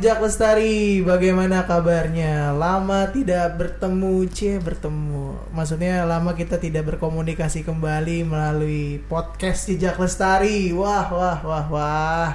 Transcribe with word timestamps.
teman-teman 0.00 0.08
di 0.08 0.08
Jak 0.08 0.24
Lestari, 0.24 1.04
bagaimana 1.04 1.68
kabarnya? 1.68 2.56
Lama 2.56 3.04
tidak 3.12 3.60
bertemu, 3.60 4.24
cie 4.32 4.56
bertemu. 4.56 5.52
Maksudnya 5.52 6.08
lama 6.08 6.32
kita 6.32 6.56
tidak 6.56 6.88
berkomunikasi 6.88 7.68
kembali 7.68 8.24
melalui 8.24 9.04
podcast 9.12 9.68
di 9.68 9.76
Jak 9.76 10.00
Lestari. 10.00 10.72
Wah, 10.72 11.04
wah, 11.12 11.38
wah, 11.44 11.66
wah. 11.68 12.30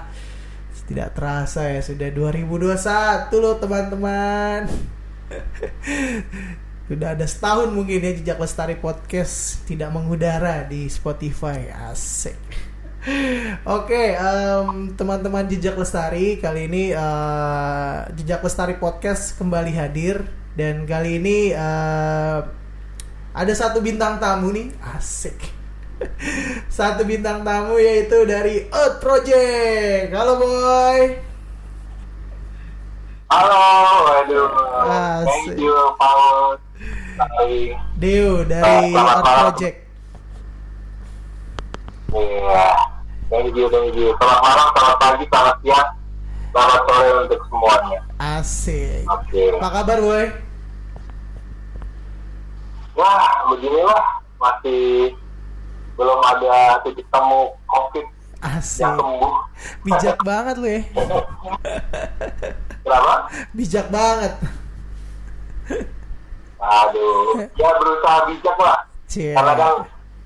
Tidak 0.85 1.09
terasa 1.17 1.66
ya 1.66 1.81
sudah 1.81 2.13
2021 2.13 3.34
loh 3.34 3.57
teman-teman. 3.57 4.70
Sudah 6.85 7.18
ada 7.18 7.26
setahun 7.26 7.73
mungkin 7.73 7.98
ya 7.98 8.13
Jejak 8.13 8.38
Lestari 8.38 8.77
Podcast 8.77 9.66
tidak 9.66 9.90
mengudara 9.90 10.70
di 10.70 10.85
Spotify. 10.85 11.73
Asik. 11.90 12.74
Oke, 13.70 14.18
em, 14.18 14.90
teman-teman 14.98 15.46
Jejak 15.46 15.77
Lestari, 15.77 16.41
kali 16.41 16.66
ini 16.66 16.90
eh, 16.90 17.96
Jejak 18.18 18.41
Lestari 18.41 18.82
Podcast 18.82 19.38
kembali 19.38 19.77
hadir 19.77 20.26
dan 20.58 20.90
kali 20.90 21.22
ini 21.22 21.54
eh, 21.54 22.40
ada 23.30 23.54
satu 23.54 23.86
bintang 23.86 24.18
tamu 24.18 24.49
nih, 24.49 24.73
asik. 24.98 25.38
satu 26.82 27.05
bintang 27.05 27.46
tamu 27.46 27.77
yaitu 27.77 28.26
dari 28.26 28.66
Earth 28.73 28.98
Project. 28.98 30.10
Halo 30.10 30.41
boy. 30.41 30.99
Halo, 33.29 33.62
aduh. 34.18 34.49
Asik. 34.82 35.54
Thank 35.54 35.62
you, 35.62 35.77
Paul. 36.01 36.57
Deo 38.01 38.41
dari 38.49 38.90
Selamat 38.90 38.98
Earth 38.98 39.22
malam. 39.22 39.44
Project. 39.46 39.77
Iya. 42.18 42.95
Thank 43.26 43.57
you, 43.57 43.65
thank 43.73 43.95
you. 43.98 44.13
Selamat 44.21 44.41
malam, 44.45 44.68
selamat 44.70 44.98
pagi, 45.01 45.23
selamat 45.26 45.55
siang, 45.65 45.90
selamat 46.54 46.79
sore 46.85 47.09
untuk 47.26 47.41
semuanya. 47.49 47.99
Asik. 48.21 49.01
Oke. 49.09 49.43
Apa 49.57 49.70
kabar 49.82 49.98
boy? 49.98 50.23
Ya, 52.95 53.12
beginilah. 53.49 54.04
Masih 54.35 55.15
belum 55.95 56.20
ada 56.21 56.77
titik 56.85 57.07
temu 57.09 57.55
COVID 57.65 58.05
Asik. 58.45 58.84
yang 58.85 58.95
sembuh. 59.01 59.34
Bijak 59.82 60.17
banget 60.29 60.55
lu 60.62 60.67
ya. 60.70 60.82
Kenapa? 62.85 63.13
Bijak 63.57 63.87
banget. 63.89 64.34
Aduh. 66.62 67.41
Ya, 67.57 67.69
berusaha 67.73 68.17
bijak 68.29 68.57
lah. 68.62 68.78
Cie. 69.09 69.34
Karena 69.34 69.53
kan 69.57 69.73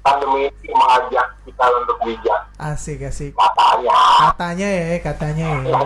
pandemi 0.10 0.42
ini 0.50 0.72
mengajak 0.72 1.26
kita 1.44 1.66
untuk 1.76 1.98
bijak. 2.02 2.40
Asik 2.58 3.00
asik. 3.04 3.32
Katanya. 3.34 3.98
Katanya 4.26 4.68
ya, 4.68 4.86
katanya 5.00 5.48
ya. 5.62 5.80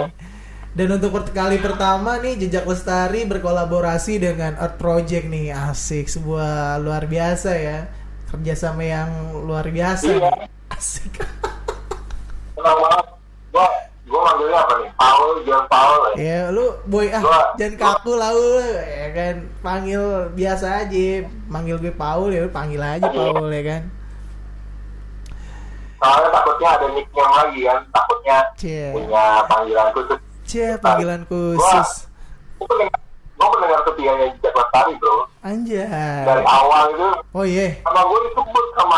Dan 0.73 0.89
untuk 0.89 1.13
kali 1.29 1.59
pertama 1.59 2.17
nih 2.17 2.33
Jejak 2.35 2.65
Lestari 2.65 3.23
berkolaborasi 3.23 4.17
dengan 4.17 4.57
Earth 4.57 4.81
Project 4.81 5.29
nih 5.29 5.53
Asik, 5.53 6.09
sebuah 6.09 6.81
luar 6.81 7.05
biasa 7.05 7.53
ya 7.53 7.85
Kerjasama 8.25 8.81
yang 8.81 9.09
luar 9.37 9.69
biasa 9.69 10.09
Iya. 10.09 10.33
Asik 10.67 11.21
Senang 12.51 12.77
banget. 12.81 13.05
Gua, 13.53 13.65
gua 14.03 14.21
manggilnya 14.25 14.57
apa 14.57 14.73
nih? 14.75 14.89
Paul, 14.97 15.29
John 15.45 15.63
Paul 15.69 16.01
ya. 16.01 16.13
Ya 16.17 16.39
lu 16.49 16.65
boy 16.83 17.05
ah 17.07 17.21
Gua- 17.21 17.53
jangan 17.53 17.75
kaku 17.77 18.11
lah 18.17 18.31
lu 18.33 18.57
ya 18.81 19.07
kan 19.13 19.35
Panggil 19.61 20.01
biasa 20.33 20.65
aja 20.81 21.05
Manggil 21.45 21.77
gue 21.77 21.93
Paul 21.93 22.33
ya 22.33 22.41
lu 22.41 22.49
panggil 22.49 22.81
aja 22.81 23.05
Paul 23.05 23.45
ya 23.47 23.61
kan 23.61 23.81
Soalnya 26.03 26.29
takutnya 26.29 26.69
ada 26.69 26.87
nickname 26.89 27.31
lagi 27.33 27.59
kan, 27.63 27.79
takutnya 27.89 28.37
Cie 28.53 28.91
punya 28.91 29.23
panggilan 29.45 29.87
khusus. 29.89 30.19
Cie 30.43 30.69
panggilan 30.77 31.21
khusus 31.23 31.89
Gua 32.59 32.67
pendengar, 32.67 32.99
gua 33.33 33.47
pendengar 33.49 33.79
setianya 33.81 34.25
Jejak 34.33 34.51
Lestari 34.53 34.93
bro. 34.97 35.15
Anjay 35.41 35.87
Dari 36.21 36.43
awal 36.43 36.83
itu 36.89 37.07
Oh 37.31 37.43
iya 37.43 37.67
sama 37.81 38.01
gue 38.01 38.19
disebut 38.25 38.65
sama 38.73 38.97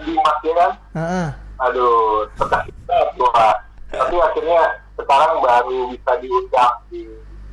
Dimas 0.00 0.38
ya 0.40 0.52
kan. 0.56 0.72
Heeh. 0.92 1.28
Aduh, 1.60 1.94
terkasih 2.34 2.74
banget 2.84 3.08
gua. 3.14 3.46
Tapi 3.88 4.14
akhirnya 4.16 4.60
sekarang 4.94 5.32
baru 5.38 5.78
bisa 5.88 6.12
diundang 6.18 6.74
di 6.88 7.00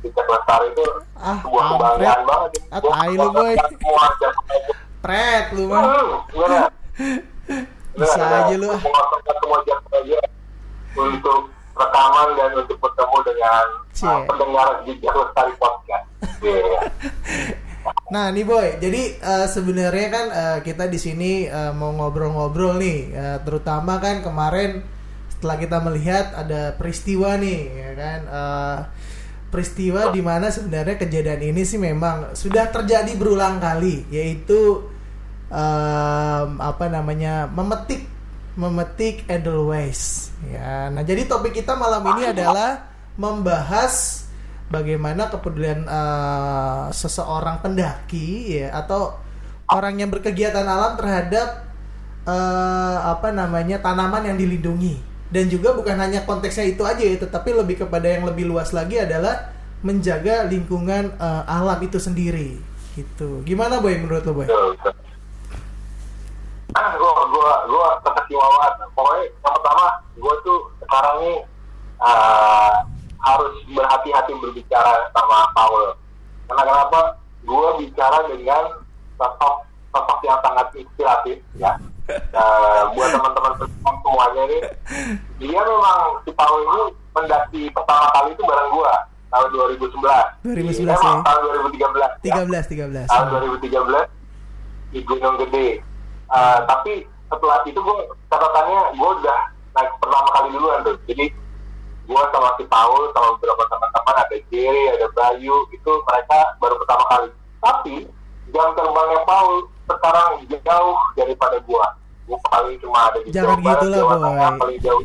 Jejak 0.00 0.26
Lestari 0.26 0.66
itu 0.68 0.84
Ah, 1.14 1.38
sebuah 1.40 1.62
kampret. 1.64 1.78
kebanggaan 1.78 2.20
banget. 2.24 2.50
Ah, 2.68 2.78
Gua 2.78 2.90
tai 2.92 3.14
lu, 3.14 3.28
boy. 3.30 3.54
Pret 4.98 5.44
lu 5.54 5.64
mah 5.64 5.82
Hmm? 5.86 6.66
Bisa 7.98 8.14
Gimana? 8.14 8.36
aja 8.46 8.54
lu. 8.54 8.68
Mengosongkan 8.70 9.34
semua 9.42 9.58
jam 9.66 9.78
aja 9.90 10.18
untuk 10.94 11.40
rekaman 11.74 12.28
dan 12.34 12.50
untuk 12.58 12.76
bertemu 12.78 13.18
dengan 13.26 13.64
Cie. 13.94 14.06
uh, 14.06 14.20
pendengar 14.26 14.68
jejak 14.86 15.14
lestari 15.14 15.52
podcast. 15.58 16.06
Iya. 16.38 16.80
Nah 18.08 18.32
nih 18.32 18.44
boy, 18.44 18.80
jadi 18.80 19.20
eh, 19.20 19.46
sebenarnya 19.48 20.08
kan 20.08 20.26
eh, 20.28 20.58
kita 20.64 20.88
di 20.88 20.96
sini 20.96 21.44
eh, 21.44 21.72
mau 21.76 21.92
ngobrol-ngobrol 21.92 22.80
nih, 22.80 22.98
eh, 23.12 23.38
terutama 23.44 24.00
kan 24.00 24.24
kemarin 24.24 24.80
setelah 25.28 25.56
kita 25.60 25.78
melihat 25.84 26.32
ada 26.32 26.72
peristiwa 26.76 27.36
nih, 27.36 27.60
ya 27.68 27.92
kan, 27.96 28.20
eh, 28.28 28.78
peristiwa 29.48 30.08
di 30.08 30.20
mana 30.24 30.48
sebenarnya 30.48 30.96
kejadian 31.00 31.52
ini 31.52 31.62
sih 31.64 31.76
memang 31.76 32.32
sudah 32.32 32.72
terjadi 32.72 33.12
berulang 33.12 33.60
kali, 33.60 34.04
yaitu 34.08 34.88
em, 35.48 36.48
apa 36.60 36.84
namanya 36.88 37.48
memetik 37.48 38.04
memetik 38.58 39.22
edelweiss, 39.30 40.34
ya. 40.50 40.90
Nah 40.90 41.06
jadi 41.06 41.30
topik 41.30 41.54
kita 41.54 41.78
malam 41.78 42.02
ini 42.10 42.34
adalah 42.34 42.90
membahas 43.14 44.26
bagaimana 44.66 45.30
kepedulian 45.30 45.86
eh, 45.86 46.84
seseorang 46.90 47.62
pendaki 47.62 48.58
ya 48.58 48.74
atau 48.82 49.14
orang 49.70 50.02
yang 50.02 50.10
berkegiatan 50.10 50.66
alam 50.66 50.98
terhadap 50.98 51.70
eh, 52.26 52.98
apa 53.06 53.30
namanya 53.30 53.78
tanaman 53.78 54.26
yang 54.26 54.36
dilindungi. 54.38 55.06
Dan 55.28 55.46
juga 55.52 55.76
bukan 55.76 55.94
hanya 56.00 56.24
konteksnya 56.24 56.72
itu 56.72 56.82
aja 56.88 57.04
ya 57.04 57.14
tetapi 57.20 57.52
lebih 57.52 57.84
kepada 57.84 58.08
yang 58.08 58.24
lebih 58.24 58.48
luas 58.48 58.72
lagi 58.72 58.96
adalah 58.96 59.54
menjaga 59.86 60.50
lingkungan 60.50 61.14
eh, 61.14 61.42
alam 61.46 61.78
itu 61.78 62.02
sendiri. 62.02 62.58
Gitu. 62.98 63.46
Gimana 63.46 63.78
boy 63.78 63.94
menurut 63.94 64.26
lo 64.26 64.34
boy? 64.34 64.50
Betul, 64.50 64.74
betul. 64.74 65.07
Ah, 66.78 66.94
gua 66.94 67.26
gua 67.34 67.52
gua 67.66 67.86
terkesima 68.06 68.46
banget. 68.54 68.86
Pokoknya 68.94 69.22
yang 69.26 69.54
pertama, 69.58 69.86
gua 70.22 70.34
tuh 70.46 70.58
sekarang 70.78 71.16
ini 71.26 71.34
uh, 71.98 72.74
harus 73.18 73.54
berhati-hati 73.66 74.30
berbicara 74.38 75.10
sama 75.10 75.50
Paul. 75.58 75.98
Karena 76.46 76.62
kenapa? 76.62 77.00
Gua 77.42 77.74
bicara 77.82 78.30
dengan 78.30 78.78
sosok 79.18 79.66
sosok 79.90 80.18
yang 80.22 80.38
sangat 80.46 80.66
inspiratif 80.78 81.42
ya. 81.58 81.74
Uh, 82.32 82.88
buat 82.94 83.10
teman-teman 83.10 83.52
semuanya 83.84 84.42
ini, 84.48 84.58
dia 85.42 85.60
memang 85.60 86.22
si 86.24 86.30
Paul 86.32 86.62
ini 86.62 86.82
mendaki 87.12 87.62
pertama 87.74 88.06
kali 88.14 88.38
itu 88.38 88.42
bareng 88.46 88.70
gua 88.70 88.94
tahun 89.34 89.48
2011 89.76 90.46
2011. 90.46 90.94
Emang 90.94 91.18
ya. 91.20 91.26
tahun 91.26 91.40
2013. 91.74 92.22
ya 92.22 92.34
13 92.46 93.10
13 93.10 93.10
tahun 93.10 93.26
2013 93.66 94.94
di 94.94 95.00
Gunung 95.04 95.36
Gede. 95.42 95.68
Uh, 96.28 96.58
tapi 96.68 97.08
setelah 97.28 97.58
itu 97.64 97.80
gue 97.80 97.98
catatannya 98.28 98.80
gue 98.96 99.10
udah 99.24 99.40
naik 99.76 99.92
pertama 100.00 100.28
kali 100.32 100.48
duluan 100.52 100.80
tuh. 100.84 100.96
Jadi 101.08 101.26
gue 102.08 102.22
sama 102.32 102.48
si 102.56 102.64
Paul 102.68 103.12
sama 103.12 103.28
beberapa 103.36 103.62
teman-teman 103.68 104.14
ada 104.16 104.36
Jerry, 104.48 104.84
ada 104.96 105.06
Bayu 105.12 105.56
itu 105.72 105.92
mereka 106.04 106.38
baru 106.60 106.74
pertama 106.80 107.04
kali. 107.08 107.28
Tapi 107.58 107.96
jam 108.52 108.68
terbangnya 108.72 109.20
Paul 109.28 109.68
sekarang 109.88 110.28
jauh 110.48 110.98
daripada 111.16 111.56
gue. 111.60 111.84
Gue 112.28 112.38
paling 112.52 112.76
cuma 112.84 113.08
ada 113.08 113.18
di 113.24 113.32
Jangan 113.32 113.56
Jawa 113.56 113.64
Barat, 113.64 113.80
gitu 113.80 113.88
lah, 113.88 113.98
Jawa 113.98 114.16
Boy. 114.20 114.58
Paling 114.60 114.80
jauh. 114.84 115.04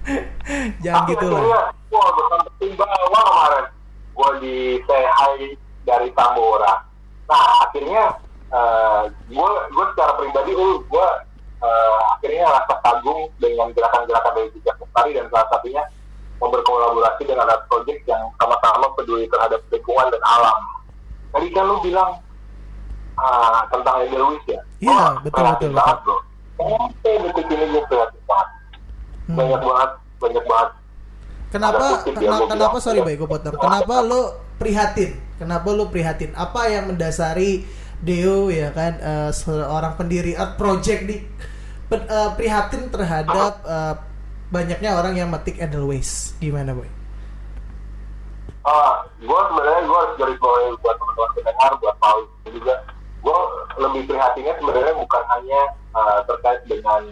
jangan 0.84 1.00
Tapi 1.04 1.12
gitu 1.12 1.26
lah 1.28 1.64
Wah, 1.90 2.08
bersampetin 2.14 2.72
bawah 2.78 3.22
kemarin. 3.26 3.64
Gue 4.14 4.30
di 4.44 4.56
say 4.86 5.04
hi 5.08 5.34
dari 5.82 6.08
Tambora. 6.14 6.86
Nah, 7.26 7.66
akhirnya 7.66 8.14
gue 9.30 9.50
gue 9.70 9.84
secara 9.94 10.12
pribadi, 10.18 10.52
uh, 10.58 10.82
gue 10.82 11.06
akhirnya 12.16 12.46
rasa 12.50 12.74
kagum 12.82 13.28
dengan 13.38 13.70
gerakan-gerakan 13.76 14.32
dari 14.36 14.48
Jejak 14.58 14.76
Lestari 14.80 15.10
dan 15.16 15.26
salah 15.30 15.48
satunya 15.52 15.82
mau 16.40 16.48
berkolaborasi 16.48 17.22
dengan 17.28 17.44
ada 17.44 17.60
project 17.68 18.00
yang 18.08 18.22
sama-sama 18.40 18.88
peduli 18.96 19.28
terhadap 19.28 19.60
lingkungan 19.68 20.08
dan 20.08 20.22
alam. 20.24 20.58
Tadi 21.30 21.48
kan 21.52 21.64
lu 21.68 21.76
bilang 21.84 22.10
ah, 23.20 23.62
tentang 23.68 24.08
Edelweiss 24.08 24.44
ya? 24.48 24.60
Iya, 24.80 24.88
Wah, 24.90 25.10
betul, 25.20 25.36
kreatif 25.36 25.68
betul, 25.68 25.78
banget, 25.78 25.96
bro. 26.00 26.16
Sampai 26.60 27.12
detik 27.24 27.46
ini 27.52 27.64
gue 27.68 27.82
kreatif 27.86 28.22
banget. 28.24 28.48
Hmm. 29.28 29.36
Banyak 29.36 29.60
banget, 29.62 29.90
banyak 30.20 30.44
banget 30.48 30.70
Kenapa 31.50 32.06
kena- 32.06 32.46
kenapa 32.46 32.78
bilang. 32.78 32.84
sorry 32.84 33.00
baik 33.02 33.16
gue 33.20 33.28
potong. 33.28 33.58
Kenapa 33.58 33.94
lo 34.06 34.22
prihatin? 34.56 35.18
Kenapa 35.34 35.68
lo 35.74 35.90
prihatin? 35.90 36.30
Apa 36.38 36.70
yang 36.70 36.94
mendasari 36.94 37.66
Deo 38.00 38.48
ya 38.48 38.72
kan 38.72 38.96
eh, 39.00 39.30
seorang 39.32 39.96
pendiri 39.96 40.32
Art 40.36 40.56
Project 40.56 41.02
di 41.04 41.20
pe- 41.88 42.08
eh, 42.08 42.30
prihatin 42.36 42.88
terhadap 42.88 43.60
eh, 43.64 43.94
banyaknya 44.50 44.96
orang 44.96 45.14
yang 45.14 45.28
metik 45.28 45.60
Edelweiss. 45.60 46.34
Gimana 46.40 46.72
boy? 46.72 47.00
gue 49.20 49.40
sebenarnya 49.52 49.82
gue 49.84 49.98
harus 50.00 50.14
garis 50.16 50.38
bawahi 50.40 50.68
buat 50.80 50.96
teman-teman 50.96 51.30
pendengar 51.36 51.72
buat 51.78 51.96
Paul 52.00 52.18
juga 52.48 52.74
gue 53.20 53.38
lebih 53.76 54.02
prihatinnya 54.08 54.54
sebenarnya 54.56 54.94
bukan 54.96 55.22
hanya 55.36 55.60
uh, 55.92 56.18
terkait 56.24 56.60
dengan 56.64 57.02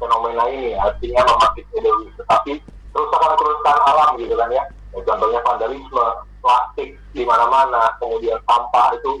fenomena 0.00 0.44
ini 0.48 0.72
artinya 0.80 1.20
memakai 1.28 1.62
ideologi 1.76 2.10
tetapi 2.16 2.52
kerusakan-kerusakan 2.96 3.78
alam 3.84 4.10
gitu 4.16 4.34
kan 4.34 4.48
ya, 4.48 4.64
ya 4.96 5.00
contohnya 5.04 5.40
vandalisme 5.44 6.06
plastik 6.40 6.88
di 7.12 7.22
mana-mana 7.28 7.92
kemudian 8.00 8.40
sampah 8.48 8.96
itu 8.96 9.20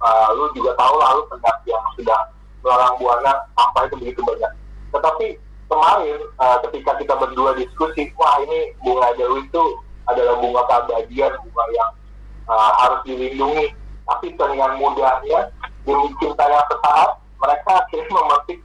uh, 0.00 0.28
lu 0.34 0.48
juga 0.56 0.72
tahu 0.76 0.94
lah 0.98 1.16
lu 1.16 1.22
pendaki 1.28 1.70
yang 1.70 1.84
sudah 1.96 2.20
melalang 2.60 2.94
buana 3.00 3.32
sampah 3.56 3.82
itu 3.88 3.96
begitu 4.00 4.20
banyak. 4.24 4.52
Tetapi 4.92 5.26
kemarin 5.70 6.18
uh, 6.40 6.58
ketika 6.68 6.98
kita 6.98 7.14
berdua 7.16 7.56
diskusi 7.56 8.10
wah 8.18 8.36
ini 8.44 8.74
bunga 8.82 9.14
dewi 9.16 9.46
itu 9.46 9.64
adalah 10.10 10.34
bunga 10.42 10.62
keabadian 10.66 11.32
bunga 11.46 11.64
yang 11.72 11.90
uh, 12.50 12.72
harus 12.84 13.00
dilindungi. 13.06 13.72
Tapi 14.10 14.34
dengan 14.34 14.74
mudahnya 14.74 15.54
demi 15.86 16.10
cinta 16.18 16.44
yang 16.50 16.66
sesaat 16.66 17.10
mereka 17.38 17.70
akhirnya 17.86 18.10
memetik 18.18 18.58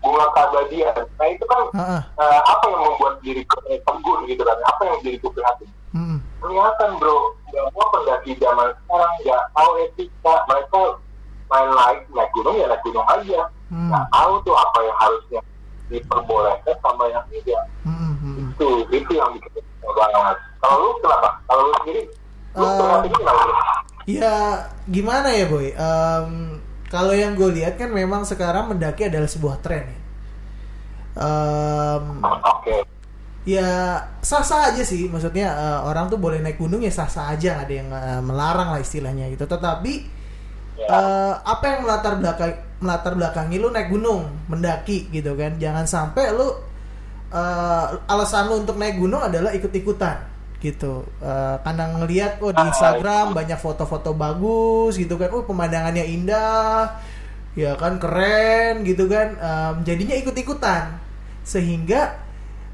bunga 0.00 0.26
keabadian. 0.32 0.96
Nah 1.20 1.28
itu 1.28 1.44
kan 1.44 1.60
uh-uh. 1.76 2.00
uh, 2.16 2.40
apa 2.48 2.64
yang 2.72 2.82
membuat 2.82 3.14
diriku 3.20 3.56
tegun 3.68 4.20
gitu 4.24 4.42
kan? 4.42 4.58
Apa 4.74 4.82
yang 4.88 4.98
diriku 5.04 5.28
prihatin? 5.30 5.70
Mm-hmm. 5.92 6.18
Kelihatan 6.42 6.90
bro. 7.00 7.34
Bahwa 7.52 7.84
pendaki 7.94 8.32
zaman 8.36 8.68
sekarang. 8.84 9.12
Nggak 9.24 9.44
tahu 9.56 9.70
etika 9.84 10.34
mereka 10.48 10.80
main 11.46 11.68
naik 11.70 12.00
naik 12.10 12.30
gunung 12.34 12.56
ya 12.58 12.66
naik 12.66 12.82
gunung 12.82 13.06
aja. 13.06 13.40
Mm. 13.66 13.90
nggak 13.90 14.06
tahu 14.14 14.32
tuh 14.46 14.54
apa 14.54 14.78
yang 14.78 14.98
harusnya 15.02 15.40
diperbolehkan 15.90 16.76
sama 16.82 17.04
yang 17.10 17.24
tidak. 17.30 17.64
Mm-hmm. 17.86 18.54
itu 18.54 18.68
itu 18.94 19.12
yang 19.14 19.30
bikin 19.34 19.62
banget. 19.82 20.36
Kalau 20.62 20.76
lu 20.82 20.90
kenapa? 21.02 21.28
Kalau 21.46 21.62
lu 21.66 21.72
sendiri 21.82 22.02
lu 22.56 22.64
uh, 22.64 22.74
kenapa 22.78 23.06
ya 24.06 24.34
gimana 24.86 25.28
ya 25.34 25.44
boy? 25.50 25.74
Um, 25.74 26.62
kalau 26.86 27.12
yang 27.12 27.34
gue 27.34 27.50
lihat 27.58 27.74
kan 27.76 27.90
memang 27.90 28.22
sekarang 28.22 28.70
mendaki 28.70 29.10
adalah 29.10 29.26
sebuah 29.26 29.58
tren 29.58 29.90
ya. 29.90 30.00
Um. 31.18 32.22
Ya 33.46 34.02
sah-sah 34.26 34.74
aja 34.74 34.82
sih, 34.82 35.06
maksudnya 35.06 35.54
uh, 35.54 35.86
orang 35.86 36.10
tuh 36.10 36.18
boleh 36.18 36.42
naik 36.42 36.58
gunung 36.58 36.82
ya 36.82 36.90
sah-sah 36.90 37.30
aja, 37.30 37.62
ada 37.62 37.70
yang 37.70 37.86
uh, 37.94 38.18
melarang 38.18 38.74
lah 38.74 38.82
istilahnya 38.82 39.30
gitu. 39.30 39.46
Tetapi 39.46 39.92
yeah. 40.82 40.90
Uh, 40.90 41.34
apa 41.46 41.64
yang 41.70 41.80
melatar 41.86 42.18
belakang 42.18 42.58
melatar 42.82 43.12
belakangi 43.14 43.56
lu 43.62 43.70
naik 43.70 43.88
gunung, 43.94 44.26
mendaki 44.50 45.06
gitu 45.14 45.38
kan? 45.38 45.62
Jangan 45.62 45.86
sampai 45.86 46.34
lu 46.34 46.42
uh, 47.30 47.86
alasan 48.10 48.50
lu 48.50 48.66
untuk 48.66 48.76
naik 48.82 48.98
gunung 48.98 49.22
adalah 49.22 49.54
ikut-ikutan 49.54 50.36
gitu 50.56 51.04
uh, 51.20 51.60
karena 51.60 51.84
ngelihat 52.00 52.40
oh 52.40 52.50
di 52.50 52.62
Instagram 52.64 53.36
banyak 53.36 53.60
foto-foto 53.60 54.16
bagus 54.16 54.96
gitu 54.96 55.20
kan 55.20 55.28
oh 55.36 55.44
pemandangannya 55.44 56.02
indah 56.02 56.96
ya 57.52 57.76
kan 57.76 58.00
keren 58.00 58.82
gitu 58.82 59.04
kan 59.06 59.36
um, 59.36 59.74
jadinya 59.84 60.16
ikut-ikutan 60.16 60.96
sehingga 61.44 62.25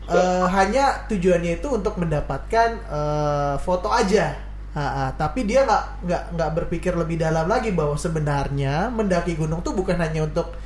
uh, 0.08 0.46
hanya 0.50 1.06
tujuannya 1.06 1.62
itu 1.62 1.69
untuk 1.70 1.99
mendapatkan 2.00 2.81
uh, 2.88 3.54
foto 3.62 3.93
aja. 3.93 4.34
Ha 4.72 4.81
-ha. 4.88 5.06
tapi 5.20 5.44
dia 5.44 5.69
nggak 5.69 5.84
nggak 6.08 6.22
nggak 6.32 6.50
berpikir 6.56 6.96
lebih 6.96 7.20
dalam 7.20 7.44
lagi 7.44 7.76
bahwa 7.76 7.93
sebenarnya 7.93 8.88
mendaki 8.88 9.37
gunung 9.37 9.60
tuh 9.60 9.76
bukan 9.76 10.00
hanya 10.00 10.25
untuk 10.25 10.56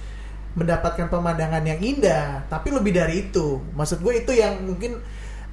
mendapatkan 0.55 1.11
pemandangan 1.11 1.67
yang 1.67 1.83
indah 1.83 2.47
tapi 2.47 2.71
lebih 2.71 2.95
dari 2.95 3.27
itu. 3.27 3.59
Maksud 3.75 4.01
gue 4.07 4.23
itu 4.23 4.31
yang 4.31 4.63
mungkin 4.63 5.03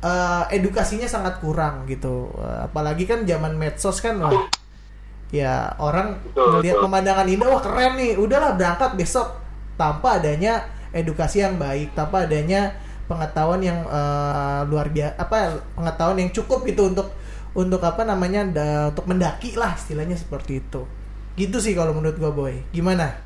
uh, 0.06 0.46
edukasinya 0.54 1.10
sangat 1.10 1.42
kurang 1.42 1.90
gitu. 1.90 2.30
Uh, 2.38 2.70
apalagi 2.70 3.10
kan 3.10 3.26
zaman 3.26 3.58
medsos 3.58 3.98
kan 4.06 4.22
wah 4.22 4.46
ya 5.34 5.74
orang 5.82 6.22
melihat 6.38 6.78
pemandangan 6.78 7.26
indah 7.26 7.50
wah 7.50 7.62
keren 7.66 7.98
nih. 7.98 8.22
Udahlah 8.22 8.54
berangkat 8.54 8.94
besok 8.94 9.34
tanpa 9.74 10.22
adanya 10.22 10.70
edukasi 10.94 11.42
yang 11.42 11.58
baik 11.58 11.98
tanpa 11.98 12.30
adanya 12.30 12.78
pengetahuan 13.08 13.62
yang 13.62 13.84
uh, 13.88 14.64
luar 14.68 14.88
biasa 14.88 15.20
apa 15.20 15.60
pengetahuan 15.76 16.18
yang 16.24 16.32
cukup 16.32 16.64
gitu 16.64 16.88
untuk 16.88 17.08
untuk 17.54 17.82
apa 17.86 18.02
namanya 18.02 18.42
da, 18.50 18.66
untuk 18.90 19.06
mendaki 19.06 19.54
lah 19.54 19.78
istilahnya 19.78 20.18
seperti 20.18 20.64
itu. 20.64 20.88
Gitu 21.38 21.58
sih 21.62 21.74
kalau 21.74 21.94
menurut 21.94 22.18
gue 22.18 22.32
boy. 22.32 22.56
Gimana? 22.74 23.26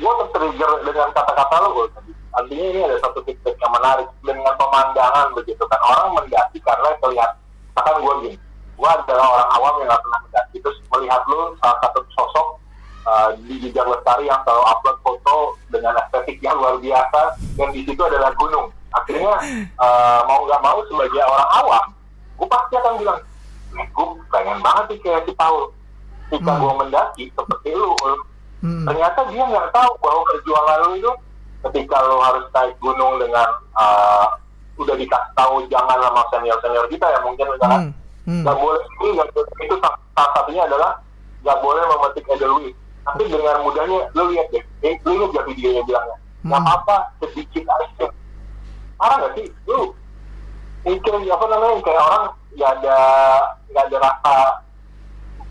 Gue 0.00 0.12
tertrigger 0.26 0.70
dengan 0.86 1.08
kata-kata 1.14 1.54
lo 1.62 1.68
gue 1.76 1.86
artinya 2.30 2.66
ini 2.70 2.80
ada 2.86 2.96
satu 3.02 3.20
titik 3.26 3.58
yang 3.58 3.72
menarik 3.74 4.06
dengan 4.22 4.54
pemandangan 4.56 5.34
begitu 5.36 5.62
kan. 5.68 5.80
Orang 5.84 6.18
mendaki 6.18 6.58
karena 6.62 6.88
terlihat 6.98 7.30
akan 7.78 7.94
gue 8.02 8.14
gini 8.26 8.36
gue 8.80 8.88
adalah 8.88 9.26
orang 9.28 9.48
awam 9.60 9.74
yang 9.84 9.88
gak 9.92 10.02
pernah 10.02 10.20
mendaki. 10.24 10.56
Terus 10.64 10.78
melihat 10.88 11.20
lu 11.28 11.52
salah 11.60 11.78
satu 11.84 12.00
sosok 12.16 12.46
uh, 13.06 13.30
di 13.46 13.54
jejak 13.62 13.86
lestari 13.86 14.28
yang 14.28 14.40
selalu 14.44 14.64
upload 14.66 14.96
foto 15.04 15.36
dengan 15.70 15.96
estetik 16.00 16.38
yang 16.42 16.56
luar 16.58 16.76
biasa 16.80 17.20
dan 17.56 17.68
di 17.72 17.80
situ 17.84 18.02
adalah 18.02 18.32
gunung 18.36 18.68
akhirnya 18.90 19.34
uh, 19.78 20.20
mau 20.26 20.42
nggak 20.44 20.62
mau 20.62 20.78
sebagai 20.90 21.22
orang 21.22 21.50
awam 21.62 21.84
gue 22.40 22.48
pasti 22.48 22.74
akan 22.80 22.94
bilang 22.98 23.20
gue 23.70 24.06
pengen 24.34 24.58
banget 24.58 24.84
sih 24.90 24.98
kayak 25.04 25.22
si 25.28 25.32
Paul 25.38 25.70
ketika 26.30 26.52
hmm. 26.54 26.60
gue 26.62 26.72
mendaki 26.86 27.24
seperti 27.34 27.70
lu 27.74 27.92
hmm. 28.62 28.84
ternyata 28.86 29.20
dia 29.30 29.44
nggak 29.46 29.68
tahu 29.70 29.92
bahwa 30.02 30.20
perjuangan 30.26 30.78
lu 30.86 30.90
itu 30.98 31.12
ketika 31.68 31.96
lo 32.02 32.18
harus 32.24 32.44
naik 32.50 32.74
gunung 32.80 33.20
dengan 33.20 33.48
uh, 33.76 34.26
udah 34.80 34.96
dikasih 34.96 35.32
tahu 35.36 35.60
jangan 35.68 35.98
sama 36.00 36.22
senior 36.32 36.56
senior 36.64 36.86
kita 36.88 37.04
ya 37.04 37.20
mungkin 37.20 37.46
misalnya 37.52 37.80
hmm. 38.26 38.42
hmm. 38.42 38.44
boleh 38.48 38.82
ini 39.04 39.10
itu 39.68 39.76
salah 39.78 40.30
satunya 40.34 40.64
adalah 40.64 40.98
nggak 41.40 41.58
boleh 41.60 41.82
memetik 41.84 42.24
edelweiss 42.32 42.76
tapi 43.10 43.26
dengan 43.26 43.66
mudahnya 43.66 44.00
lo 44.14 44.22
lihat 44.30 44.46
deh. 44.54 44.64
Eh, 44.86 44.94
lo 45.02 45.10
ingat 45.18 45.30
gak 45.34 45.46
videonya 45.50 45.82
bilangnya? 45.82 46.16
Nggak 46.46 46.62
hmm. 46.62 46.74
apa 46.78 46.96
sedikit 47.18 47.64
aja. 47.66 48.06
Parah 48.96 49.16
nggak 49.18 49.32
sih? 49.34 49.46
Lo 49.66 49.92
mikir 50.86 51.12
apa 51.12 51.44
namanya 51.50 51.82
kayak 51.84 52.02
orang 52.06 52.24
nggak 52.56 52.70
ada 52.80 52.98
nggak 53.68 53.84
ada 53.90 53.96
rasa 53.98 54.36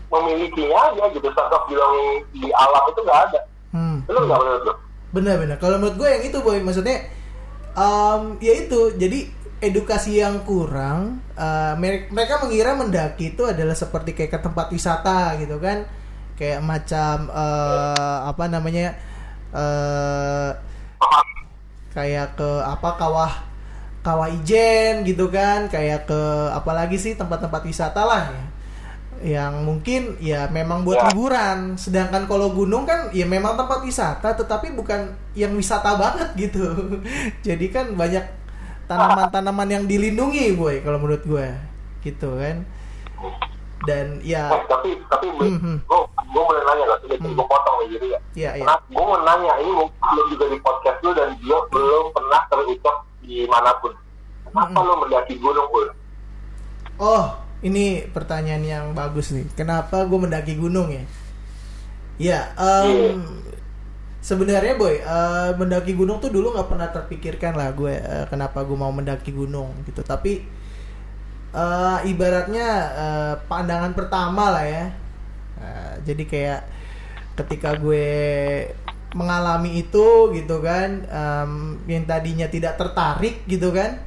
memilikinya 0.08 0.78
aja 0.90 1.04
gitu. 1.12 1.28
Sosok 1.30 1.62
bilang 1.68 1.94
di 2.32 2.48
alam 2.50 2.84
itu 2.88 3.00
nggak 3.04 3.20
ada. 3.28 3.40
Hmm. 3.70 3.98
lo 4.08 4.20
nggak 4.26 4.40
menurut 4.40 4.64
lo 4.66 4.74
benar-benar 5.10 5.58
kalau 5.58 5.78
menurut 5.78 5.98
gue 5.98 6.08
yang 6.08 6.24
itu 6.24 6.38
boy. 6.40 6.58
Maksudnya 6.64 7.06
um, 7.76 8.40
ya 8.40 8.52
itu. 8.56 8.96
Jadi 8.96 9.20
edukasi 9.60 10.24
yang 10.24 10.40
kurang 10.48 11.20
uh, 11.36 11.76
mereka 11.76 12.40
mengira 12.40 12.72
mendaki 12.72 13.36
itu 13.36 13.44
adalah 13.44 13.76
seperti 13.76 14.16
kayak 14.16 14.32
ke 14.32 14.38
tempat 14.40 14.72
wisata 14.72 15.36
gitu 15.36 15.60
kan 15.60 15.84
kayak 16.40 16.64
macam 16.64 17.28
uh, 17.28 18.24
apa 18.24 18.48
namanya 18.48 18.96
uh, 19.52 20.56
kayak 21.92 22.32
ke 22.40 22.50
apa 22.64 22.96
kawah 22.96 23.32
kawah 24.00 24.32
ijen 24.32 25.04
gitu 25.04 25.28
kan 25.28 25.68
kayak 25.68 26.08
ke 26.08 26.20
apalagi 26.56 26.96
sih 26.96 27.12
tempat-tempat 27.12 27.60
wisata 27.68 28.00
lah 28.08 28.32
ya 28.32 28.44
yang 29.20 29.68
mungkin 29.68 30.16
ya 30.16 30.48
memang 30.48 30.80
buat 30.80 30.96
ya. 30.96 31.06
liburan. 31.12 31.76
Sedangkan 31.76 32.24
kalau 32.24 32.56
gunung 32.56 32.88
kan 32.88 33.12
ya 33.12 33.28
memang 33.28 33.52
tempat 33.52 33.84
wisata 33.84 34.32
tetapi 34.32 34.72
bukan 34.72 35.12
yang 35.36 35.52
wisata 35.52 35.92
banget 36.00 36.28
gitu. 36.48 36.64
Jadi 37.46 37.68
kan 37.68 37.92
banyak 37.92 38.24
tanaman-tanaman 38.88 39.68
yang 39.68 39.84
dilindungi, 39.84 40.56
boy 40.56 40.80
kalau 40.80 40.98
menurut 40.98 41.22
gue. 41.22 41.46
Gitu 42.00 42.28
kan. 42.32 42.64
Dan 43.88 44.20
ya 44.20 44.52
eh, 44.52 44.64
tapi 44.68 45.00
tapi 45.08 45.26
gue 45.32 45.48
gue 46.30 46.42
boleh 46.46 46.62
nanya 46.68 46.84
gak 46.94 46.98
sih 47.02 47.08
hmm. 47.16 47.34
gue 47.34 47.46
potong 47.48 47.76
nih 47.80 47.88
jadi 47.96 48.06
ya. 48.06 48.20
Iya, 48.30 48.50
iya. 48.62 48.64
Nah, 48.68 48.78
gue 48.86 49.04
mau 49.04 49.18
nanya 49.26 49.52
ini 49.58 49.72
mungkin 49.74 49.98
belum 49.98 50.26
juga 50.30 50.44
di 50.46 50.58
podcast 50.62 50.98
lu 51.02 51.10
dan 51.16 51.28
dia 51.42 51.58
belum 51.72 52.04
pernah 52.14 52.40
terucap 52.46 52.96
di 53.24 53.46
mana 53.50 53.70
pun. 53.82 53.92
Kenapa 54.50 54.66
mm 54.66 54.74
-hmm. 54.74 54.88
lo 54.90 54.94
mendaki 55.06 55.34
gunung, 55.38 55.68
Ul? 55.70 55.86
Oh, 57.00 57.24
ini 57.62 58.04
pertanyaan 58.10 58.64
yang 58.66 58.84
bagus 58.92 59.32
nih. 59.32 59.46
Kenapa 59.54 60.04
gue 60.04 60.18
mendaki 60.18 60.54
gunung 60.58 60.90
ya? 60.90 61.04
Ya, 62.20 62.40
um, 62.60 63.24
sebenarnya 64.20 64.76
boy, 64.76 65.00
uh, 65.00 65.56
mendaki 65.56 65.96
gunung 65.96 66.20
tuh 66.20 66.28
dulu 66.28 66.52
nggak 66.52 66.68
pernah 66.68 66.88
terpikirkan 66.92 67.56
lah 67.56 67.72
gue 67.72 67.96
uh, 67.96 68.28
kenapa 68.28 68.60
gue 68.60 68.76
mau 68.76 68.92
mendaki 68.92 69.32
gunung 69.32 69.72
gitu. 69.88 70.04
Tapi 70.04 70.44
uh, 71.54 71.98
ibaratnya 72.06 72.68
uh, 72.94 73.34
pandangan 73.46 73.92
pertama 73.94 74.50
lah 74.54 74.66
ya. 74.66 74.86
Uh, 75.60 75.94
jadi 76.04 76.24
kayak 76.24 76.60
ketika 77.38 77.76
gue 77.78 78.10
mengalami 79.14 79.82
itu 79.82 80.30
gitu 80.34 80.62
kan, 80.62 81.04
um, 81.10 81.82
yang 81.90 82.06
tadinya 82.06 82.46
tidak 82.46 82.78
tertarik 82.78 83.42
gitu 83.50 83.74
kan, 83.74 83.98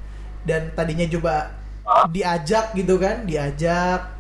dan 0.48 0.72
tadinya 0.76 1.08
coba 1.08 1.64
diajak 2.12 2.72
gitu 2.76 2.96
kan 2.96 3.28
diajak 3.28 4.16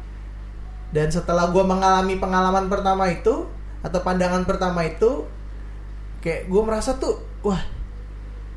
dan 0.92 1.08
setelah 1.10 1.50
gue 1.50 1.63
mengalami 1.63 2.20
pengalaman 2.20 2.68
pertama 2.68 3.08
itu 3.10 3.48
atau 3.84 4.00
pandangan 4.03 4.44
pertama 4.44 4.84
itu 4.84 5.25
kayak 6.20 6.48
gue 6.48 6.62
merasa 6.63 6.96
tuh 6.96 7.24
wah 7.44 7.60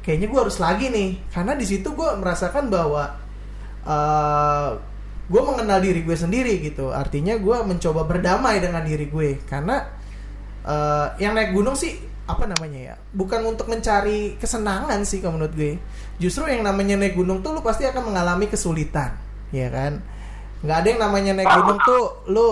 kayaknya 0.03 0.31
gue 0.31 0.41
harus 0.43 0.59
lagi 0.59 0.91
nih 0.91 1.19
karena 1.31 1.55
di 1.55 1.67
situ 1.67 1.95
gue 1.95 2.11
merasakan 2.19 2.71
bahwa 2.71 3.19
uh, 3.87 4.77
gue 5.27 5.43
mengenal 5.43 5.79
diri 5.83 6.03
gue 6.03 6.17
sendiri 6.19 6.59
gitu. 6.63 6.91
Artinya 6.91 7.39
gue 7.39 7.57
mencoba 7.63 8.07
berdamai 8.07 8.59
dengan 8.59 8.83
diri 8.83 9.07
gue 9.07 9.41
karena 9.47 9.87
uh, 10.67 11.15
yang 11.23 11.33
naik 11.33 11.55
gunung 11.55 11.79
sih 11.79 11.97
apa 12.27 12.43
namanya 12.43 12.81
ya 12.83 12.95
bukan 13.15 13.39
untuk 13.47 13.71
mencari 13.71 14.35
kesenangan 14.43 14.99
sih 15.07 15.23
kalau 15.23 15.39
menurut 15.39 15.55
gue 15.55 15.79
justru 16.19 16.43
yang 16.51 16.67
namanya 16.67 16.99
naik 16.99 17.15
gunung 17.15 17.39
tuh 17.39 17.55
lu 17.55 17.63
pasti 17.63 17.87
akan 17.87 18.11
mengalami 18.11 18.51
kesulitan 18.51 19.15
ya 19.55 19.71
kan? 19.71 20.03
Nggak 20.65 20.77
ada 20.83 20.89
yang 20.89 21.01
namanya 21.03 21.33
naik 21.39 21.53
gunung 21.63 21.79
tuh 21.85 22.05
lu 22.33 22.49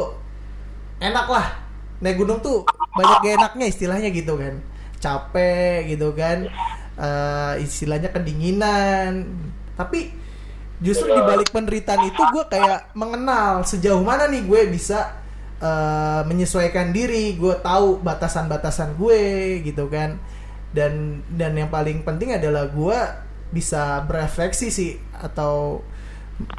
enak 1.02 1.26
lah. 1.26 1.46
Naik 2.02 2.20
gunung 2.20 2.38
tuh 2.44 2.68
banyak 2.94 3.18
gak 3.24 3.34
enaknya 3.40 3.66
istilahnya 3.70 4.08
gitu 4.12 4.34
kan. 4.36 4.54
Capek 5.00 5.88
gitu 5.88 6.12
kan. 6.14 6.46
Uh, 6.94 7.58
istilahnya 7.58 8.12
kedinginan. 8.12 9.26
Tapi 9.74 10.14
justru 10.82 11.06
di 11.14 11.22
balik 11.22 11.54
penderitaan 11.54 12.02
itu 12.10 12.22
gue 12.34 12.44
kayak 12.50 12.94
mengenal 12.98 13.62
sejauh 13.62 14.02
mana 14.02 14.26
nih 14.26 14.42
gue 14.42 14.60
bisa 14.74 15.14
uh, 15.62 16.22
menyesuaikan 16.26 16.90
diri 16.90 17.38
gue 17.38 17.54
tahu 17.62 18.02
batasan-batasan 18.02 18.98
gue 18.98 19.22
gitu 19.62 19.86
kan. 19.86 20.18
Dan 20.74 21.22
dan 21.30 21.54
yang 21.54 21.70
paling 21.70 22.02
penting 22.02 22.34
adalah 22.34 22.66
gue 22.66 22.98
bisa 23.54 24.02
berefleksi 24.02 24.74
sih 24.74 24.98
atau 25.14 25.86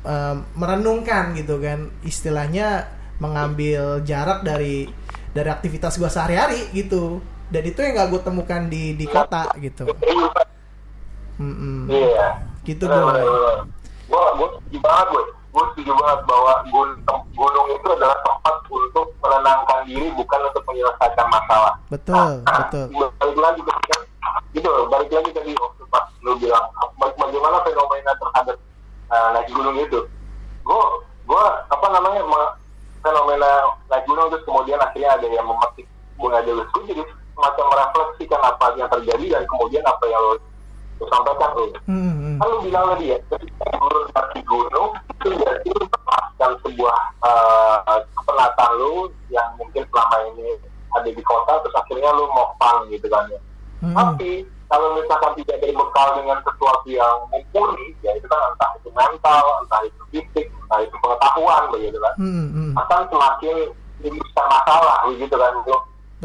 uh, 0.08 0.36
merenungkan 0.56 1.36
gitu 1.36 1.60
kan. 1.60 1.92
Istilahnya 2.08 2.88
mengambil 3.20 4.04
jarak 4.08 4.48
dari 4.48 4.88
dari 5.36 5.50
aktivitas 5.52 6.00
gue 6.00 6.08
sehari-hari 6.08 6.72
gitu. 6.72 7.20
Dan 7.52 7.62
itu 7.62 7.78
yang 7.84 8.00
gak 8.00 8.10
gue 8.10 8.22
temukan 8.24 8.62
di 8.72 8.96
di 8.96 9.06
kota 9.06 9.52
gitu. 9.60 9.92
Mm 11.36 11.52
-mm. 11.52 11.80
iya. 11.92 12.28
Gitu 12.64 12.88
gue 12.88 13.12
gue 14.06 14.24
gue 14.38 14.48
setuju 14.54 14.80
banget 14.82 15.08
gue 15.12 15.24
gue 15.56 15.64
setuju 15.72 15.92
banget 15.96 16.20
bahwa 16.28 16.54
gunung, 16.68 17.22
gunung 17.32 17.68
itu 17.72 17.88
adalah 17.88 18.18
tempat 18.22 18.56
untuk 18.68 19.08
menenangkan 19.24 19.80
diri 19.88 20.08
bukan 20.14 20.40
untuk 20.52 20.64
menyelesaikan 20.68 21.28
masalah. 21.32 21.74
Betul 21.88 22.44
nah, 22.44 22.58
betul. 22.68 22.86
balik 23.20 23.38
lagi 23.40 23.62
gitu 24.56 24.70
balik 24.88 25.12
lagi 25.12 25.30
tadi 25.32 25.52
waktu 25.56 25.84
pas 25.92 26.06
lu 26.24 26.36
bilang 26.40 26.66
bagaimana 27.00 27.58
fenomena 27.64 28.12
terhadap 28.20 28.58
uh, 29.12 29.30
naik 29.36 29.48
gunung 29.52 29.78
itu? 29.80 30.00
Gue 30.66 30.84
gue 31.26 31.44
apa 31.72 31.88
namanya 31.90 32.22
fenomena 33.00 33.52
naik 33.88 34.06
gunung 34.06 34.28
terus 34.34 34.44
kemudian 34.44 34.80
akhirnya 34.82 35.16
ada 35.16 35.28
yang 35.28 35.48
memetik 35.48 35.88
bunga 36.16 36.40
itu 36.42 36.80
jadi 36.88 37.04
semacam 37.36 37.66
merefleksikan 37.68 38.42
apa 38.42 38.66
yang 38.80 38.90
terjadi 38.90 39.26
dan 39.36 39.44
kemudian 39.52 39.84
apa 39.84 40.04
yang 40.08 40.22
lo, 40.24 40.36
lo 41.00 41.06
sampaikan 41.12 41.52
lo 41.56 41.66
hmm. 41.88 42.40
kan 42.40 42.48
lo 42.48 42.58
bilang 42.64 42.86
tadi 42.96 43.06
ya 43.12 43.18
ketika 43.36 43.68
lo 43.80 44.00
di 44.36 44.42
gunung 44.48 44.92
itu 45.12 45.28
lo 45.32 45.44
melepaskan 45.66 46.52
sebuah 46.64 46.98
uh, 47.24 48.00
penataan 48.24 48.72
lo 48.80 49.12
yang 49.32 49.50
mungkin 49.60 49.84
selama 49.92 50.18
ini 50.34 50.56
ada 50.96 51.10
di 51.12 51.24
kota 51.24 51.60
terus 51.64 51.76
akhirnya 51.76 52.10
lo 52.16 52.32
mau 52.32 52.56
fun 52.60 52.88
gitu 52.88 53.08
kan 53.12 53.28
ya 53.28 53.40
hmm. 53.84 53.96
tapi 53.96 54.32
kalau 54.66 54.98
misalkan 54.98 55.32
tidak 55.40 55.62
berbekal 55.62 56.08
dengan 56.18 56.38
sesuatu 56.42 56.88
yang 56.90 57.16
mumpuni, 57.30 57.94
ya 58.02 58.12
itu 58.18 58.26
kan 58.26 58.40
entah 58.50 58.72
itu 58.82 58.90
mental, 58.98 59.46
entah 59.62 59.82
itu 59.86 60.02
fisik, 60.10 60.50
entah 60.50 60.80
itu 60.82 60.96
pengetahuan 61.06 61.70
begitu 61.70 61.98
kan, 62.02 62.14
hmm, 62.18 62.48
hmm. 62.50 62.72
akan 62.74 63.02
semakin 63.14 63.56
besar 64.02 64.46
masalah 64.50 64.98
begitu 65.06 65.36
kan. 65.38 65.54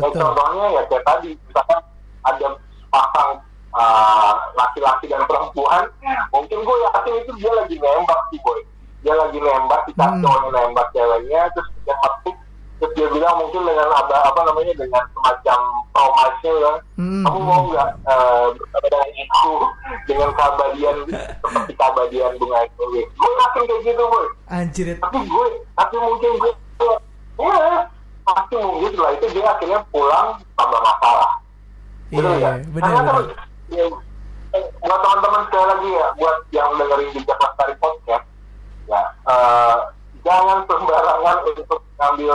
Ya, 0.00 0.08
contohnya 0.08 0.64
ya 0.72 0.82
kayak 0.88 1.04
tadi, 1.04 1.30
misalkan 1.44 1.80
ada 2.24 2.48
pasang 2.88 3.30
uh, 3.74 4.32
laki-laki 4.58 5.06
dan 5.10 5.22
perempuan, 5.26 5.86
mungkin 6.34 6.58
gue 6.62 6.76
yakin 6.90 7.14
itu 7.22 7.32
dia 7.38 7.52
lagi 7.54 7.76
nembak 7.78 8.20
sih 8.30 8.38
boy, 8.42 8.60
dia 9.02 9.14
lagi 9.14 9.38
nembak, 9.38 9.80
kita 9.90 10.04
hmm. 10.06 10.20
cowoknya 10.22 10.50
nembak 10.50 10.86
ceweknya, 10.94 11.40
terus 11.54 11.68
dia 11.86 11.94
metik 11.94 12.36
terus 12.80 12.92
dia 12.96 13.06
bilang 13.12 13.36
mungkin 13.36 13.60
dengan 13.68 13.92
apa 13.92 14.16
apa 14.24 14.40
namanya 14.48 14.72
dengan 14.72 15.04
semacam 15.12 15.58
promosi 15.92 16.48
ya. 16.48 16.74
Hmm. 16.96 17.24
kamu 17.28 17.40
mau 17.44 17.60
nggak 17.68 17.90
uh, 18.08 18.48
dengan 18.56 19.08
itu 19.20 19.54
dengan 20.08 20.30
kabadian 20.32 20.96
seperti 21.44 21.72
kabadian 21.76 22.32
bunga 22.40 22.64
itu 22.64 22.82
gue 23.04 23.30
yakin 23.36 23.62
kayak 23.68 23.80
gitu 23.84 24.02
boy. 24.08 24.26
Anjir. 24.48 24.86
Tapi 24.96 25.18
gue 25.28 25.46
tapi 25.76 25.96
mungkin 26.00 26.30
gue 26.40 26.52
ya 27.52 27.84
pasti 28.24 28.54
mungkin 28.56 28.88
setelah 28.96 29.12
itu 29.12 29.26
dia 29.36 29.44
akhirnya 29.44 29.80
pulang 29.92 30.28
tambah 30.56 30.80
masalah. 30.80 31.30
Iya 32.10 32.30
yeah, 32.40 32.54
benar 32.72 32.90
kan 33.06 33.49
ya, 33.70 33.84
buat 34.82 35.00
teman-teman 35.02 35.42
sekali 35.46 35.66
lagi 35.70 35.88
ya 35.94 36.06
buat 36.18 36.36
yang 36.50 36.68
dengerin 36.74 37.08
jejak 37.14 37.38
lestari 37.38 37.74
podcast 37.78 38.26
ya 38.90 39.00
uh, 39.26 39.76
jangan 40.24 40.58
sembarangan 40.68 41.36
untuk 41.46 41.80
ngambil 41.96 42.34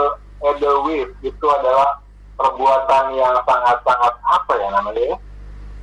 edelweiss. 0.54 1.10
Itu 1.22 1.46
adalah 1.50 2.02
perbuatan 2.36 3.04
yang 3.16 3.34
sangat-sangat 3.48 4.12
apa 4.20 4.52
ya 4.60 4.68
namanya 4.68 5.02
ya 5.14 5.16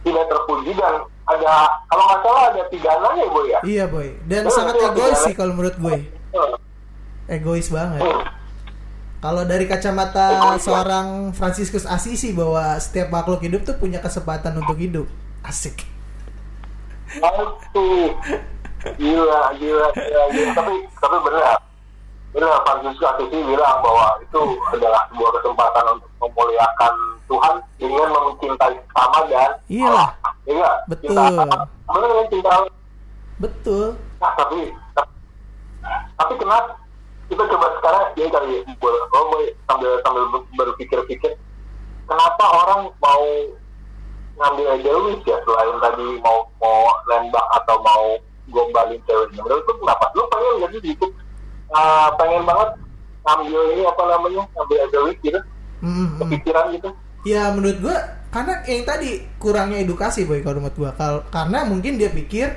tidak 0.04 0.26
terpuji 0.30 0.72
dan 0.78 1.02
ada 1.24 1.54
kalau 1.88 2.04
nggak 2.06 2.20
salah 2.22 2.44
ada 2.52 2.64
pidananya 2.68 3.26
boy 3.32 3.46
ya? 3.48 3.60
Iya 3.64 3.86
boy. 3.88 4.08
Dan 4.28 4.44
oh, 4.46 4.54
sangat 4.54 4.76
egois 4.78 5.20
sih 5.24 5.34
kalau 5.34 5.56
menurut 5.56 5.76
gue 5.80 5.98
egois 7.32 7.68
banget. 7.72 8.04
Hmm. 8.04 8.24
kalau 9.24 9.48
dari 9.48 9.64
kacamata 9.64 10.60
seorang 10.60 11.32
Franciscus 11.32 11.88
Assisi 11.88 12.36
bahwa 12.36 12.76
setiap 12.84 13.08
makhluk 13.08 13.40
hidup 13.40 13.64
tuh 13.64 13.80
punya 13.80 14.04
kesempatan 14.04 14.60
untuk 14.60 14.76
hidup 14.76 15.08
asik. 15.48 15.86
Asik 17.20 18.14
gila 19.00 19.56
gila 19.56 19.88
gila, 19.96 20.24
gila. 20.36 20.52
tapi 20.56 20.74
tapi 21.00 21.18
benar. 21.24 21.58
Benar 22.34 22.66
Francis 22.66 22.98
Assisi 22.98 23.38
bilang 23.46 23.78
bahwa 23.86 24.18
itu 24.18 24.42
adalah 24.74 25.06
sebuah 25.14 25.32
kesempatan 25.38 25.86
untuk 25.94 26.10
memuliakan 26.18 26.94
Tuhan 27.30 27.56
dengan 27.78 28.10
mencintai 28.10 28.74
sama 28.90 29.20
dan 29.30 29.52
iya 29.70 30.18
iya 30.50 30.70
betul. 30.90 31.14
benar 31.14 31.70
dengan 32.10 32.28
cinta 32.34 32.52
betul. 33.38 33.86
Nah 34.18 34.34
tapi 34.34 34.74
tapi 36.18 36.34
kenapa? 36.42 36.74
Kita 37.30 37.44
coba 37.50 37.68
sekarang 37.80 38.04
ya 38.18 38.26
kali 38.30 38.54
boy 38.78 39.44
sambil 39.70 39.92
sambil 40.06 40.24
berpikir-pikir 40.54 41.34
kenapa 42.06 42.46
orang 42.46 42.82
mau 43.02 43.26
ngambil 44.40 44.66
egois 44.80 45.22
ya. 45.26 45.38
Selain 45.46 45.78
tadi 45.82 46.08
mau 46.22 46.48
mau 46.62 46.90
lembak 47.10 47.46
atau 47.62 47.78
mau 47.82 48.06
gombalin 48.52 49.00
ceweknya 49.08 49.40
menurut 49.42 49.64
lu 49.66 49.74
kenapa? 49.82 50.06
Lu 50.14 50.24
pengen 50.30 50.54
jadi 50.68 50.76
sedikit 50.84 51.12
uh, 51.72 52.10
pengen 52.20 52.44
banget 52.44 52.70
ambil 53.24 53.62
ini 53.72 53.84
apa 53.88 54.04
namanya 54.04 54.42
ambil 54.60 54.78
edelweiss 54.90 55.20
gitu. 55.24 55.40
Mm-hmm. 55.84 56.20
kepikiran 56.24 56.66
gitu. 56.76 56.90
Ya 57.28 57.52
menurut 57.52 57.78
gua 57.84 57.98
karena 58.32 58.64
yang 58.68 58.84
tadi 58.88 59.10
kurangnya 59.40 59.80
edukasi 59.84 60.24
boy 60.28 60.44
kalau 60.44 60.64
menurut 60.64 60.78
gua. 60.80 60.92
Kal- 60.96 61.26
karena 61.32 61.64
mungkin 61.68 62.00
dia 62.00 62.12
pikir 62.12 62.52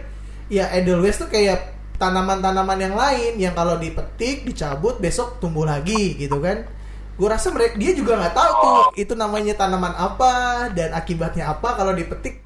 ya 0.47 0.71
edelweiss 0.75 1.23
tuh 1.23 1.30
kayak 1.30 1.75
tanaman-tanaman 1.97 2.76
yang 2.76 2.95
lain 2.95 3.40
yang 3.40 3.54
kalau 3.56 3.80
dipetik 3.80 4.45
dicabut 4.45 5.00
besok 5.00 5.40
tumbuh 5.40 5.64
lagi 5.64 6.12
gitu 6.21 6.38
kan 6.45 6.68
gue 7.16 7.28
rasa 7.28 7.49
mereka 7.49 7.80
dia 7.80 7.96
juga 7.96 8.20
nggak 8.20 8.37
tahu 8.37 8.50
tuh 8.61 8.80
itu 9.00 9.12
namanya 9.16 9.56
tanaman 9.56 9.96
apa 9.96 10.32
dan 10.76 10.92
akibatnya 10.92 11.49
apa 11.49 11.73
kalau 11.73 11.96
dipetik. 11.96 12.44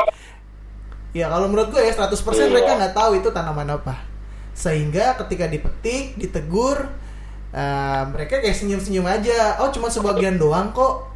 Ya 1.11 1.27
kalau 1.27 1.51
menurut 1.51 1.75
gue 1.75 1.83
ya 1.83 1.91
100% 1.91 2.15
iya. 2.15 2.47
mereka 2.47 2.71
nggak 2.79 2.95
tahu 2.95 3.11
itu 3.19 3.29
tanaman 3.35 3.67
apa. 3.67 3.99
Sehingga 4.55 5.19
ketika 5.19 5.51
dipetik 5.51 6.15
ditegur 6.15 6.87
uh, 7.51 8.03
mereka 8.15 8.39
kayak 8.39 8.55
senyum-senyum 8.55 9.07
aja. 9.11 9.59
Oh 9.59 9.75
cuma 9.75 9.91
sebagian 9.91 10.39
doang 10.39 10.71
kok. 10.71 11.11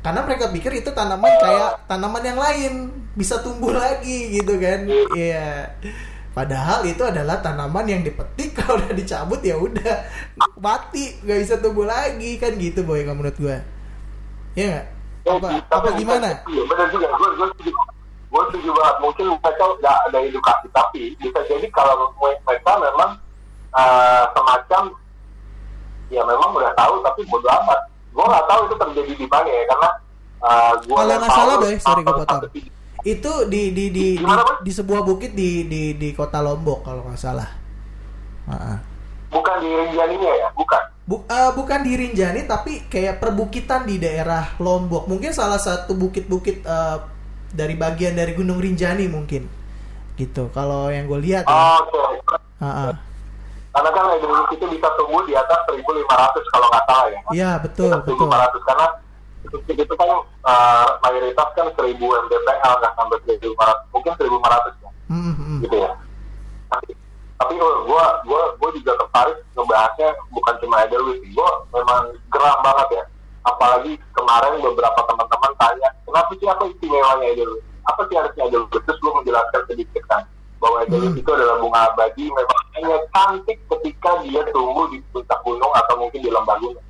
Karena 0.00 0.24
mereka 0.24 0.48
pikir 0.48 0.80
itu 0.80 0.88
tanaman 0.96 1.28
kayak 1.28 1.84
tanaman 1.84 2.24
yang 2.24 2.40
lain 2.40 2.72
bisa 3.12 3.44
tumbuh 3.44 3.76
lagi 3.76 4.40
gitu 4.40 4.56
kan. 4.56 4.88
Iya. 5.12 5.76
yeah. 5.76 6.12
Padahal 6.34 6.82
itu 6.84 7.00
adalah 7.06 7.38
tanaman 7.38 7.86
yang 7.86 8.02
dipetik 8.02 8.52
kalau 8.58 8.82
udah 8.82 8.92
dicabut 8.92 9.40
ya 9.40 9.54
udah. 9.56 10.04
Mati 10.58 11.22
nggak 11.22 11.38
bisa 11.46 11.54
tumbuh 11.62 11.86
lagi 11.86 12.36
kan 12.42 12.58
gitu 12.58 12.82
boy 12.82 13.06
kamu 13.06 13.22
menurut 13.22 13.38
gue 13.38 13.56
ya 14.58 14.66
nggak? 14.66 14.86
Apa 15.24 15.48
apa 15.72 15.88
gimana? 15.96 16.28
iya 16.52 16.62
benar 16.68 16.86
juga 16.92 17.08
gue 17.08 17.28
gue 17.38 17.48
gue 18.34 18.42
setuju 18.50 18.70
banget. 18.74 18.96
Mungkin 18.98 19.24
mereka 19.38 19.64
nggak 19.78 19.98
ada 20.10 20.18
edukasi 20.20 20.66
tapi 20.74 21.02
bisa 21.22 21.40
jadi 21.46 21.66
kalau 21.70 22.10
mereka 22.18 22.72
memang 22.82 23.10
uh, 23.70 24.24
semacam 24.34 24.82
ya 26.10 26.22
memang 26.26 26.50
udah 26.52 26.72
tahu 26.74 26.98
tapi 27.06 27.22
bodo 27.30 27.48
amat. 27.62 27.80
Gue 28.10 28.26
nggak 28.26 28.46
tahu 28.50 28.60
itu 28.66 28.74
terjadi 28.82 29.12
di 29.22 29.26
mana 29.30 29.48
ya 29.48 29.62
karena 29.70 29.90
uh, 30.42 30.72
gue 30.82 30.94
kalau 30.94 31.14
nggak 31.14 31.32
salah 31.32 31.54
deh 31.62 31.74
sorry 31.78 32.02
gue 32.02 32.14
potong 32.14 32.42
itu 33.04 33.32
di 33.52 33.76
di 33.76 33.92
di 33.92 34.06
di, 34.16 34.34
di 34.64 34.72
sebuah 34.72 35.04
bukit 35.04 35.36
di 35.36 35.68
di 35.68 35.92
di 36.00 36.08
kota 36.16 36.40
Lombok 36.40 36.88
kalau 36.88 37.04
nggak 37.04 37.20
salah 37.20 37.52
uh-uh. 38.48 38.78
bukan 39.28 39.56
di 39.60 39.68
Rinjani 39.68 40.16
ya 40.24 40.48
bukan 40.56 40.82
Buk, 41.04 41.28
uh, 41.28 41.52
bukan 41.52 41.84
di 41.84 42.00
Rinjani 42.00 42.48
tapi 42.48 42.88
kayak 42.88 43.20
perbukitan 43.20 43.84
di 43.84 44.00
daerah 44.00 44.56
Lombok 44.56 45.04
mungkin 45.04 45.36
salah 45.36 45.60
satu 45.60 45.92
bukit-bukit 45.92 46.64
uh, 46.64 47.04
dari 47.52 47.76
bagian 47.76 48.16
dari 48.16 48.32
Gunung 48.32 48.56
Rinjani 48.56 49.04
mungkin 49.12 49.44
gitu 50.16 50.48
kalau 50.56 50.88
yang 50.88 51.04
gue 51.04 51.20
lihat 51.20 51.44
ya. 51.44 51.52
oh, 51.52 51.84
okay. 51.84 52.16
uh 52.24 52.64
-uh. 52.64 52.92
karena 53.76 53.90
kan 53.92 54.04
Edulus 54.16 54.48
itu 54.48 54.64
bisa 54.64 54.88
tumbuh 54.96 55.20
di 55.28 55.36
atas 55.36 55.60
1500 55.68 56.52
kalau 56.56 56.66
nggak 56.72 56.84
salah 56.88 57.06
ya 57.12 57.20
Iya, 57.36 57.50
betul, 57.60 57.92
betul. 58.00 58.32
1500 58.32 58.64
karena 58.64 58.86
titik 59.52 59.84
itu 59.84 59.94
kan 59.96 60.08
uh, 60.44 60.88
mayoritas 61.04 61.48
kan 61.56 61.66
1000 61.76 61.96
mdpl 62.00 62.74
nggak 62.80 62.94
sampai 62.96 63.18
1500 63.28 63.92
mungkin 63.92 64.12
1500 64.16 64.84
ya. 64.84 64.90
Mm, 65.12 65.34
mm. 65.36 65.58
gitu 65.64 65.76
ya. 65.80 65.92
Tapi, 66.72 66.90
tapi 67.36 67.52
gua 67.60 68.22
gua 68.24 68.42
gua 68.56 68.70
juga 68.72 68.92
tertarik 68.96 69.38
ngebahasnya 69.56 70.08
bukan 70.32 70.54
cuma 70.64 70.76
Edelweiss 70.88 71.22
gua 71.36 71.50
memang 71.72 72.02
geram 72.32 72.58
banget 72.64 72.88
ya. 73.00 73.04
Apalagi 73.44 73.92
kemarin 74.16 74.64
beberapa 74.64 75.00
teman-teman 75.04 75.52
tanya 75.60 75.88
kenapa 76.08 76.30
sih 76.40 76.48
apa 76.48 76.64
istimewanya 76.68 77.26
Edelweiss 77.32 77.66
apa 77.84 78.00
sih 78.08 78.14
harusnya 78.16 78.42
Edelweiss 78.48 78.84
terus 78.84 78.98
gua 79.00 79.12
menjelaskan 79.20 79.62
sedikit 79.68 80.02
kan 80.08 80.22
bahwa 80.60 80.76
Edelweiss 80.84 81.12
Hmm. 81.14 81.22
itu 81.22 81.30
adalah 81.32 81.56
bunga 81.60 81.80
abadi 81.92 82.24
memang 82.32 82.60
hanya 82.74 82.96
cantik 83.12 83.58
ketika 83.68 84.10
dia 84.24 84.42
tumbuh 84.50 84.88
di 84.88 84.98
puncak 85.12 85.40
gunung 85.44 85.72
atau 85.76 85.94
mungkin 86.00 86.20
di 86.24 86.30
lembah 86.32 86.56
gunung 86.60 86.83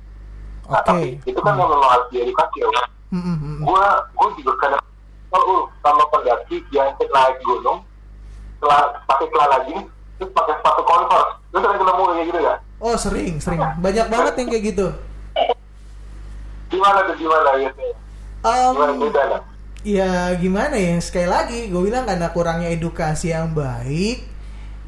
nah 0.65 0.81
Oke. 0.81 0.87
tapi 0.89 1.07
itu 1.29 1.39
kan 1.41 1.53
yang 1.57 1.69
memang 1.69 1.91
harus 1.93 2.07
diedukasi 2.09 2.57
ya 2.61 2.67
kan? 2.73 2.85
Mm, 3.13 3.21
mm, 3.21 3.37
mm. 3.37 3.57
gua 3.63 3.85
gua 4.17 4.27
juga 4.33 4.53
kadang 4.61 4.83
oh, 5.35 5.69
sama 5.85 6.03
pendaki 6.09 6.57
yang 6.73 6.89
naik 6.97 7.37
gunung 7.45 7.79
celana, 8.59 8.97
pakai 9.05 9.27
celana 9.29 9.57
jeans 9.69 9.87
terus 10.17 10.31
pakai 10.31 10.53
sepatu 10.57 10.81
converse 10.87 11.31
lu 11.53 11.57
sering 11.61 11.79
ketemu 11.79 12.03
kayak 12.03 12.27
gitu 12.27 12.41
ya 12.41 12.55
Oh, 12.75 12.99
sering, 12.99 13.39
sering. 13.39 13.63
Banyak 13.79 14.11
banget 14.11 14.33
yang 14.35 14.47
kayak 14.51 14.65
gitu. 14.75 14.87
gimana 16.67 17.07
tuh 17.07 17.15
gimana 17.15 17.49
gimana 17.55 17.93
Um, 18.45 19.01
beda 19.01 19.23
kan 19.25 19.41
ya 19.85 20.33
gimana 20.37 20.77
ya 20.77 20.97
sekali 21.01 21.29
lagi 21.29 21.59
gue 21.69 21.81
bilang 21.81 22.09
karena 22.09 22.29
kurangnya 22.33 22.69
edukasi 22.73 23.33
yang 23.33 23.53
baik 23.53 24.25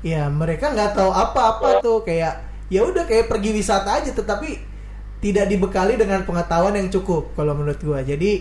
ya 0.01 0.29
mereka 0.29 0.73
nggak 0.73 0.97
tahu 0.97 1.09
apa-apa 1.09 1.81
tuh 1.81 2.01
kayak 2.05 2.41
ya 2.69 2.81
udah 2.85 3.05
kayak 3.05 3.29
pergi 3.29 3.53
wisata 3.53 4.01
aja 4.01 4.13
tetapi 4.13 4.61
tidak 5.17 5.49
dibekali 5.49 5.97
dengan 5.97 6.21
pengetahuan 6.23 6.77
yang 6.77 6.89
cukup 6.93 7.33
kalau 7.33 7.57
menurut 7.57 7.81
gue 7.81 7.99
jadi 8.05 8.31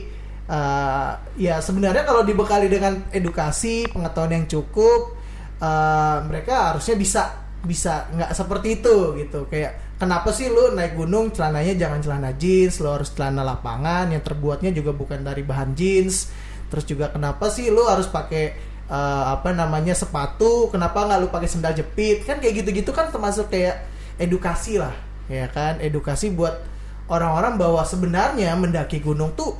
eh, 0.46 1.10
ya 1.40 1.58
sebenarnya 1.58 2.04
kalau 2.04 2.22
dibekali 2.22 2.68
dengan 2.68 3.00
edukasi 3.10 3.88
pengetahuan 3.88 4.32
yang 4.42 4.46
cukup 4.46 5.16
eh, 5.60 6.18
mereka 6.28 6.74
harusnya 6.74 6.96
bisa 7.00 7.22
bisa 7.66 8.06
nggak 8.14 8.30
seperti 8.30 8.68
itu 8.80 9.18
gitu. 9.18 9.48
Kayak 9.50 9.98
kenapa 9.98 10.30
sih 10.30 10.46
lu 10.46 10.76
naik 10.76 10.94
gunung 10.94 11.34
celananya 11.34 11.74
jangan 11.74 11.98
celana 12.04 12.30
jeans 12.38 12.78
lu 12.78 12.92
harus 12.92 13.10
celana 13.16 13.42
lapangan 13.42 14.12
yang 14.12 14.22
terbuatnya 14.22 14.70
juga 14.70 14.94
bukan 14.94 15.24
dari 15.24 15.42
bahan 15.42 15.74
jeans. 15.74 16.30
Terus 16.70 16.84
juga 16.86 17.10
kenapa 17.10 17.50
sih 17.50 17.72
lu 17.72 17.82
harus 17.88 18.06
pakai 18.06 18.44
eh, 18.86 19.24
apa 19.32 19.50
namanya 19.56 19.96
sepatu? 19.96 20.68
Kenapa 20.68 21.08
nggak 21.08 21.18
lu 21.24 21.28
pakai 21.32 21.48
sendal 21.50 21.74
jepit? 21.74 22.22
Kan 22.28 22.38
kayak 22.38 22.62
gitu-gitu 22.62 22.92
kan 22.92 23.08
termasuk 23.10 23.48
kayak 23.48 23.82
edukasi 24.20 24.80
lah 24.80 25.05
ya 25.26 25.46
kan 25.50 25.82
edukasi 25.82 26.30
buat 26.30 26.62
orang-orang 27.10 27.58
bahwa 27.58 27.82
sebenarnya 27.82 28.54
mendaki 28.54 29.02
gunung 29.02 29.34
tuh 29.34 29.58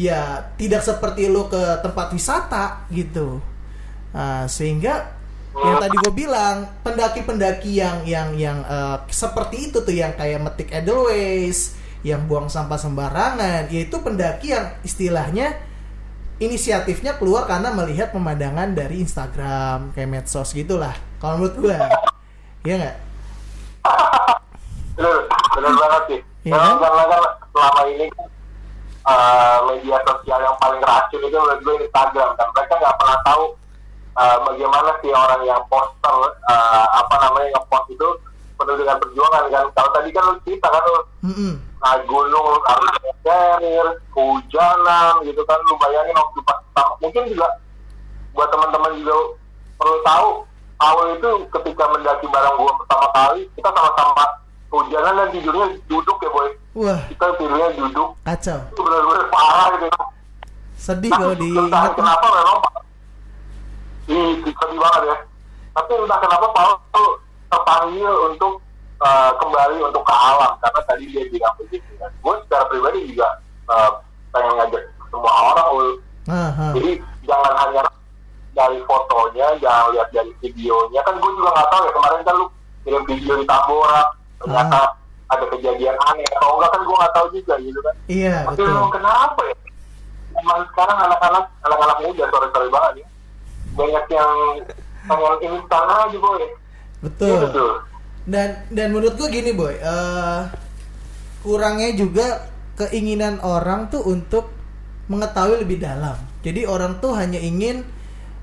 ya 0.00 0.52
tidak 0.56 0.80
seperti 0.84 1.28
lu 1.28 1.48
ke 1.52 1.80
tempat 1.84 2.12
wisata 2.16 2.88
gitu 2.88 3.40
Nah, 4.12 4.44
sehingga 4.44 5.08
yang 5.52 5.76
tadi 5.80 5.96
gue 6.00 6.14
bilang 6.16 6.64
pendaki-pendaki 6.80 7.76
yang 7.76 8.04
yang 8.08 8.32
yang 8.36 8.64
eh, 8.64 8.96
seperti 9.12 9.72
itu 9.72 9.84
tuh 9.84 9.92
yang 9.92 10.12
kayak 10.16 10.40
metik 10.40 10.68
Edelweiss, 10.72 11.76
yang 12.04 12.24
buang 12.28 12.48
sampah 12.48 12.80
sembarangan, 12.80 13.68
yaitu 13.72 14.00
pendaki 14.00 14.52
yang 14.52 14.72
istilahnya 14.84 15.60
inisiatifnya 16.40 17.20
keluar 17.20 17.44
karena 17.48 17.72
melihat 17.72 18.10
pemandangan 18.12 18.72
dari 18.72 19.00
Instagram 19.04 19.92
kayak 19.96 20.08
medsos 20.08 20.52
gitulah. 20.52 20.96
Kalau 21.20 21.40
menurut 21.40 21.56
gue, 21.60 21.78
ya 22.68 22.74
nggak? 22.80 22.96
Bener 24.96 25.16
bener 25.56 25.72
banget 25.76 26.02
sih 26.08 26.20
karena 26.50 26.68
kan? 26.68 26.76
karena 26.82 27.02
kan 27.08 27.22
selama 27.52 27.82
ini 27.88 28.06
kan 28.12 28.26
uh, 29.08 29.58
media 29.70 29.96
sosial 30.04 30.40
yang 30.42 30.56
paling 30.58 30.82
racun 30.82 31.20
itu 31.22 31.36
menurut 31.36 31.60
gue 31.62 31.74
Instagram 31.86 32.30
kan 32.36 32.46
mereka 32.54 32.74
nggak 32.78 32.96
pernah 32.98 33.18
tahu 33.24 33.44
uh, 34.18 34.36
bagaimana 34.46 34.90
sih 35.00 35.10
orang 35.12 35.42
yang 35.46 35.62
poster 35.70 36.16
uh, 36.50 36.86
apa 36.98 37.14
namanya 37.24 37.48
yang 37.56 37.64
post 37.70 37.86
itu 37.90 38.08
penuh 38.58 38.76
dengan 38.78 38.96
perjuangan 39.00 39.44
kan 39.50 39.66
kalau 39.74 39.90
tadi 39.96 40.10
kan 40.12 40.22
lu 40.28 40.34
cerita 40.44 40.66
kan 40.70 40.82
lu 40.86 41.00
Mm-mm. 41.26 41.52
naik 41.82 42.02
gunung 42.06 42.46
harus 42.62 42.90
carrier 43.22 43.88
hujanan 44.14 45.14
gitu 45.26 45.42
kan 45.46 45.58
lu 45.66 45.74
bayangin 45.78 46.14
waktu 46.14 46.40
pas 46.46 46.58
mungkin 47.00 47.22
juga 47.30 47.48
buat 48.32 48.48
teman-teman 48.50 48.92
juga 49.02 49.16
perlu 49.78 49.98
tahu 50.06 50.28
awal 50.82 51.06
itu 51.14 51.30
ketika 51.58 51.84
mendaki 51.90 52.26
bareng 52.30 52.56
gua 52.58 52.72
pertama 52.82 53.06
kali 53.14 53.40
kita 53.58 53.70
sama-sama 53.70 54.24
hujanan 54.72 55.12
dan 55.20 55.28
tidurnya 55.28 55.66
duduk 55.84 56.16
ya 56.24 56.30
boy. 56.32 56.48
Wah, 56.72 57.00
kita 57.12 57.26
tidurnya 57.36 57.68
duduk. 57.76 58.08
Kacau. 58.24 58.60
itu 58.72 58.80
benar-benar 58.80 59.26
parah 59.28 59.68
gitu. 59.76 60.02
Sedih 60.80 61.12
kalau 61.12 61.36
entah 61.36 61.44
diingat. 61.44 61.92
kenapa 61.94 62.26
memang 62.32 62.58
Ih, 64.10 64.34
sedih 64.40 64.78
banget 64.80 65.02
ya. 65.06 65.16
Tapi 65.76 65.90
entah 65.94 66.18
kenapa 66.18 66.46
Paul 66.56 66.72
terpanggil 67.52 68.12
untuk 68.32 68.52
uh, 69.04 69.30
kembali 69.36 69.76
untuk 69.84 70.02
ke 70.02 70.14
alam. 70.16 70.52
Karena 70.58 70.80
tadi 70.88 71.04
dia 71.12 71.22
bilang 71.28 71.54
begitu 71.60 71.92
kan. 72.00 72.10
Gue 72.24 72.34
secara 72.48 72.64
pribadi 72.72 72.98
juga 73.12 73.28
uh, 73.68 74.00
pengen 74.32 74.52
ngajak 74.56 74.82
semua 75.12 75.32
orang 75.52 75.68
Ul. 75.76 75.88
Aha. 76.22 76.70
jadi 76.78 77.02
jangan 77.26 77.52
hanya 77.66 77.82
dari 78.54 78.78
fotonya 78.86 79.46
jangan 79.60 79.92
lihat 79.92 80.08
dari 80.10 80.32
videonya. 80.40 81.00
Kan 81.04 81.20
gue 81.20 81.30
juga 81.36 81.50
nggak 81.52 81.68
tahu 81.68 81.82
ya 81.84 81.92
kemarin 81.92 82.20
kan 82.24 82.34
lu 82.40 82.46
kirim 82.82 83.02
video 83.06 83.34
di 83.38 83.46
Tambora 83.46 84.02
ternyata 84.42 84.78
ada 85.32 85.44
kejadian 85.56 85.96
aneh? 86.10 86.26
Atau 86.36 86.50
enggak 86.58 86.70
kan 86.70 86.80
gue 86.84 86.96
nggak 87.00 87.14
tahu 87.14 87.26
juga 87.32 87.54
gitu 87.62 87.80
kan. 87.80 87.94
Iya, 88.10 88.36
tapi 88.44 88.52
betul. 88.58 88.68
memang 88.68 88.92
kenapa 88.92 89.40
ya? 89.46 89.54
Emang 90.32 90.58
sekarang 90.72 90.98
anak-anak 90.98 91.44
anak-anak 91.64 91.98
muda 92.04 92.24
sore-sore 92.28 92.68
banget 92.68 92.92
ya. 93.00 93.06
Banyak 93.72 94.04
yang 94.12 94.32
pengen 95.08 95.34
instan 95.48 95.86
aja 95.88 96.18
boy. 96.18 96.44
Betul. 97.02 97.28
Iya, 97.28 97.38
betul. 97.48 97.72
dan 98.22 98.48
dan 98.70 98.94
menurut 98.94 99.18
gue 99.18 99.28
gini 99.34 99.50
boy 99.50 99.74
eh, 99.74 100.40
kurangnya 101.42 101.90
juga 101.98 102.46
keinginan 102.78 103.42
orang 103.42 103.90
tuh 103.90 104.06
untuk 104.06 104.54
mengetahui 105.10 105.66
lebih 105.66 105.82
dalam. 105.82 106.14
Jadi 106.46 106.62
orang 106.66 107.02
tuh 107.02 107.18
hanya 107.18 107.42
ingin 107.42 107.82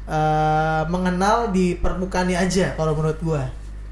eh, 0.03 0.83
mengenal 0.91 1.55
di 1.55 1.79
permukaannya 1.79 2.35
aja 2.35 2.75
kalau 2.75 2.91
menurut 2.91 3.19
gue 3.23 3.43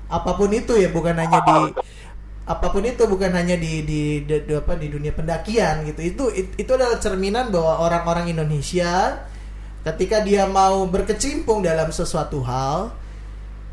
apa 0.08 0.32
pun 0.40 0.48
itu 0.56 0.72
ya 0.80 0.88
bukan 0.88 1.20
hanya 1.20 1.40
di 1.44 1.60
apa 2.48 2.72
pun 2.72 2.80
itu 2.88 3.04
bukan 3.04 3.36
hanya 3.36 3.60
di 3.60 3.84
di, 3.84 4.24
di- 4.24 4.44
di- 4.48 4.56
apa 4.56 4.80
di 4.80 4.88
dunia 4.88 5.12
pendakian 5.12 5.84
gitu. 5.84 6.00
Itu 6.00 6.24
it- 6.32 6.56
itu 6.56 6.72
adalah 6.72 6.96
cerminan 6.96 7.52
bahwa 7.52 7.84
orang-orang 7.84 8.32
Indonesia 8.32 9.20
ketika 9.84 10.24
dia 10.24 10.48
mau 10.48 10.88
berkecimpung 10.88 11.60
dalam 11.64 11.92
sesuatu 11.92 12.40
hal 12.48 12.92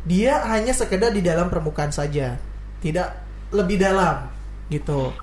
dia 0.05 0.43
hanya 0.51 0.75
sekedar 0.75 1.15
di 1.15 1.23
dalam 1.23 1.49
permukaan 1.49 1.95
saja. 1.95 2.35
Tidak 2.83 3.09
lebih 3.55 3.79
dalam 3.79 4.27
gitu. 4.69 5.15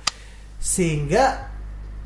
Sehingga 0.58 1.52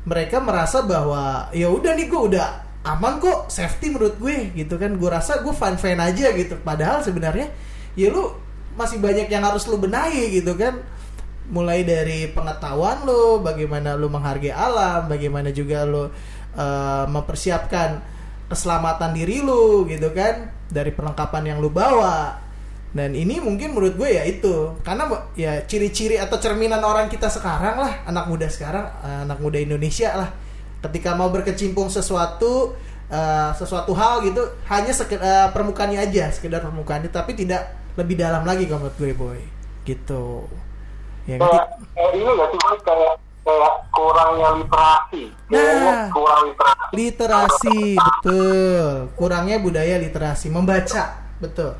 mereka 0.02 0.42
merasa 0.42 0.82
bahwa 0.82 1.46
ya 1.54 1.70
udah 1.70 1.94
nih 1.94 2.06
gue 2.10 2.22
udah 2.34 2.46
aman 2.86 3.18
kok 3.18 3.50
safety 3.50 3.94
menurut 3.94 4.18
gue 4.18 4.50
gitu 4.58 4.74
kan. 4.82 4.98
Gue 4.98 5.10
rasa 5.14 5.38
gue 5.46 5.54
fine 5.54 5.78
fine 5.78 6.00
aja 6.02 6.26
gitu. 6.34 6.58
Padahal 6.58 7.06
sebenarnya 7.06 7.54
ya 7.94 8.10
lu 8.10 8.34
masih 8.76 8.98
banyak 9.00 9.30
yang 9.30 9.46
harus 9.46 9.64
lu 9.70 9.80
benahi 9.80 10.36
gitu 10.42 10.52
kan 10.58 10.76
mulai 11.46 11.86
dari 11.86 12.26
pengetahuan 12.34 13.06
lu 13.06 13.38
bagaimana 13.38 13.94
lu 13.94 14.10
menghargai 14.10 14.50
alam 14.50 15.06
bagaimana 15.06 15.54
juga 15.54 15.86
lu 15.86 16.10
eh, 16.58 17.04
mempersiapkan 17.06 18.02
keselamatan 18.50 19.10
diri 19.14 19.42
lu 19.42 19.86
gitu 19.90 20.10
kan 20.14 20.50
dari 20.70 20.90
perlengkapan 20.90 21.54
yang 21.54 21.58
lu 21.62 21.70
bawa. 21.70 22.42
Dan 22.96 23.12
ini 23.12 23.42
mungkin 23.44 23.76
menurut 23.76 23.98
gue 23.98 24.08
ya 24.16 24.24
itu. 24.24 24.72
Karena 24.80 25.04
ya 25.36 25.60
ciri-ciri 25.68 26.16
atau 26.16 26.40
cerminan 26.40 26.80
orang 26.80 27.12
kita 27.12 27.28
sekarang 27.28 27.76
lah 27.76 27.92
anak 28.08 28.24
muda 28.30 28.46
sekarang 28.48 28.86
eh, 29.04 29.20
anak 29.26 29.38
muda 29.42 29.58
Indonesia 29.60 30.14
lah. 30.16 30.30
Ketika 30.82 31.14
mau 31.18 31.28
berkecimpung 31.28 31.90
sesuatu 31.92 32.74
eh, 33.10 33.50
sesuatu 33.54 33.92
hal 33.94 34.24
gitu 34.26 34.42
hanya 34.70 34.90
seke- 34.94 35.20
eh, 35.20 35.48
permukaannya 35.52 35.98
aja 36.02 36.30
sekedar 36.32 36.62
permukaannya 36.64 37.10
tapi 37.10 37.34
tidak 37.36 37.70
lebih 37.98 38.16
dalam 38.18 38.46
lagi 38.46 38.64
kalau 38.66 38.88
menurut 38.88 38.96
gue 38.96 39.12
boy. 39.14 39.40
Gitu 39.86 40.24
ya 41.26 41.36
kayak 41.42 41.42
ngerti? 41.42 41.84
kayak 41.94 42.12
ini 42.14 42.30
nggak 42.30 42.48
sih 42.50 42.58
kayak 42.86 43.14
kayak 43.46 43.74
kurangnya 43.94 44.48
literasi. 44.58 45.22
Nah. 45.50 46.10
kurang 46.10 46.40
literasi. 46.50 46.92
literasi 46.94 47.78
betul. 47.94 48.86
Kurangnya 49.14 49.56
budaya 49.62 49.96
literasi 50.02 50.46
membaca 50.50 51.04
betul. 51.38 51.74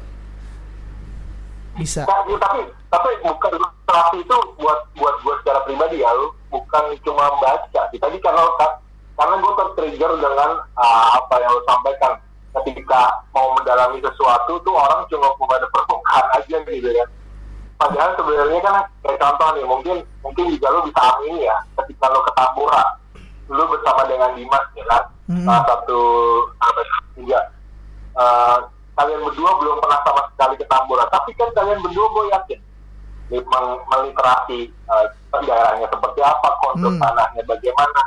Bisa. 1.77 2.07
Nah, 2.07 2.23
ya, 2.27 2.39
tapi 2.39 2.61
tapi 2.91 3.11
bukan 3.23 3.53
literasi 3.59 4.17
itu 4.23 4.37
buat 4.63 4.81
buat 4.95 5.15
gue 5.23 5.35
secara 5.43 5.61
pribadi 5.67 6.03
ya 6.03 6.11
lu. 6.15 6.31
Bukan 6.51 6.85
cuma 7.03 7.27
baca 7.43 7.81
sih 7.91 7.99
tadi 7.99 8.17
karena 8.23 8.43
karena 9.17 9.35
gue 9.43 9.53
tertrigger 9.59 10.13
dengan 10.23 10.51
ah, 10.79 11.19
apa 11.23 11.35
yang 11.43 11.51
lu 11.55 11.63
sampaikan. 11.67 12.15
Ketika 12.57 13.21
mau 13.37 13.53
mendalami 13.53 14.01
sesuatu 14.01 14.57
tuh 14.65 14.73
orang 14.73 15.05
cuma 15.13 15.29
pada 15.45 15.69
permukaan 15.69 16.27
aja 16.41 16.57
gitu 16.65 16.89
ya 16.89 17.05
padahal 17.77 18.11
sebenarnya 18.15 18.61
kan 18.61 18.75
kayak 19.01 19.19
contoh 19.19 19.49
nih 19.53 19.65
mungkin 19.65 19.97
mungkin 20.21 20.45
juga 20.51 20.67
lu 20.71 20.81
bisa 20.85 21.01
amini 21.12 21.45
ya 21.45 21.57
ketika 21.77 22.09
lu 22.09 22.21
ke 22.21 22.33
Tambora 22.33 22.83
lu 23.47 23.62
bersama 23.69 24.03
dengan 24.05 24.31
Dimas 24.33 24.65
ya 24.73 24.85
kan 24.87 25.05
Hmm. 25.27 25.43
salah 25.43 25.65
satu 25.67 25.99
sahabat 26.57 26.87
juga 27.15 27.41
Eh, 28.17 28.59
kalian 28.95 29.21
berdua 29.23 29.51
belum 29.59 29.77
pernah 29.77 30.01
sama 30.01 30.23
sekali 30.31 30.55
ke 30.55 30.65
Tambora 30.65 31.05
tapi 31.07 31.35
kan 31.35 31.53
kalian 31.53 31.79
berdua 31.81 32.07
gue 32.07 32.25
yakin 32.31 32.61
meng- 33.29 33.83
meliterasi 33.87 34.71
eh, 34.71 35.07
daerahnya 35.37 35.85
seperti 35.87 36.21
apa 36.23 36.49
kontur 36.59 36.89
Hmm. 36.89 37.03
tanahnya 37.03 37.43
bagaimana 37.45 38.01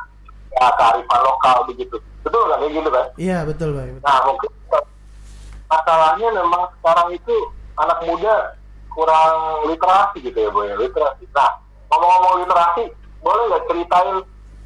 ya 0.49 0.65
kearifan 0.73 1.21
lokal 1.21 1.61
begitu 1.67 1.93
betul 2.19 2.41
nggak 2.41 2.57
kayak 2.57 2.71
gitu 2.73 2.89
kan 2.89 3.05
Iya 3.15 3.37
betul 3.45 3.69
Boy. 3.71 3.89
Nah 3.99 4.17
mungkin 4.25 4.49
masalahnya 5.67 6.27
memang 6.33 6.63
sekarang 6.73 7.09
itu 7.13 7.35
anak 7.75 7.99
muda 8.01 8.35
kurang 8.99 9.35
literasi 9.63 10.17
gitu 10.19 10.35
ya 10.35 10.51
boy 10.51 10.67
literasi. 10.75 11.23
Nah 11.31 11.47
ngomong-ngomong 11.87 12.43
literasi 12.43 12.83
boleh 13.23 13.43
nggak 13.47 13.65
ceritain 13.71 14.17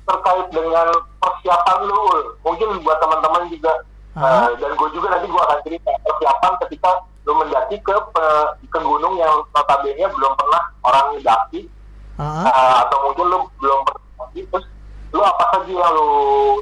terkait 0.03 0.47
dengan 0.49 0.87
persiapan 1.21 1.77
lu 1.85 1.93
Ul? 2.09 2.21
Mungkin 2.41 2.81
buat 2.81 2.97
teman-teman 2.97 3.45
juga. 3.47 3.73
Eh, 4.13 4.49
dan 4.61 4.71
gue 4.73 4.89
juga 4.93 5.07
nanti 5.09 5.25
gue 5.25 5.41
akan 5.41 5.59
cerita 5.65 5.89
persiapan 6.05 6.53
ketika 6.65 6.89
lu 7.25 7.33
mendaki 7.33 7.77
ke 7.81 7.95
pe- 8.13 8.51
ke 8.67 8.77
gunung 8.77 9.17
yang 9.17 9.41
notabene 9.49 10.05
belum 10.05 10.33
pernah 10.33 10.61
orang 10.81 11.17
daki 11.21 11.69
Ah, 12.13 12.45
Uh, 12.45 12.75
atau 12.85 13.09
mungkin 13.09 13.25
lu 13.25 13.37
belum 13.57 13.79
pernah 13.89 14.29
terus 14.29 14.65
lu 15.09 15.17
apa 15.17 15.49
saja 15.49 15.65
yang 15.65 15.91
lu 15.97 16.09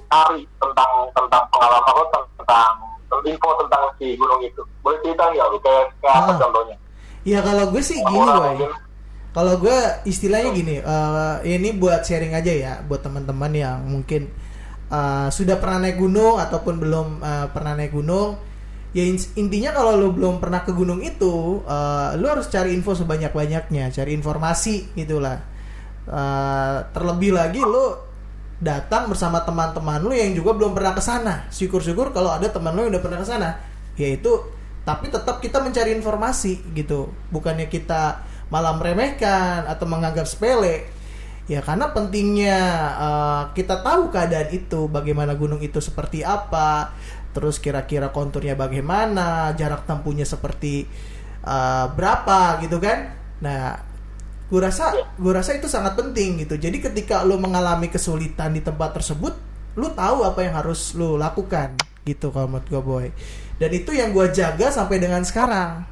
cari 0.08 0.48
tentang 0.64 0.92
tentang 1.12 1.44
pengalaman 1.52 1.92
lu 1.92 2.06
tentang, 2.08 2.26
tentang 2.40 3.20
info 3.28 3.50
tentang 3.60 3.84
si 4.00 4.16
gunung 4.16 4.40
itu? 4.40 4.64
Boleh 4.80 4.96
cerita 5.04 5.28
nggak 5.28 5.48
lu 5.52 5.60
kayak 5.60 5.92
kayak 6.00 6.16
apa 6.24 6.32
Ah. 6.32 6.40
contohnya 6.40 6.76
Ya 7.22 7.40
kalau 7.46 7.70
gue 7.70 7.82
sih 7.86 8.02
gini 8.02 8.18
mungkin 8.18 8.70
Kalau 9.32 9.56
gue 9.64 9.78
istilahnya 10.04 10.52
gini, 10.52 10.76
eh, 10.84 11.36
ini 11.48 11.72
buat 11.80 12.04
sharing 12.04 12.36
aja 12.36 12.52
ya, 12.52 12.74
buat 12.84 13.00
teman-teman 13.00 13.52
yang 13.56 13.80
mungkin 13.88 14.28
eh, 14.92 15.28
sudah 15.32 15.56
pernah 15.62 15.88
naik 15.88 15.98
gunung 16.04 16.36
ataupun 16.42 16.76
belum 16.84 17.08
eh, 17.24 17.48
pernah 17.56 17.74
naik 17.80 17.96
gunung. 17.96 18.36
Ya 18.92 19.08
in- 19.08 19.32
intinya 19.40 19.72
kalau 19.72 19.96
lu 19.96 20.12
belum 20.12 20.44
pernah 20.44 20.68
ke 20.68 20.76
gunung 20.76 21.00
itu, 21.00 21.64
eh, 21.64 22.10
lu 22.20 22.28
harus 22.28 22.52
cari 22.52 22.76
info 22.76 22.92
sebanyak-banyaknya, 22.98 23.92
cari 23.96 24.12
informasi 24.20 24.92
gitulah. 25.00 25.40
Eh, 26.08 26.78
terlebih 26.92 27.32
lagi 27.38 27.62
lu 27.64 27.96
datang 28.62 29.10
bersama 29.10 29.42
teman-teman 29.48 30.00
lu 30.04 30.14
yang 30.14 30.36
juga 30.36 30.54
belum 30.58 30.76
pernah 30.76 30.94
ke 30.98 31.02
sana. 31.04 31.48
Syukur-syukur 31.54 32.12
kalau 32.12 32.36
ada 32.36 32.52
teman 32.52 32.76
lu 32.76 32.86
yang 32.88 32.92
udah 33.00 33.04
pernah 33.04 33.20
ke 33.24 33.28
sana. 33.28 33.50
Yaitu 33.96 34.32
tapi 34.82 35.14
tetap 35.14 35.38
kita 35.40 35.62
mencari 35.62 35.94
informasi 35.94 36.74
gitu. 36.74 37.14
Bukannya 37.30 37.70
kita 37.70 38.26
malah 38.50 38.76
meremehkan 38.76 39.70
atau 39.70 39.86
menganggap 39.86 40.26
sepele. 40.26 40.90
Ya 41.50 41.60
karena 41.62 41.92
pentingnya 41.92 42.60
eh, 42.98 43.44
kita 43.58 43.82
tahu 43.82 44.10
keadaan 44.10 44.50
itu, 44.54 44.88
bagaimana 44.88 45.36
gunung 45.36 45.60
itu 45.60 45.84
seperti 45.84 46.26
apa, 46.26 46.96
terus 47.36 47.58
kira-kira 47.58 48.10
konturnya 48.10 48.56
bagaimana, 48.58 49.54
jarak 49.58 49.86
tempuhnya 49.86 50.26
seperti 50.26 50.86
eh, 51.46 51.86
berapa 51.94 52.62
gitu 52.64 52.78
kan. 52.82 53.18
Nah, 53.42 53.92
gue 54.52 54.60
rasa 54.60 54.92
gue 55.16 55.32
rasa 55.32 55.56
itu 55.56 55.72
sangat 55.72 55.96
penting 55.96 56.44
gitu 56.44 56.60
jadi 56.60 56.76
ketika 56.92 57.24
lo 57.24 57.40
mengalami 57.40 57.88
kesulitan 57.88 58.52
di 58.52 58.60
tempat 58.60 59.00
tersebut 59.00 59.32
lo 59.80 59.88
tahu 59.96 60.28
apa 60.28 60.44
yang 60.44 60.60
harus 60.60 60.92
lo 61.00 61.16
lakukan 61.16 61.80
gitu 62.04 62.36
kalau 62.36 62.52
menurut 62.52 62.68
gue 62.68 62.82
boy 62.84 63.08
dan 63.62 63.70
itu 63.70 63.94
yang 63.94 64.10
gue 64.10 64.26
jaga 64.34 64.74
sampai 64.74 64.98
dengan 64.98 65.22
sekarang. 65.22 65.86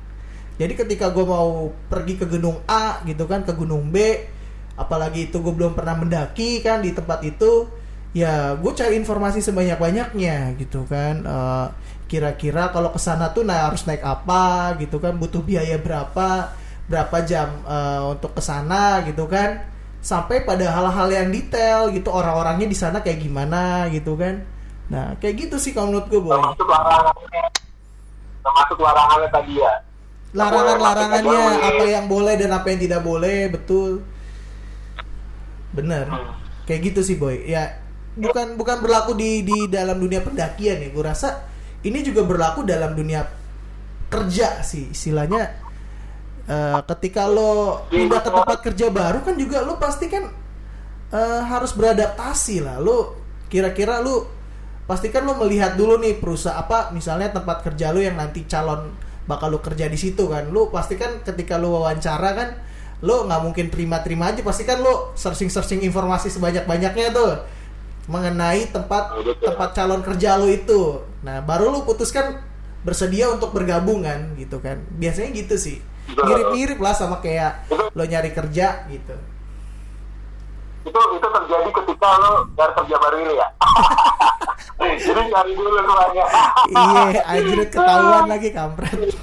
Jadi 0.57 0.73
ketika 0.73 1.13
gue 1.13 1.21
mau 1.21 1.69
pergi 1.85 2.17
ke 2.17 2.25
gunung 2.25 2.65
A 2.65 2.99
gitu 3.05 3.29
kan 3.29 3.45
ke 3.45 3.53
gunung 3.53 3.93
B 3.93 4.25
apalagi 4.73 5.29
itu 5.29 5.37
gue 5.39 5.53
belum 5.53 5.77
pernah 5.77 5.93
mendaki 5.95 6.65
kan 6.65 6.81
di 6.81 6.91
tempat 6.95 7.21
itu 7.23 7.67
ya 8.15 8.57
gue 8.57 8.71
cari 8.73 8.97
informasi 8.97 9.39
sebanyak 9.45 9.77
banyaknya 9.77 10.57
gitu 10.57 10.83
kan. 10.89 11.23
Eh, 11.23 11.67
kira-kira 12.09 12.73
kalau 12.73 12.89
ke 12.89 12.97
sana 12.97 13.29
tuh 13.31 13.45
nah 13.45 13.69
harus 13.69 13.85
naik 13.85 14.01
apa 14.01 14.73
gitu 14.81 14.97
kan 14.97 15.13
butuh 15.15 15.45
biaya 15.45 15.77
berapa 15.77 16.57
berapa 16.89 17.17
jam 17.23 17.61
eh, 17.69 18.01
untuk 18.09 18.33
ke 18.33 18.41
sana 18.41 19.05
gitu 19.05 19.29
kan. 19.29 19.63
Sampai 20.01 20.41
pada 20.41 20.73
hal-hal 20.73 21.07
yang 21.11 21.27
detail 21.29 21.91
gitu 21.93 22.09
orang-orangnya 22.09 22.65
di 22.65 22.75
sana 22.75 22.99
kayak 23.05 23.19
gimana 23.21 23.87
gitu 23.93 24.17
kan. 24.17 24.43
Nah 24.89 25.15
kayak 25.21 25.47
gitu 25.47 25.55
sih 25.55 25.71
kalau 25.71 25.93
menurut 25.93 26.07
gue 26.11 26.19
boy. 26.19 26.35
Termasuk 26.35 27.58
termasuk 28.43 28.77
larangannya 28.79 29.29
tadi 29.31 29.53
ya. 29.59 29.73
Larangan-larangannya 30.29 31.41
apa 31.57 31.85
yang 31.89 32.05
boleh 32.05 32.33
dan 32.37 32.51
apa 32.53 32.67
yang 32.69 32.79
tidak 32.81 33.01
boleh 33.01 33.49
betul. 33.49 34.05
Bener 35.73 36.05
Hmm. 36.09 36.33
kayak 36.65 36.93
gitu 36.93 37.01
sih 37.01 37.17
boy. 37.17 37.45
Ya 37.45 37.81
bukan 38.13 38.57
bukan 38.57 38.77
berlaku 38.81 39.17
di 39.17 39.41
di 39.41 39.65
dalam 39.69 39.97
dunia 39.97 40.21
pendakian 40.21 40.81
ya. 40.85 40.89
Gue 40.93 41.03
rasa 41.05 41.45
ini 41.81 42.01
juga 42.05 42.25
berlaku 42.25 42.65
dalam 42.65 42.93
dunia 42.93 43.25
kerja 44.09 44.61
sih. 44.61 44.89
Istilahnya 44.93 45.49
eh, 46.49 46.79
ketika 46.93 47.25
lo 47.29 47.85
pindah 47.89 48.21
ke 48.21 48.29
tempat 48.29 48.59
kerja 48.65 48.87
baru 48.89 49.21
kan 49.25 49.33
juga 49.37 49.61
lo 49.65 49.77
pasti 49.81 50.09
kan 50.09 50.29
eh, 51.13 51.41
harus 51.45 51.73
beradaptasi 51.73 52.61
lah. 52.61 52.77
Lo 52.77 53.17
kira-kira 53.49 53.97
lo 54.01 54.38
pastikan 54.89 55.21
lo 55.21 55.37
melihat 55.37 55.77
dulu 55.77 56.01
nih 56.01 56.17
perusahaan 56.17 56.57
apa 56.57 56.89
misalnya 56.89 57.29
tempat 57.29 57.61
kerja 57.61 57.93
lo 57.93 58.01
yang 58.01 58.17
nanti 58.17 58.49
calon 58.49 58.89
bakal 59.29 59.53
lo 59.53 59.61
kerja 59.61 59.85
di 59.85 59.93
situ 59.93 60.25
kan. 60.25 60.49
Lo 60.49 60.73
pastikan 60.73 61.21
ketika 61.21 61.61
lo 61.61 61.77
wawancara 61.77 62.29
kan 62.33 62.49
lo 63.05 63.29
nggak 63.29 63.41
mungkin 63.45 63.69
terima-terima 63.69 64.33
aja. 64.33 64.41
Pasti 64.41 64.65
kan 64.65 64.81
lo 64.81 65.13
searching-searching 65.13 65.85
informasi 65.85 66.33
sebanyak-banyaknya 66.33 67.13
tuh 67.13 67.45
mengenai 68.09 68.73
tempat 68.73 69.13
tempat 69.37 69.69
calon 69.77 70.01
kerja 70.01 70.41
lo 70.41 70.49
itu. 70.49 71.05
Nah 71.21 71.45
baru 71.45 71.69
lo 71.69 71.85
putuskan 71.85 72.41
bersedia 72.81 73.29
untuk 73.29 73.53
bergabung 73.53 74.01
kan 74.01 74.33
gitu 74.41 74.57
kan. 74.57 74.81
Biasanya 74.97 75.37
gitu 75.37 75.53
sih. 75.53 75.77
Mirip-mirip 76.09 76.81
lah 76.81 76.97
sama 76.97 77.21
kayak 77.21 77.69
lo 77.69 78.01
nyari 78.01 78.33
kerja 78.33 78.89
gitu 78.89 79.28
itu 80.89 80.99
itu 81.13 81.27
terjadi 81.29 81.69
ketika 81.69 82.07
lo 82.17 82.31
nyari 82.57 82.73
kerja 82.73 82.95
baru 82.97 83.17
ini 83.21 83.33
ya 83.37 83.47
jadi 85.05 85.21
nyari 85.29 85.51
dulu 85.53 85.69
semuanya 85.77 86.25
iya 86.73 87.21
anjir 87.29 87.59
ketahuan 87.69 88.25
lagi 88.25 88.49
kampret 88.49 89.13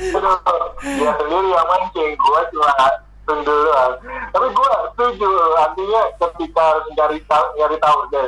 dia 0.00 1.12
sendiri 1.20 1.48
yang 1.52 1.68
mancing, 1.68 2.12
gue 2.16 2.40
cuma 2.56 2.72
tunggu 3.28 3.44
duluan. 3.44 3.92
Tapi 4.32 4.46
gue 4.48 4.70
setuju, 4.96 5.30
artinya 5.60 6.00
ketika 6.16 6.62
harus 6.72 6.86
nyari 6.96 7.18
tahu, 7.28 7.46
nyari 7.60 7.76
tahu 7.76 7.98
deh. 8.08 8.26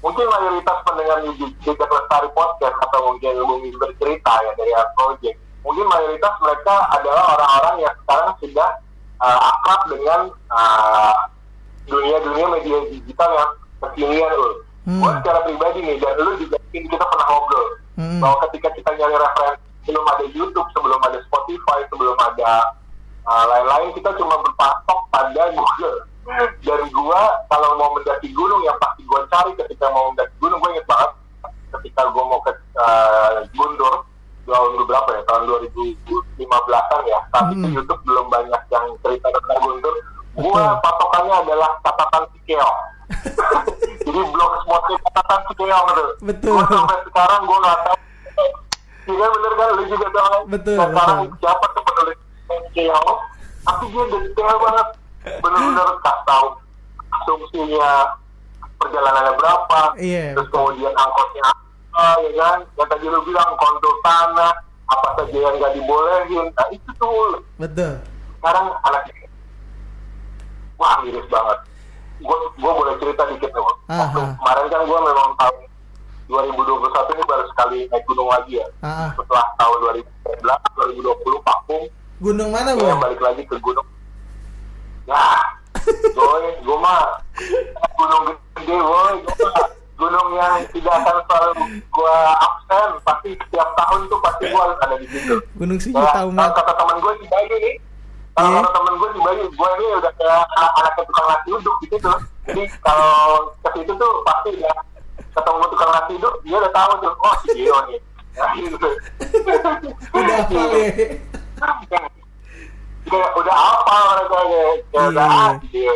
Mungkin 0.00 0.26
mayoritas 0.32 0.78
pendengar 0.88 1.18
di 1.20 1.44
Jejak 1.60 1.90
Lestari 1.92 2.28
Podcast 2.32 2.76
atau 2.88 3.00
mungkin 3.12 3.36
Bumi 3.36 3.68
bercerita 3.76 4.32
ya 4.48 4.52
dari 4.56 4.72
Art 4.72 4.96
Project. 4.96 5.36
Mungkin 5.60 5.86
mayoritas 5.92 6.34
mereka 6.40 6.76
adalah 6.88 7.36
orang-orang 7.36 7.84
yang 7.84 7.94
sekarang 8.00 8.32
sudah 8.40 8.70
uh, 9.20 9.40
akrab 9.44 9.80
dengan 9.92 10.20
uh, 10.48 11.14
dunia-dunia 11.86 12.46
media 12.52 12.78
digital 12.90 13.30
yang 13.32 13.50
kekinian 13.80 14.32
loh. 14.34 14.54
Hmm. 14.84 15.00
Gue 15.00 15.10
secara 15.20 15.38
pribadi 15.44 15.78
nih, 15.84 15.96
dan 16.00 16.14
lu 16.20 16.32
juga 16.36 16.56
mungkin 16.60 16.82
kita 16.88 17.04
pernah 17.04 17.26
ngobrol 17.28 17.68
Hmm. 18.00 18.16
bahwa 18.16 18.36
ketika 18.48 18.68
kita 18.72 18.90
nyari 18.96 19.12
referensi 19.12 19.60
sebelum 19.84 20.04
ada 20.08 20.24
YouTube, 20.32 20.68
sebelum 20.72 21.00
ada 21.04 21.18
Spotify, 21.20 21.78
sebelum 21.92 22.16
ada 22.16 22.52
uh, 23.28 23.44
lain-lain, 23.44 23.92
kita 23.92 24.08
cuma 24.16 24.40
berpatok 24.40 25.00
pada 25.12 25.52
Google. 25.52 25.98
Dan 26.64 26.80
gua 26.96 27.20
kalau 27.52 27.76
mau 27.76 27.92
mendaki 27.92 28.32
gunung 28.32 28.64
yang 28.64 28.76
pasti 28.80 29.04
gua 29.04 29.20
cari 29.28 29.52
ketika 29.52 29.92
mau 29.92 30.08
mendaki 30.12 30.32
gunung, 30.40 30.56
gua 30.64 30.70
inget 30.72 30.86
banget 30.88 31.10
ketika 31.76 32.02
gua 32.08 32.24
mau 32.24 32.40
ke 32.40 32.52
uh, 32.80 33.44
Guntur 33.52 33.94
tahun 34.48 34.82
berapa 34.82 35.10
ya 35.14 35.22
tahun 35.28 35.42
2015an 35.46 37.02
ya 37.06 37.20
tapi 37.30 37.52
Hmm. 37.54 37.70
YouTube 37.70 38.02
belum 38.02 38.26
banyak 38.26 38.62
yang 38.72 38.86
cerita 39.04 39.28
tentang 39.30 39.60
Guntur 39.60 39.94
gua 40.38 40.78
patokannya 40.82 41.34
adalah 41.46 41.70
catatan 41.82 42.22
Sikeo 42.34 42.70
jadi 44.06 44.20
blog 44.30 44.52
spotnya 44.62 44.96
catatan 45.10 45.40
Sikeo 45.50 45.78
gitu 45.90 46.04
Betul. 46.20 46.54
Gua 46.54 46.64
sampai 46.68 46.98
sekarang 47.08 47.40
gua 47.48 47.58
nggak 47.64 47.78
tahu. 47.86 47.98
Iya 49.10 49.26
bener 49.26 49.52
kan? 49.58 49.68
Lu 49.74 49.82
juga 49.90 50.08
tahu. 50.14 50.36
Betul, 50.46 50.76
Dan 50.78 50.88
sekarang 50.94 51.18
betul. 51.26 51.38
siapa 51.42 51.66
tuh 51.74 51.82
penulis 51.82 52.18
Sikeo 52.46 53.02
tapi 53.60 53.84
dia 53.92 54.04
detail 54.08 54.56
banget. 54.56 54.88
Bener-bener 55.20 55.88
kasih 56.00 56.24
tahu 56.24 56.46
asumsinya 57.10 57.90
perjalanannya 58.80 59.32
berapa 59.36 59.80
Iya, 60.00 60.32
terus 60.32 60.48
kemudian 60.48 60.94
angkotnya 60.96 61.42
apa 61.44 62.06
ya 62.24 62.30
kan? 62.40 62.58
Yang 62.80 62.88
tadi 62.88 63.06
lu 63.12 63.20
bilang 63.28 63.50
kontur 63.60 63.94
tanah 64.00 64.52
apa 64.88 65.08
saja 65.20 65.36
yang 65.36 65.54
nggak 65.60 65.72
dibolehin. 65.76 66.46
Nah 66.56 66.66
itu 66.72 66.90
tuh. 66.96 67.44
Betul. 67.60 68.00
Sekarang 68.40 68.72
anak 68.88 69.02
wah 70.80 70.96
miris 71.04 71.28
banget. 71.28 71.58
Gue 72.20 72.36
gue 72.56 72.72
boleh 72.72 72.94
cerita 73.00 73.22
dikit 73.28 73.50
tuh 73.52 73.64
waktu 73.64 73.84
Aha. 73.92 74.22
kemarin 74.40 74.66
kan 74.72 74.80
gue 74.88 74.98
memang 75.04 75.28
tahun 75.36 75.56
2021 76.30 77.14
ini 77.16 77.24
baru 77.26 77.44
sekali 77.52 77.78
naik 77.92 78.04
gunung 78.08 78.28
lagi 78.32 78.52
ya. 78.56 78.66
Ah, 78.80 78.88
ah. 78.88 79.10
setelah 79.14 79.44
tahun 79.60 79.76
2019 80.24 81.04
2020 81.04 81.46
vakum 81.46 81.82
Gunung 82.20 82.52
mana, 82.52 82.76
Boy? 82.76 82.92
balik 83.00 83.20
lagi 83.20 83.42
ke 83.48 83.56
gunung. 83.60 83.86
Ya 85.08 85.24
boy 86.12 86.44
gue 86.60 86.78
mah 86.80 87.04
gunung 87.96 88.24
gede 88.56 88.76
boy. 88.76 89.14
Gue 89.24 89.48
mah 89.48 89.66
gunung 89.96 90.28
yang 90.36 90.60
tidak 90.72 90.94
akan 91.00 91.16
selalu 91.24 91.52
gue 91.80 92.16
absen. 92.36 92.88
Pasti 93.04 93.30
setiap 93.36 93.68
tahun 93.76 94.00
tuh 94.08 94.20
pasti 94.20 94.44
gue 94.48 94.60
harus 94.60 94.78
ada 94.84 94.96
di 95.00 95.06
situ. 95.08 95.34
Gunung 95.56 95.76
ya, 95.80 95.84
Sejuta 95.88 96.12
kalau 96.12 96.28
Umat. 96.32 96.52
kata 96.52 96.72
teman 96.76 96.96
gue 97.00 97.12
di 97.20 97.26
Bayu 97.28 97.56
nih 97.56 97.76
kalau 98.32 98.48
Iya. 98.48 98.60
kata 98.60 98.70
teman 98.72 98.94
gue 98.94 99.08
di 99.10 99.20
Bayu 99.20 99.44
gue 99.48 99.68
ini 99.70 99.86
udah 99.94 100.12
kayak 100.14 100.42
anak-anak 100.50 100.92
tukang 100.98 101.26
nasi 101.28 101.48
uduk 101.50 101.76
di 101.76 101.86
situ 101.88 102.10
jadi 102.46 102.62
kalau 102.80 103.22
ke 103.56 103.68
situ 103.74 103.92
tuh 103.92 104.12
pasti 104.22 104.50
ya 104.56 104.72
ketemu 105.30 105.64
tukang 105.68 105.90
nasi 105.90 106.12
uduk 106.14 106.34
dia 106.40 106.56
udah 106.56 106.72
tahu 106.72 106.92
tuh 106.98 107.12
oh 107.16 107.34
si 107.40 107.48
Dio 107.54 107.76
nih 107.86 107.98
ya, 108.30 108.44
gitu. 108.54 108.88
Udah 110.16 110.36
hafal 110.38 110.70
ya. 110.70 110.86
Kayak 113.02 113.30
udah 113.34 113.56
apa 113.56 113.96
mereka 114.06 114.36
kayak 114.38 114.70
udah 115.02 115.26
Iya. 115.26 115.40
ah, 115.40 115.50
si 115.56 115.66
Dio 115.68 115.92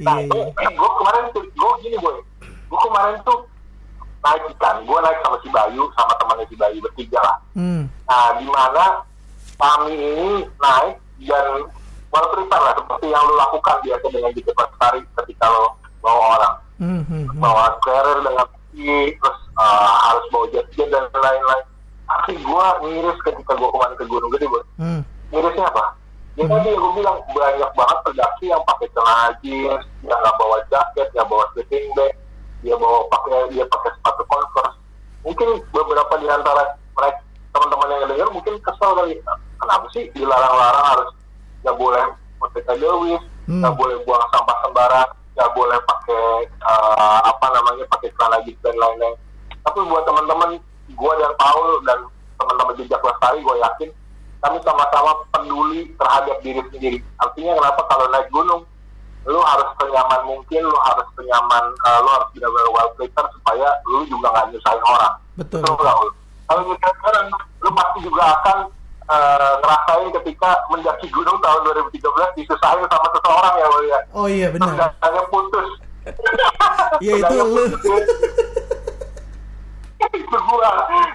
nah 0.00 0.16
Iya, 0.16 0.32
iya. 0.32 0.68
gue 0.70 0.90
kemarin 0.94 1.24
tuh 1.30 1.44
gue 1.46 1.70
gini 1.80 1.96
boy 1.98 2.16
gue 2.42 2.78
kemarin 2.80 3.16
tuh 3.22 3.38
naik 4.20 4.44
ikan 4.50 4.76
gue 4.80 4.98
naik 4.98 5.18
sama 5.20 5.36
si 5.40 5.48
Bayu 5.48 5.82
sama 5.90 6.12
temannya 6.14 6.44
si 6.46 6.56
Bayu 6.56 6.78
bertiga 6.80 7.20
lah 7.20 7.36
Hmm. 7.50 7.82
Nah, 8.06 8.30
di 8.32 8.46
mana 8.46 8.84
kami 9.56 9.90
ini 9.92 10.28
naik 10.56 10.94
dan 11.24 11.68
well 12.10 12.26
prepare 12.34 12.62
lah 12.64 12.74
seperti 12.76 13.06
yang 13.12 13.22
lo 13.22 13.34
lakukan 13.38 13.76
biasa 13.84 14.06
dengan 14.10 14.32
di 14.34 14.42
cepat 14.42 14.68
tarik 14.80 15.04
ketika 15.22 15.46
lo 15.48 15.76
bawa 16.00 16.22
orang. 16.36 16.54
Hmm, 16.80 17.02
hmm, 17.04 17.24
bawa 17.36 17.76
carrier 17.84 18.24
dengan 18.24 18.46
tinggi 18.72 19.12
terus 19.20 19.38
uh, 19.60 19.92
harus 20.08 20.24
bawa 20.32 20.46
jet 20.52 20.66
dan 20.72 21.04
lain-lain. 21.12 21.66
Tapi 22.10 22.32
gue 22.40 22.66
miris 22.88 23.18
ketika 23.22 23.52
gue 23.54 23.70
kemarin 23.70 23.96
ke 24.00 24.04
Gunung 24.08 24.32
Gede 24.34 24.46
bos. 24.48 24.66
Hmm. 24.80 25.02
mirisnya 25.30 25.68
apa? 25.68 25.94
Ya 26.38 26.48
tadi 26.48 26.72
gue 26.72 26.92
bilang 26.96 27.18
banyak 27.30 27.70
banget 27.76 27.98
pendaki 28.06 28.44
yang 28.48 28.62
pakai 28.64 28.88
celana 28.96 29.28
jeans 29.44 29.84
yang 30.02 30.18
nggak 30.18 30.36
bawa 30.40 30.56
jaket 30.72 31.06
nggak 31.12 31.28
bawa 31.28 31.44
sleeping 31.52 31.86
bag 31.94 32.14
dia 32.64 32.74
bawa 32.76 33.04
pakai 33.12 33.52
dia 33.52 33.64
pakai 33.68 33.90
sepatu 33.98 34.22
converse. 34.24 34.76
Mungkin 35.20 35.48
beberapa 35.68 36.14
di 36.16 36.26
antara 36.32 36.80
mereka 36.96 37.20
teman-teman 37.52 37.92
yang 37.92 38.08
dengar 38.08 38.28
mungkin 38.32 38.54
kesel 38.62 38.90
kali 38.96 39.20
kenapa 39.60 39.86
sih 39.92 40.08
dilarang-larang 40.10 40.86
harus 40.88 41.10
nggak 41.60 41.76
boleh 41.76 42.04
pakai 42.38 42.62
kajawis 42.66 43.22
Hmm. 43.48 43.66
nggak 43.66 43.74
boleh 43.74 43.96
buang 44.06 44.22
sampah 44.30 44.56
sembarang 44.62 45.10
nggak 45.34 45.50
boleh 45.52 45.78
pakai 45.82 46.22
eh, 46.46 47.18
apa 47.26 47.46
namanya 47.50 47.82
pakai 47.90 48.08
celana 48.14 48.38
jeans 48.46 48.60
dan 48.62 48.78
lain-lain 48.78 49.16
tapi 49.60 49.78
buat 49.84 50.06
teman-teman 50.06 50.50
gue 50.86 51.12
dan 51.18 51.32
Paul 51.34 51.82
dan 51.82 51.98
teman-teman 52.38 52.78
jejak 52.78 53.02
lestari 53.02 53.42
gue 53.42 53.56
yakin 53.58 53.90
kami 54.38 54.56
sama-sama 54.62 55.18
peduli 55.28 55.90
terhadap 55.98 56.36
diri 56.40 56.62
sendiri 56.70 56.98
artinya 57.18 57.58
kenapa 57.58 57.80
kalau 57.90 58.06
naik 58.08 58.30
gunung 58.30 58.62
lu 59.26 59.40
harus 59.42 59.68
senyaman 59.76 60.20
mungkin 60.24 60.62
lu 60.62 60.78
harus 60.86 61.06
senyaman 61.12 61.64
eh, 61.74 61.98
lu 61.98 62.10
harus 62.14 62.28
benar-benar 62.30 62.68
well 62.70 62.90
prepared 62.94 63.30
supaya 63.34 63.68
lu 63.84 64.06
juga 64.06 64.26
nggak 64.30 64.46
nyusahin 64.54 64.84
orang 64.86 65.14
Betul. 65.34 65.58
Betul 65.66 66.06
kalau 66.46 66.60
nyusahin 66.62 66.98
orang 67.02 67.26
lu 67.34 67.70
pasti 67.74 67.98
juga 68.00 68.22
akan 68.38 68.58
eh, 69.10 69.52
ngerasain 69.58 70.08
ketika 70.14 70.50
mendaki 70.68 71.06
gunung 71.10 71.38
tahun 71.38 71.60
2013 71.90 71.98
disusahin 72.36 72.86
sama 72.86 73.08
seseorang 73.10 73.54
ya 73.54 73.66
Ul, 73.68 73.84
ya 73.84 74.00
Oh 74.12 74.26
iya 74.26 74.48
benar. 74.48 74.70
Tendangnya 74.96 75.22
putus 75.28 75.68
Iya, 77.04 77.12
itu 77.18 77.34
lu. 77.36 77.64
itu 80.00 80.36
gua 80.40 80.70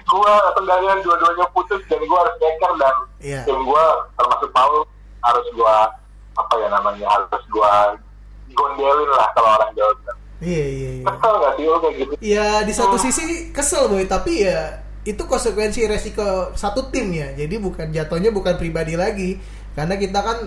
gua 0.06 0.34
tendangan 0.54 0.98
dua-duanya 1.02 1.46
putus 1.50 1.82
dan 1.86 2.00
gua 2.06 2.22
harus 2.22 2.36
nyeker 2.38 2.72
dan 2.76 2.94
Iya. 3.18 3.40
tim 3.44 3.58
gua 3.60 3.84
termasuk 4.14 4.48
Paul 4.52 4.86
harus 5.20 5.46
gua 5.52 5.90
apa 6.32 6.54
ya 6.56 6.68
namanya 6.70 7.06
harus 7.08 7.44
gua 7.48 7.98
gondelin 8.48 9.10
lah 9.10 9.28
kalau 9.32 9.50
orang 9.52 9.70
Jawa 9.74 9.92
bilang 9.96 10.18
Iya 10.38 10.64
iya 10.64 10.90
iya. 10.94 11.04
kesel 11.04 11.32
nggak 11.34 11.52
sih 11.56 11.64
lo 11.64 11.76
kayak 11.80 11.94
gitu 11.96 12.12
Ya 12.20 12.46
di 12.62 12.72
satu 12.72 12.96
sisi 12.96 13.24
kesel 13.50 13.88
boy, 13.88 14.04
tapi 14.04 14.44
ya 14.44 14.84
itu 15.06 15.22
konsekuensi 15.22 15.86
resiko 15.86 16.50
satu 16.58 16.90
tim 16.90 17.14
ya. 17.14 17.30
Jadi 17.38 17.62
bukan 17.62 17.94
jatuhnya 17.94 18.34
bukan 18.34 18.58
pribadi 18.58 18.98
lagi, 18.98 19.38
karena 19.78 19.94
kita 19.94 20.18
kan 20.20 20.38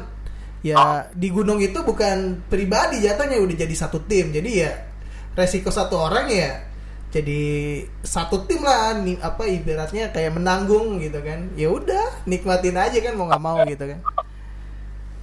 ya 0.60 1.08
di 1.16 1.32
gunung 1.32 1.64
itu 1.64 1.80
bukan 1.80 2.44
pribadi 2.52 3.00
jatuhnya 3.00 3.40
udah 3.40 3.56
jadi 3.56 3.76
satu 3.76 4.04
tim. 4.04 4.36
Jadi 4.36 4.52
ya 4.52 4.72
resiko 5.40 5.72
satu 5.72 5.96
orang 5.96 6.28
ya 6.28 6.52
jadi 7.10 7.42
satu 8.06 8.46
tim 8.46 8.62
lah 8.62 8.94
nih 9.02 9.18
apa 9.18 9.50
ibaratnya 9.50 10.14
kayak 10.14 10.38
menanggung 10.38 11.02
gitu 11.02 11.24
kan. 11.24 11.50
Ya 11.58 11.74
udah 11.74 12.28
nikmatin 12.30 12.78
aja 12.78 13.00
kan 13.02 13.18
mau 13.18 13.26
nggak 13.32 13.42
mau 13.42 13.58
gitu 13.66 13.88
kan. 13.88 14.00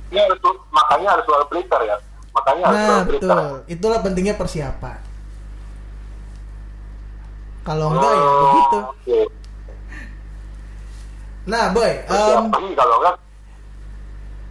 ini 0.06 0.22
harus 0.22 0.38
makanya 0.70 1.18
harus 1.18 1.26
well 1.26 1.42
prepare 1.50 1.82
ya 1.82 1.96
makanya 2.30 2.62
harus 2.70 2.78
Nah 2.78 3.00
betul, 3.10 3.50
itulah 3.66 3.98
pentingnya 4.06 4.38
persiapan. 4.38 4.98
Kalau 7.66 7.86
enggak 7.90 8.12
ya 8.14 8.30
begitu. 8.46 8.78
Nah 11.46 11.64
boy, 11.70 11.92
kalau 12.06 12.96
enggak 13.02 13.14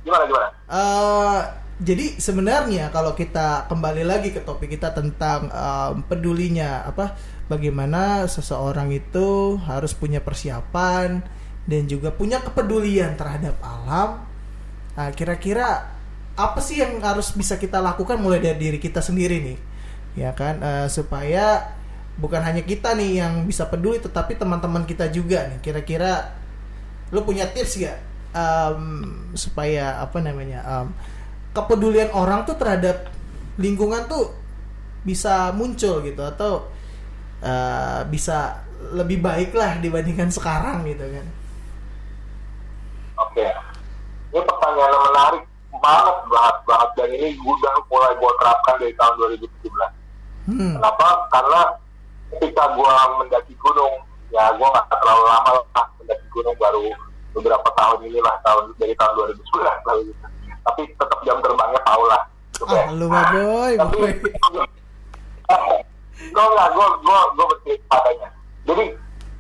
gimana 0.06 0.24
gimana 0.30 0.48
Eh, 0.70 1.40
jadi 1.82 2.06
sebenarnya 2.22 2.94
kalau 2.94 3.18
kita 3.18 3.66
kembali 3.68 4.04
lagi 4.06 4.30
ke 4.32 4.40
topik 4.46 4.78
kita 4.78 4.94
tentang 4.96 5.50
em, 5.50 6.06
pedulinya 6.08 6.86
apa 6.88 7.18
bagaimana 7.52 8.26
seseorang 8.30 8.94
itu 8.96 9.60
harus 9.66 9.92
punya 9.98 10.22
persiapan 10.24 11.20
dan 11.66 11.82
juga 11.90 12.14
punya 12.14 12.40
kepedulian 12.40 13.18
terhadap 13.18 13.58
alam. 13.60 14.24
Nah, 14.96 15.10
kira-kira 15.12 15.90
apa 16.38 16.60
sih 16.64 16.80
yang 16.80 17.02
harus 17.04 17.34
bisa 17.36 17.58
kita 17.60 17.82
lakukan 17.84 18.22
mulai 18.22 18.40
dari 18.40 18.60
diri 18.72 18.80
kita 18.80 19.02
sendiri 19.04 19.42
nih? 19.42 19.58
Ya 20.16 20.32
kan 20.32 20.62
Eh, 20.64 20.88
supaya 20.88 21.76
bukan 22.16 22.42
hanya 22.42 22.64
kita 22.64 22.96
nih 22.96 23.22
yang 23.24 23.44
bisa 23.44 23.68
peduli 23.68 24.00
tetapi 24.00 24.40
teman-teman 24.40 24.88
kita 24.88 25.12
juga 25.12 25.48
nih. 25.52 25.60
Kira-kira 25.60 26.36
lu 27.14 27.22
punya 27.22 27.46
tips 27.50 27.80
gak 27.80 28.16
Em, 28.36 28.84
supaya 29.32 30.04
apa 30.04 30.20
namanya 30.20 30.60
em, 30.68 30.92
kepedulian 31.56 32.12
orang 32.12 32.44
tuh 32.44 32.60
terhadap 32.60 33.08
lingkungan 33.56 34.12
tuh 34.12 34.36
bisa 35.08 35.56
muncul 35.56 36.04
gitu 36.04 36.20
atau 36.20 36.68
eh, 37.40 38.04
bisa 38.12 38.60
lebih 38.92 39.24
baik 39.24 39.56
lah 39.56 39.80
dibandingkan 39.80 40.28
sekarang 40.28 40.84
gitu 40.84 41.08
kan 41.08 41.28
Oke. 43.24 43.48
Ini 44.36 44.42
pertanyaan 44.44 44.92
yang 44.92 45.06
menarik 45.08 45.44
banget 45.80 46.18
banget 46.28 46.58
banget 46.68 46.90
dan 47.00 47.10
ini 47.16 47.30
gue 47.40 47.54
udah 47.56 47.74
mulai 47.88 48.12
gue 48.20 48.32
terapkan 48.44 48.76
dari 48.84 48.94
tahun 49.00 49.14
2017. 49.40 50.52
hmm. 50.52 50.74
Kenapa? 50.76 51.08
Karena 51.32 51.62
ketika 52.36 52.64
gue 52.76 52.94
mendaki 53.24 53.54
gunung, 53.58 53.94
ya 54.30 54.52
gue 54.52 54.68
nggak 54.68 54.88
terlalu 54.92 55.24
lama 55.26 55.52
lah 55.56 55.86
mendaki 56.02 56.26
gunung 56.32 56.56
baru 56.60 56.88
beberapa 57.36 57.70
tahun 57.76 58.00
inilah 58.08 58.36
tahun 58.44 58.64
dari 58.80 58.96
tahun 58.96 59.14
2011 59.36 59.64
lah 59.64 59.76
gitu. 60.04 60.14
Tapi 60.66 60.82
tetap 60.92 61.20
jam 61.24 61.38
terbangnya 61.40 61.82
tahu 61.84 62.04
lah. 62.08 62.22
Gitu, 62.56 62.64
ah 62.72 62.88
lu 62.96 63.06
mah 63.12 63.26
boy 63.36 63.74
Tapi 63.76 63.96
boy 64.00 64.12
gue 66.36 66.46
nggak 66.48 66.70
gue 66.74 66.88
gue 67.04 67.20
gue 67.36 67.46
bercerita 67.54 67.86
padanya. 67.92 68.30
Jadi 68.66 68.86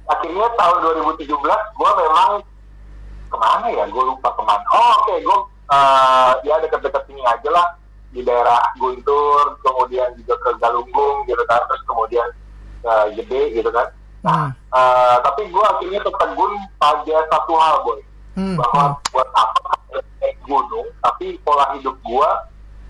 akhirnya 0.05 0.47
tahun 0.53 0.77
2017 1.17 1.34
gue 1.34 1.91
memang 1.97 2.31
ke 3.25 3.38
mana 3.41 3.67
ya 3.73 3.84
gue 3.89 4.03
lupa 4.05 4.29
ke 4.31 4.43
mana 4.45 4.65
oh 4.69 4.91
oke 5.01 5.15
gue 5.17 5.39
eh, 5.73 6.31
ya 6.45 6.55
dekat-dekat 6.62 7.03
sini 7.10 7.23
aja 7.25 7.49
lah 7.49 7.67
di 8.13 8.21
daerah 8.21 8.62
Guntur 8.77 9.60
kemudian 9.65 10.13
juga 10.21 10.38
ke 10.39 10.49
Galunggung 10.62 11.25
gitu 11.25 11.43
kan 11.49 11.60
terus 11.67 11.84
kemudian 11.89 12.27
ke 12.86 12.93
Gede 13.17 13.41
gitu 13.52 13.69
kan 13.69 13.88
hmm. 14.21 14.50
Eh, 14.69 15.15
tapi 15.24 15.41
gue 15.48 15.65
akhirnya 15.65 16.00
tertegun 16.02 16.52
pada 16.78 17.17
satu 17.28 17.54
hal 17.56 17.76
boy 17.82 18.00
Hmm. 18.36 18.60
bahwa 18.60 19.00
buat 19.10 19.30
apa 19.32 19.80
naik 20.19 20.36
gunung 20.43 20.84
tapi 21.00 21.39
pola 21.41 21.71
hidup 21.71 21.95
gue 21.95 22.30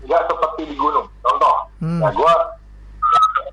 nggak 0.02 0.22
seperti 0.26 0.62
di 0.66 0.74
gunung 0.74 1.06
contoh 1.22 1.54
Hmm. 1.78 2.02
ya 2.02 2.10
gue 2.10 2.32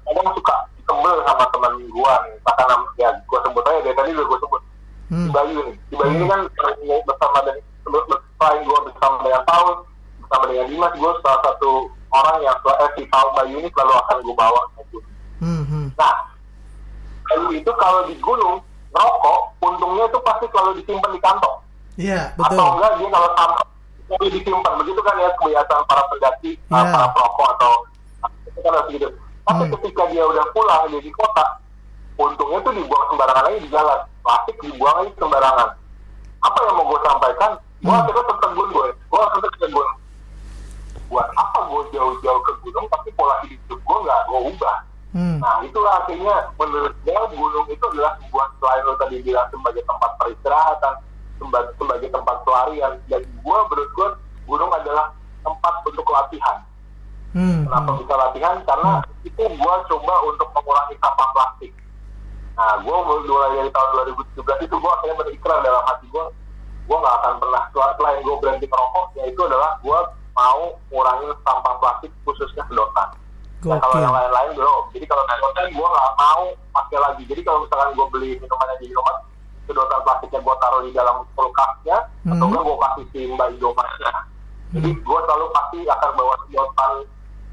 kadang 0.03 0.29
suka 0.33 0.55
kebel 0.83 1.17
sama 1.23 1.45
teman 1.49 1.73
gue 1.79 2.13
nih 2.25 2.35
bahkan 2.41 2.81
ya 2.97 3.09
gue 3.13 3.39
sebut 3.39 3.63
aja 3.63 3.79
dari 3.81 3.93
tadi 3.93 4.09
udah 4.11 4.25
gue 4.25 4.39
sebut 4.41 4.61
si 5.05 5.13
Hmm. 5.13 5.29
Bayu 5.29 5.59
nih 5.61 5.75
si 5.77 5.93
Bayu 5.93 6.13
ini 6.17 6.25
kan 6.25 6.41
sering 6.49 6.81
bersama 7.05 7.37
dengan 7.45 7.61
selain 8.33 8.61
gue 8.65 8.79
bersama 8.89 9.15
dengan 9.21 9.43
Paul 9.45 9.69
bersama 10.17 10.43
dengan 10.49 10.65
Dimas 10.65 10.93
gue 10.97 11.11
salah 11.21 11.41
satu 11.45 11.71
orang 12.09 12.37
yang 12.41 12.57
eh, 12.57 12.89
si 12.97 13.03
Paul 13.05 13.29
Bayu 13.37 13.55
ini 13.61 13.69
selalu 13.69 13.93
akan 13.93 14.17
gue 14.17 14.33
bawa. 14.33 14.61
Hmm. 15.37 15.61
Hmm. 15.69 15.87
Nah, 15.93 16.13
Bayu 17.23 17.47
itu 17.53 17.71
kalau 17.75 18.01
di 18.05 18.15
gunung 18.19 18.59
rokok, 18.91 19.39
untungnya 19.59 20.05
itu 20.05 20.19
pasti 20.21 20.45
selalu 20.51 20.71
disimpan 20.81 21.11
di 21.11 21.21
kantong. 21.21 21.55
Iya 21.93 22.21
Atau 22.35 22.49
betul 22.49 22.67
enggak 22.77 22.91
dia 22.97 23.07
kalau 23.09 23.29
sampah 23.33 23.65
itu 24.03 24.25
disimpan. 24.37 24.73
Begitu 24.81 24.99
kan 25.01 25.15
ya 25.17 25.29
kebiasaan 25.37 25.83
para 25.85 26.03
pendaki, 26.09 26.51
uh, 26.69 26.75
Iya. 26.75 26.91
para 26.91 27.07
perokok 27.09 27.47
atau 27.57 27.71
itu 28.45 28.59
kan 28.59 28.71
harus 28.73 28.87
gitu. 28.91 29.07
Tapi 29.43 29.63
Hmm. 29.63 29.71
ketika 29.75 30.03
dia 30.07 30.23
udah 30.23 30.45
pulang 30.51 30.83
dia 30.87 31.01
di 31.01 31.11
kota, 31.11 31.45
untungnya 32.15 32.59
tuh 32.63 32.73
dibuang 32.73 33.05
sembarangan 33.09 33.47
aja 33.49 33.59
di 33.59 33.69
jalan. 33.69 33.99
Plastik 34.23 34.55
dibuang 34.61 34.95
aja 35.01 35.11
sembarangan. 35.17 35.69
Apa 36.43 36.57
yang 36.63 36.75
mau 36.75 36.85
gue 36.87 36.99
sampaikan? 37.01 37.51
gue 37.83 37.91
akhirnya 37.91 38.23
tertegun 38.23 38.69
gue 38.71 38.85
gue 38.95 39.19
akhirnya 39.19 39.43
tertegun 39.51 39.87
buat 41.11 41.27
apa 41.35 41.59
gue 41.67 41.81
jauh-jauh 41.91 42.41
ke 42.41 42.51
gunung 42.63 42.87
tapi 42.87 43.11
pola 43.11 43.35
hidup 43.43 43.75
gue 43.75 43.97
nggak 43.99 44.19
gue 44.23 44.39
ubah 44.55 44.77
Hmm. 45.13 45.37
Nah 45.37 45.61
itulah 45.61 46.01
akhirnya 46.01 46.49
menurut 46.57 46.93
gue 47.05 47.21
gunung 47.37 47.67
itu 47.69 47.85
adalah 47.93 48.17
sebuah 48.17 48.47
selain 48.57 48.81
lo 48.89 48.93
tadi 48.97 49.21
bilang 49.21 49.45
sebagai 49.53 49.85
tempat 49.85 50.11
peristirahatan, 50.17 50.93
sebagai, 51.37 51.71
sebagai 51.77 52.09
tempat 52.09 52.37
pelarian. 52.41 52.93
Dan 53.05 53.21
gue 53.21 53.57
menurut 53.69 53.91
gue 53.93 54.07
gunung 54.49 54.71
adalah 54.73 55.13
tempat 55.45 55.73
untuk 55.85 56.07
latihan. 56.09 56.57
Hmm. 57.37 57.69
Kenapa 57.69 57.89
hmm. 57.93 57.99
bisa 58.01 58.13
latihan? 58.17 58.57
Karena 58.65 58.91
itu 59.21 59.43
gue 59.45 59.75
coba 59.93 60.13
untuk 60.25 60.49
mengurangi 60.57 60.95
sampah 60.97 61.29
plastik. 61.37 61.73
Nah 62.57 62.81
gue 62.81 62.97
mulai 63.05 63.49
dari 63.57 63.69
tahun 63.69 63.89
2017 64.37 64.65
itu 64.65 64.75
gue 64.77 64.91
akhirnya 64.97 65.15
berikrar 65.21 65.59
dalam 65.61 65.83
hati 65.89 66.05
gue, 66.09 66.25
gue 66.89 66.97
nggak 66.97 67.15
akan 67.21 67.33
pernah 67.41 67.63
selain 67.73 68.19
gue 68.19 68.35
berhenti 68.41 68.65
merokok, 68.69 69.05
yaitu 69.17 69.41
adalah 69.45 69.77
gue 69.81 69.99
mau 70.33 70.75
ngurangin 70.89 71.31
sampah 71.45 71.73
plastik 71.77 72.11
khususnya 72.25 72.65
sedotan. 72.65 73.09
Nah, 73.63 73.79
kalau 73.79 73.95
yang 74.03 74.11
lain-lain 74.11 74.51
belum. 74.59 74.83
Jadi 74.91 75.05
kalau 75.07 75.23
sedotan 75.23 75.67
gue 75.71 75.87
nggak 75.87 76.11
mau 76.19 76.43
pakai 76.75 76.97
lagi. 76.99 77.23
Jadi 77.31 77.41
kalau 77.47 77.59
misalkan 77.63 77.89
gue 77.95 78.07
beli 78.11 78.29
minuman 78.43 78.75
di 78.83 78.87
rumah, 78.91 79.15
sedotan 79.63 79.99
plastiknya 80.03 80.39
gue 80.43 80.55
taruh 80.59 80.81
di 80.83 80.91
dalam 80.91 81.15
kulkasnya, 81.39 81.97
atau 82.03 82.35
Hmm. 82.43 82.51
enggak 82.51 82.63
gue 82.67 82.77
kasih 82.83 83.05
si 83.15 83.19
mbak 83.31 83.47
Indomarsnya. 83.55 84.11
Jadi 84.73 84.89
gue 84.99 85.19
selalu 85.23 85.45
pasti 85.55 85.79
akan 85.87 86.11
bawa 86.19 86.33
sedotan 86.43 86.91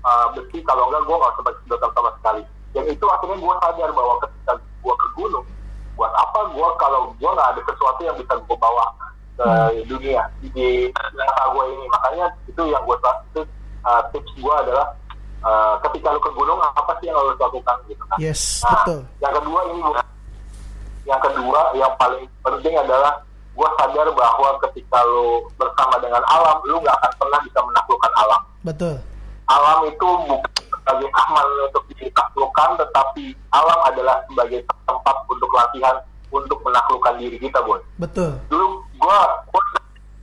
uh, 0.03 0.27
besi. 0.35 0.59
Kalau 0.67 0.83
enggak 0.91 1.03
gue 1.07 1.17
nggak 1.17 1.33
usah 1.39 1.55
sedotan 1.63 1.91
sama 1.95 2.11
sekali. 2.19 2.43
Dan 2.71 2.85
itu 2.87 3.05
akhirnya 3.07 3.37
gue 3.39 3.55
sadar 3.63 3.91
bahwa 3.95 4.15
ketika 4.23 4.53
gue 4.59 4.95
ke 4.95 5.09
gunung, 5.15 5.47
buat 5.95 6.13
apa 6.15 6.41
gue 6.55 6.69
kalau 6.79 7.01
gue 7.15 7.31
nggak 7.31 7.49
ada 7.55 7.61
sesuatu 7.67 8.01
yang 8.03 8.17
bisa 8.19 8.35
gue 8.35 8.57
bawa 8.59 8.85
ke 9.41 9.47
dunia 9.87 10.23
di 10.43 10.91
data 10.93 11.43
gue 11.55 11.65
ini. 11.71 11.85
Makanya 11.91 12.27
itu 12.51 12.63
yang 12.67 12.83
gue 12.83 12.97
itu 13.31 13.43
uh, 13.87 14.03
tips 14.11 14.33
gue 14.39 14.55
adalah 14.67 14.99
uh, 15.41 15.75
ketika 15.85 16.11
lu 16.11 16.21
ke 16.21 16.31
gunung 16.33 16.59
apa 16.59 16.93
sih 16.99 17.09
yang 17.09 17.17
harus 17.17 17.37
lakukan 17.37 17.77
gitu 17.87 18.03
kan. 18.07 18.17
Yes, 18.17 18.61
Nah, 18.61 18.73
betul. 18.77 19.01
yang 19.19 19.35
kedua 19.35 19.61
ini 19.69 19.81
Bu. 19.81 19.93
yang 21.05 21.21
kedua 21.21 21.61
yang 21.75 21.93
paling 21.97 22.23
penting 22.41 22.75
adalah 22.77 23.19
gue 23.51 23.69
sadar 23.77 24.07
bahwa 24.15 24.49
ketika 24.69 24.99
lu 25.05 25.43
bersama 25.55 25.99
dengan 25.99 26.23
alam 26.25 26.57
lu 26.63 26.79
nggak 26.79 26.95
akan 26.95 27.13
pernah 27.19 27.39
bisa 27.43 27.59
menaklukkan 27.61 28.13
alam 28.15 28.43
Betul. 28.63 28.95
alam 29.45 29.79
itu 29.85 30.09
bukan 30.29 30.53
sebagai 30.71 31.09
aman 31.11 31.47
untuk 31.67 31.83
ditaklukkan 31.91 32.69
tetapi 32.79 33.25
alam 33.51 33.79
adalah 33.85 34.23
sebagai 34.31 34.63
tempat 34.87 35.17
untuk 35.27 35.51
latihan 35.51 35.97
untuk 36.31 36.63
menaklukkan 36.63 37.15
diri 37.19 37.37
kita 37.37 37.59
boy 37.61 37.81
Betul. 37.99 38.39
dulu 38.47 38.81
gue 38.95 39.19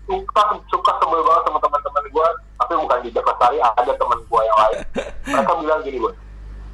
suka 0.08 0.44
suka 0.72 0.92
sebel 1.04 1.22
banget 1.22 1.44
sama 1.46 1.60
teman-teman 1.60 2.04
gue 2.08 2.28
tapi 2.58 2.74
bukan 2.80 3.00
di 3.04 3.10
Jakarta 3.14 3.52
Sari 3.52 3.60
ada 3.62 3.94
teman 3.94 4.20
gue 4.24 4.42
yang 4.42 4.58
lain. 4.58 4.78
Mereka 5.36 5.54
bilang 5.62 5.82
gini 5.84 6.00
boy 6.00 6.16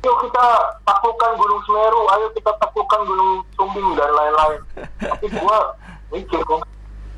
yuk 0.03 0.17
kita 0.27 0.45
taklukkan 0.83 1.31
Gunung 1.39 1.61
Semeru 1.63 2.01
ayo 2.11 2.27
kita 2.35 2.51
taklukkan 2.59 3.01
Gunung 3.07 3.31
Sumbing 3.55 3.89
dan 3.95 4.11
lain-lain. 4.11 4.59
Tapi 4.99 5.25
gue 5.31 5.57
mikir 6.11 6.39
kok 6.43 6.67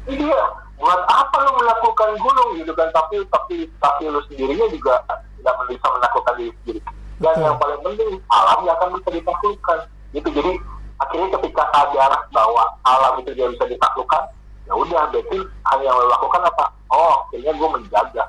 iya 0.05 0.41
buat 0.77 1.01
apa 1.09 1.35
lu 1.49 1.51
melakukan 1.57 2.13
gunung 2.21 2.49
gitu 2.61 2.71
kan? 2.77 2.87
Tapi 2.93 3.25
tapi 3.33 3.65
tapi 3.81 4.05
lu 4.05 4.21
sendirinya 4.29 4.69
juga 4.69 5.01
tidak 5.09 5.55
bisa 5.65 5.87
menaklukkan 5.97 6.35
diri 6.37 6.51
sendiri. 6.61 6.79
Dan 7.15 7.33
Betul. 7.33 7.45
yang 7.49 7.57
paling 7.57 7.79
penting 7.81 8.11
alam 8.29 8.59
yang 8.61 8.75
akan 8.77 8.89
bisa 9.01 9.09
ditaklukkan. 9.17 9.79
Gitu 10.13 10.29
jadi 10.29 10.53
akhirnya 11.01 11.29
ketika 11.41 11.63
sadar 11.73 12.11
bahwa 12.29 12.63
alam 12.85 13.13
itu 13.19 13.33
dia 13.33 13.49
bisa 13.49 13.65
ditaklukkan 13.65 14.21
ya 14.65 14.73
udah 14.73 15.03
berarti 15.07 15.37
hal 15.63 15.79
yang 15.79 15.93
lo 15.93 16.05
lakukan 16.07 16.41
apa? 16.43 16.65
Oh 16.89 17.23
akhirnya 17.23 17.51
gue 17.51 17.69
menjaga. 17.71 18.23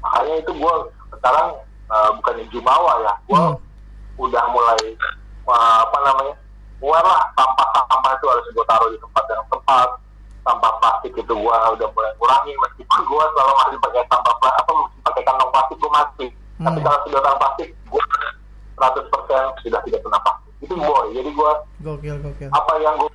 Makanya 0.00 0.34
itu 0.38 0.52
gue 0.52 0.74
sekarang 1.12 1.46
uh, 1.88 2.10
bukan 2.16 2.34
jumawa 2.48 2.92
ya. 3.00 3.12
Gue 3.24 3.38
Hmm. 3.40 3.56
udah 4.16 4.44
mulai 4.48 4.82
uh, 5.44 5.78
apa 5.82 5.98
namanya 6.00 6.34
mulai 6.78 7.02
lah. 7.02 7.22
Sampah-sampah 7.34 8.12
itu 8.12 8.26
harus 8.28 8.46
gue 8.48 8.64
taruh 8.64 8.88
di 8.88 8.98
tempat 8.98 9.24
yang 9.28 9.44
tepat. 9.48 9.88
Sampah 10.40 10.72
plastik 10.76 11.12
itu 11.12 11.32
gue 11.32 11.56
udah 11.72 11.88
mulai 11.90 12.12
kurangin. 12.16 12.56
Meskipun 12.60 13.00
gue 13.02 13.24
selalu 13.30 13.52
masih 13.56 13.78
pakai 13.80 14.02
sampah 14.06 14.34
plastik 14.36 14.60
apa 14.60 14.72
masih 14.76 15.00
pakai 15.02 15.22
kantong 15.24 15.50
plastik 15.50 15.76
gue 15.76 15.92
masih 15.92 16.30
tapi 16.54 16.78
Hmm. 16.78 16.86
kalau 16.86 16.98
sedotan 17.02 17.34
plastik 17.36 17.68
gue 17.84 18.02
100% 18.74 19.10
sudah 19.60 19.80
tidak 19.82 20.00
pernah 20.00 20.20
plastik. 20.20 20.52
Itu 20.60 20.74
boy. 20.76 21.06
Jadi 21.10 21.30
gue 21.30 21.52
Gokil, 21.82 22.16
gokil. 22.20 22.48
apa 22.48 22.72
yang 22.78 22.94
gue 22.96 23.10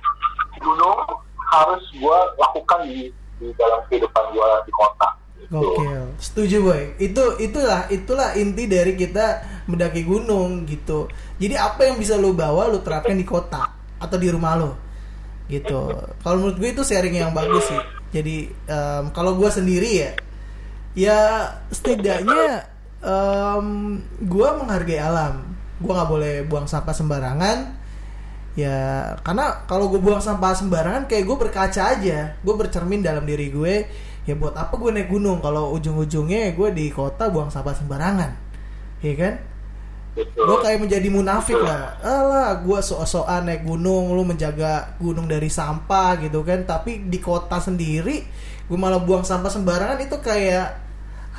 gunung 0.60 1.00
harus 1.50 1.82
gue 1.90 2.18
lakukan 2.38 2.80
di 2.86 3.10
di 3.40 3.46
dalam 3.56 3.82
kehidupan 3.88 4.24
gue 4.30 4.50
di 4.68 4.72
kota 4.72 5.08
gitu. 5.40 5.58
Gokil. 5.58 6.04
Setuju 6.20 6.56
boy. 6.62 6.82
Itu 7.00 7.24
itulah 7.42 7.90
itulah 7.90 8.28
inti 8.38 8.70
dari 8.70 8.94
kita 8.94 9.42
mendaki 9.66 10.06
gunung 10.06 10.68
gitu. 10.68 11.10
Jadi 11.40 11.58
apa 11.58 11.90
yang 11.90 11.96
bisa 11.98 12.14
lo 12.14 12.30
bawa 12.36 12.70
lo 12.70 12.84
terapkan 12.84 13.16
di 13.16 13.26
kota 13.26 13.72
atau 13.98 14.16
di 14.16 14.28
rumah 14.30 14.54
lo 14.54 14.72
gitu. 15.50 15.90
Kalau 16.22 16.36
menurut 16.38 16.56
gue 16.62 16.70
itu 16.70 16.82
sharing 16.86 17.18
yang 17.18 17.34
bagus 17.34 17.66
sih. 17.66 17.82
Jadi 18.14 18.50
em, 18.70 19.04
kalau 19.10 19.34
gue 19.34 19.50
sendiri 19.50 19.90
ya, 19.90 20.10
ya 20.94 21.18
setidaknya 21.74 22.70
em, 23.02 23.98
gue 24.22 24.48
menghargai 24.54 25.02
alam. 25.02 25.42
Gue 25.82 25.90
nggak 25.90 26.10
boleh 26.10 26.34
buang 26.46 26.70
sampah 26.70 26.94
sembarangan. 26.94 27.79
Ya 28.58 29.14
karena 29.22 29.62
kalau 29.70 29.86
gue 29.86 30.02
buang 30.02 30.18
sampah 30.18 30.58
sembarangan 30.58 31.06
kayak 31.06 31.24
gue 31.26 31.36
berkaca 31.38 31.82
aja. 31.96 32.34
Gue 32.42 32.54
bercermin 32.58 33.02
dalam 33.02 33.22
diri 33.22 33.50
gue. 33.50 33.86
Ya 34.26 34.34
buat 34.36 34.54
apa 34.54 34.74
gue 34.76 34.90
naik 34.90 35.08
gunung 35.08 35.40
kalau 35.40 35.72
ujung-ujungnya 35.74 36.52
gue 36.54 36.68
di 36.74 36.90
kota 36.90 37.30
buang 37.30 37.48
sampah 37.48 37.74
sembarangan. 37.74 38.30
Iya 39.00 39.14
kan? 39.16 39.34
Gue 40.18 40.58
kayak 40.60 40.82
menjadi 40.82 41.06
munafik 41.06 41.56
lah 41.56 41.94
alah 42.02 42.58
gue 42.58 42.78
sok-sokan 42.82 43.46
naik 43.46 43.62
gunung 43.62 44.10
lu 44.10 44.26
menjaga 44.26 44.98
gunung 44.98 45.30
dari 45.30 45.46
sampah 45.46 46.18
gitu 46.18 46.42
kan 46.42 46.66
tapi 46.66 47.06
di 47.06 47.22
kota 47.22 47.62
sendiri 47.62 48.26
gue 48.66 48.78
malah 48.78 48.98
buang 48.98 49.22
sampah 49.22 49.46
sembarangan 49.46 50.02
itu 50.02 50.18
kayak 50.18 50.66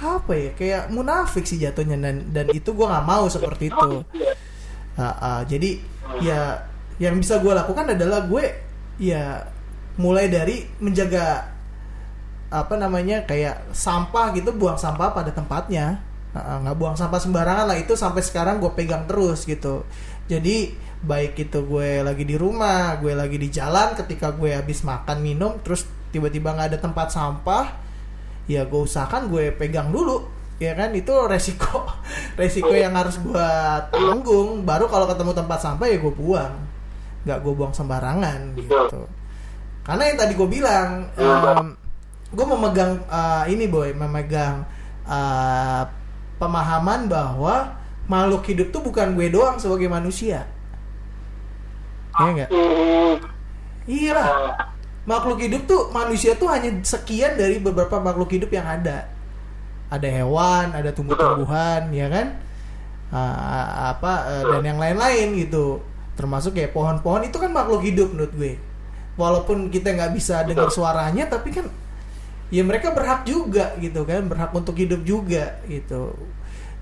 apa 0.02 0.32
ya 0.34 0.50
kayak 0.56 0.84
munafik 0.88 1.43
sih 1.43 1.60
jatuhnya 1.60 2.00
dan 2.00 2.32
dan 2.32 2.47
itu 2.56 2.71
gue 2.71 2.88
nggak 2.88 3.06
mau 3.06 3.28
seperti 3.28 3.69
itu 3.69 3.91
Ah, 5.00 5.15
ah, 5.24 5.39
jadi 5.47 5.80
ya 6.19 6.67
yang 7.02 7.18
bisa 7.18 7.42
gue 7.42 7.50
lakukan 7.50 7.98
adalah 7.98 8.30
gue 8.30 8.46
ya 9.02 9.42
mulai 9.98 10.30
dari 10.30 10.70
menjaga 10.78 11.50
apa 12.54 12.78
namanya 12.78 13.26
kayak 13.26 13.74
sampah 13.74 14.30
gitu 14.38 14.54
buang 14.54 14.78
sampah 14.78 15.10
pada 15.10 15.34
tempatnya. 15.34 15.98
Nggak 16.32 16.78
buang 16.78 16.96
sampah 16.96 17.18
sembarangan 17.18 17.66
lah 17.66 17.76
itu 17.82 17.98
sampai 17.98 18.22
sekarang 18.22 18.62
gue 18.62 18.70
pegang 18.78 19.10
terus 19.10 19.50
gitu. 19.50 19.82
Jadi 20.30 20.78
baik 21.02 21.50
itu 21.50 21.66
gue 21.66 22.06
lagi 22.06 22.22
di 22.22 22.38
rumah 22.38 23.02
gue 23.02 23.18
lagi 23.18 23.42
di 23.42 23.50
jalan 23.50 23.98
ketika 23.98 24.38
gue 24.38 24.54
habis 24.54 24.86
makan 24.86 25.26
minum 25.26 25.58
terus 25.66 25.90
tiba-tiba 26.14 26.54
nggak 26.54 26.78
ada 26.78 26.80
tempat 26.80 27.10
sampah 27.10 27.66
ya 28.46 28.70
gue 28.70 28.82
usahakan 28.86 29.26
gue 29.34 29.50
pegang 29.58 29.90
dulu 29.90 30.30
ya 30.62 30.78
kan? 30.78 30.94
Itu 30.94 31.26
resiko 31.26 31.90
resiko 32.40 32.78
yang 32.78 32.94
harus 32.94 33.18
gue 33.18 33.50
tanggung. 33.90 34.62
Baru 34.62 34.86
kalau 34.86 35.10
ketemu 35.10 35.34
tempat 35.34 35.65
sampah 35.65 35.90
ya 35.90 35.98
gue 35.98 36.13
buang 36.13 36.71
nggak 37.26 37.38
gue 37.42 37.54
buang 37.54 37.74
sembarangan 37.74 38.58
gitu 38.58 39.02
karena 39.82 40.04
yang 40.10 40.17
tadi 40.17 40.34
gue 40.38 40.50
bilang 40.50 41.10
gue 42.32 42.46
memegang 42.48 43.02
uh, 43.12 43.44
ini 43.46 43.65
boy 43.67 43.94
memegang 43.94 44.65
uh, 45.06 45.84
pemahaman 46.42 47.06
bahwa 47.06 47.78
makhluk 48.10 48.46
hidup 48.50 48.74
tuh 48.74 48.82
bukan 48.82 49.13
gue 49.13 49.30
doang 49.30 49.62
sebagai 49.62 49.92
manusia 49.92 50.48
Iya 52.19 52.30
enggak? 52.36 52.50
Iya 53.88 54.12
lah. 54.13 54.30
Makhluk 55.08 55.40
hidup 55.42 55.65
tuh 55.65 55.82
manusia 55.90 56.38
tuh 56.38 56.52
hanya 56.52 56.69
sekian 56.86 57.40
dari 57.40 57.58
beberapa 57.58 57.98
makhluk 57.98 58.30
hidup 58.36 58.52
yang 58.54 58.67
ada. 58.67 59.10
Ada 59.92 60.08
hewan, 60.08 60.72
ada 60.72 60.90
tumbuh-tumbuhan, 60.94 61.92
ya 61.92 62.08
kan? 62.08 62.28
Ah, 63.12 63.92
apa 63.92 64.13
eh, 64.24 64.44
dan 64.56 64.63
yang 64.63 64.80
lain-lain 64.80 65.36
gitu. 65.36 65.84
Termasuk 66.22 66.54
kayak 66.54 66.78
pohon-pohon 66.78 67.26
itu 67.26 67.42
kan 67.42 67.50
makhluk 67.50 67.82
hidup 67.82 68.13
menurut 68.13 68.34
gue. 68.38 68.54
Walaupun 69.17 69.74
kita 69.74 69.98
nggak 69.98 70.13
bisa 70.13 70.46
dengar 70.46 70.69
suaranya, 70.69 71.26
tapi 71.26 71.50
kan 71.50 71.65
ya 72.54 72.62
mereka 72.62 72.94
berhak 72.94 73.26
juga 73.26 73.74
gitu 73.82 74.06
kan, 74.06 74.30
berhak 74.30 74.54
untuk 74.54 74.78
hidup 74.78 75.02
juga 75.02 75.58
gitu. 75.65 76.13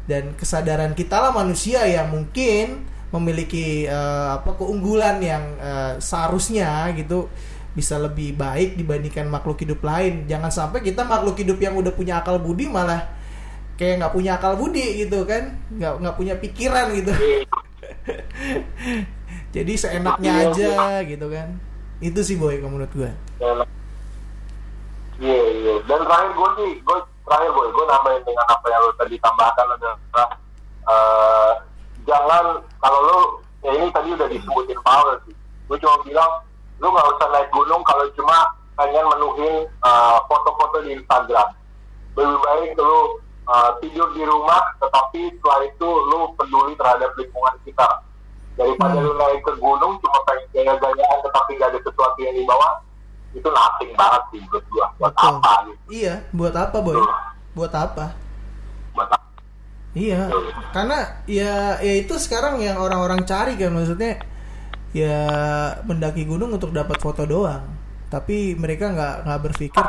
Dan 0.04 0.36
kesadaran 0.36 0.92
kita 0.92 1.24
lah 1.24 1.32
manusia 1.32 1.88
yang 1.88 2.12
mungkin 2.12 2.84
memiliki 3.16 3.88
eh, 3.88 4.30
apa 4.36 4.60
keunggulan 4.60 5.24
yang 5.24 5.56
eh, 5.56 5.94
seharusnya 6.04 6.92
gitu 7.00 7.32
bisa 7.72 7.96
lebih 7.96 8.36
baik 8.36 8.76
dibandingkan 8.76 9.32
makhluk 9.32 9.64
hidup 9.64 9.80
lain. 9.80 10.28
Jangan 10.28 10.52
sampai 10.52 10.84
kita 10.84 11.08
makhluk 11.08 11.40
hidup 11.40 11.64
yang 11.64 11.80
udah 11.80 11.96
punya 11.96 12.20
akal 12.20 12.44
budi 12.44 12.68
malah 12.68 13.08
kayak 13.80 14.04
nggak 14.04 14.12
punya 14.12 14.36
akal 14.36 14.60
budi 14.60 15.08
gitu 15.08 15.24
kan, 15.24 15.56
nggak 15.72 16.04
nggak 16.04 16.16
punya 16.20 16.36
pikiran 16.36 16.92
gitu. 16.92 17.16
Jadi 19.50 19.74
seenaknya 19.76 20.32
aja 20.50 21.02
gitu 21.02 21.28
kan. 21.30 21.58
Itu 22.00 22.22
sih 22.22 22.38
boy 22.38 22.62
kalau 22.62 22.78
menurut 22.78 22.94
gue. 22.94 23.12
Iya, 25.20 25.42
iya. 25.52 25.74
dan 25.84 26.00
terakhir 26.08 26.32
gue 26.32 26.50
sih 26.64 26.72
gue 26.80 26.98
terakhir 27.28 27.52
gue 27.52 27.66
gue 27.76 27.86
nambahin 27.92 28.24
dengan 28.24 28.46
apa 28.48 28.66
yang 28.72 28.82
lo 28.88 28.92
tadi 28.96 29.16
tambahkan 29.20 29.68
adalah 29.68 30.28
uh, 30.88 31.52
jangan 32.08 32.46
kalau 32.80 33.00
lo 33.04 33.20
ya 33.60 33.72
ini 33.76 33.92
tadi 33.92 34.16
udah 34.16 34.28
disebutin 34.32 34.80
Paul 34.80 35.20
sih 35.28 35.36
gue 35.36 35.78
cuma 35.84 36.00
bilang 36.08 36.32
lo 36.80 36.88
nggak 36.96 37.10
usah 37.20 37.28
naik 37.36 37.52
gunung 37.52 37.84
kalau 37.84 38.08
cuma 38.16 38.48
pengen 38.80 39.06
menuhin 39.12 39.68
uh, 39.84 40.24
foto-foto 40.32 40.88
di 40.88 40.96
Instagram 40.96 41.52
lebih 42.16 42.40
baik 42.40 42.72
lo 42.80 43.20
uh, 43.52 43.76
tidur 43.84 44.08
di 44.16 44.24
rumah 44.24 44.64
tetapi 44.80 45.36
setelah 45.36 45.68
itu 45.68 45.90
lo 46.16 46.32
peduli 46.40 46.80
terhadap 46.80 47.12
lingkungan 47.20 47.56
kita 47.68 47.88
daripada 48.60 49.00
Hmm. 49.00 49.08
lu 49.08 49.14
naik 49.16 49.40
ke 49.40 49.54
gunung 49.56 49.94
cuma 50.04 50.20
pengen 50.28 50.46
gaya-gayaan 50.52 51.20
tetapi 51.24 51.52
gak 51.56 51.70
ada 51.72 51.80
sesuatu 51.80 52.20
yang 52.20 52.36
di 52.36 52.44
bawah 52.44 52.74
itu 53.32 53.48
nothing 53.48 53.92
banget 53.96 54.22
sih 54.28 54.40
menurut 54.44 54.66
gua 54.68 54.86
buat 55.00 55.14
Betul. 55.16 55.34
apa 55.40 55.52
gitu 55.64 55.82
Iya, 55.90 56.14
buat 56.30 56.54
apa 56.54 56.78
boy? 56.78 56.98
Buat 57.56 57.74
apa? 57.74 58.06
buat 58.92 59.10
apa 59.10 59.28
Iya, 59.90 60.30
karena 60.70 60.98
ya 61.26 61.82
ya 61.82 61.94
itu 61.98 62.14
sekarang 62.22 62.62
yang 62.62 62.78
orang-orang 62.78 63.26
cari 63.26 63.58
kan 63.58 63.74
maksudnya 63.74 64.22
ya 64.94 65.18
mendaki 65.82 66.30
gunung 66.30 66.54
untuk 66.54 66.70
dapat 66.70 67.02
foto 67.02 67.26
doang. 67.26 67.66
Tapi 68.10 68.54
mereka 68.54 68.94
nggak 68.94 69.16
nggak 69.26 69.42
berpikir 69.50 69.82